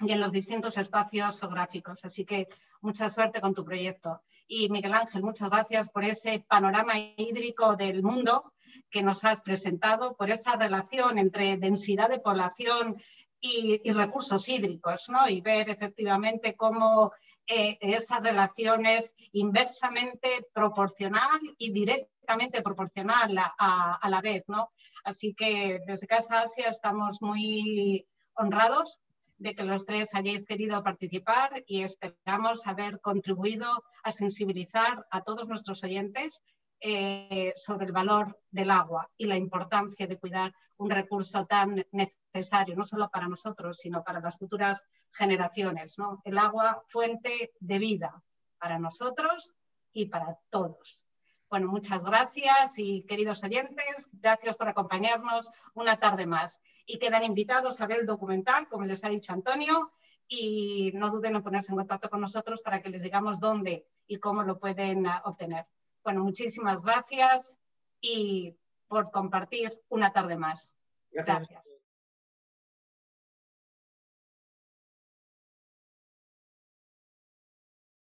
y 0.00 0.12
en 0.12 0.20
los 0.20 0.32
distintos 0.32 0.78
espacios 0.78 1.40
geográficos. 1.40 2.04
Así 2.04 2.24
que 2.24 2.48
mucha 2.80 3.10
suerte 3.10 3.40
con 3.40 3.54
tu 3.54 3.64
proyecto. 3.64 4.22
Y 4.46 4.68
Miguel 4.68 4.94
Ángel, 4.94 5.22
muchas 5.22 5.50
gracias 5.50 5.88
por 5.88 6.04
ese 6.04 6.44
panorama 6.46 6.94
hídrico 7.16 7.76
del 7.76 8.02
mundo 8.02 8.52
que 8.90 9.02
nos 9.02 9.24
has 9.24 9.42
presentado, 9.42 10.16
por 10.16 10.30
esa 10.30 10.56
relación 10.56 11.18
entre 11.18 11.56
densidad 11.56 12.08
de 12.10 12.20
población 12.20 13.00
y, 13.40 13.78
recursos 13.92 14.48
hídricos, 14.48 15.08
¿no? 15.08 15.28
Y 15.28 15.40
ver 15.40 15.68
efectivamente 15.68 16.54
cómo 16.56 17.12
eh, 17.46 17.76
esa 17.80 18.20
relación 18.20 18.86
es 18.86 19.14
inversamente 19.32 20.46
proporcional 20.52 21.40
y 21.58 21.72
directamente 21.72 22.62
proporcional 22.62 23.36
a, 23.36 23.54
a, 23.58 23.94
a 23.96 24.08
la 24.08 24.20
vez, 24.20 24.44
¿no? 24.48 24.70
Así 25.04 25.34
que 25.34 25.80
desde 25.86 26.06
Casa 26.06 26.40
Asia 26.40 26.68
estamos 26.68 27.20
muy 27.20 28.06
honrados 28.34 29.00
de 29.36 29.54
que 29.54 29.64
los 29.64 29.84
tres 29.84 30.14
hayáis 30.14 30.44
querido 30.44 30.82
participar 30.82 31.64
y 31.66 31.82
esperamos 31.82 32.66
haber 32.66 33.00
contribuido 33.00 33.84
a 34.02 34.12
sensibilizar 34.12 35.06
a 35.10 35.22
todos 35.22 35.48
nuestros 35.48 35.82
oyentes 35.82 36.42
eh, 36.80 37.52
sobre 37.56 37.86
el 37.86 37.92
valor 37.92 38.38
del 38.50 38.70
agua 38.70 39.10
y 39.16 39.26
la 39.26 39.36
importancia 39.36 40.06
de 40.06 40.18
cuidar 40.18 40.54
un 40.76 40.90
recurso 40.90 41.46
tan 41.46 41.84
necesario, 41.92 42.76
no 42.76 42.84
solo 42.84 43.08
para 43.08 43.28
nosotros, 43.28 43.78
sino 43.78 44.02
para 44.02 44.20
las 44.20 44.36
futuras 44.36 44.86
generaciones. 45.12 45.96
El 46.24 46.38
agua, 46.38 46.84
fuente 46.88 47.52
de 47.60 47.78
vida 47.78 48.22
para 48.58 48.78
nosotros 48.78 49.52
y 49.92 50.06
para 50.06 50.38
todos. 50.50 51.00
Bueno, 51.48 51.68
muchas 51.68 52.02
gracias 52.02 52.78
y 52.78 53.04
queridos 53.04 53.44
oyentes, 53.44 54.08
gracias 54.12 54.56
por 54.56 54.68
acompañarnos 54.68 55.50
una 55.74 55.98
tarde 55.98 56.26
más. 56.26 56.60
Y 56.86 56.98
quedan 56.98 57.24
invitados 57.24 57.80
a 57.80 57.86
ver 57.86 58.00
el 58.00 58.06
documental, 58.06 58.68
como 58.68 58.84
les 58.84 59.04
ha 59.04 59.08
dicho 59.08 59.32
Antonio, 59.32 59.92
y 60.28 60.92
no 60.94 61.10
duden 61.10 61.36
en 61.36 61.42
ponerse 61.42 61.72
en 61.72 61.78
contacto 61.78 62.08
con 62.08 62.20
nosotros 62.20 62.62
para 62.62 62.82
que 62.82 62.88
les 62.88 63.02
digamos 63.02 63.40
dónde 63.40 63.86
y 64.06 64.18
cómo 64.18 64.42
lo 64.42 64.58
pueden 64.58 65.06
ah, 65.06 65.22
obtener. 65.24 65.66
Bueno, 66.02 66.22
muchísimas 66.22 66.82
gracias 66.82 67.58
y 68.00 68.56
por 68.88 69.10
compartir 69.10 69.80
una 69.88 70.12
tarde 70.12 70.36
más. 70.36 70.74
Gracias. 71.10 71.48
gracias. 71.48 71.73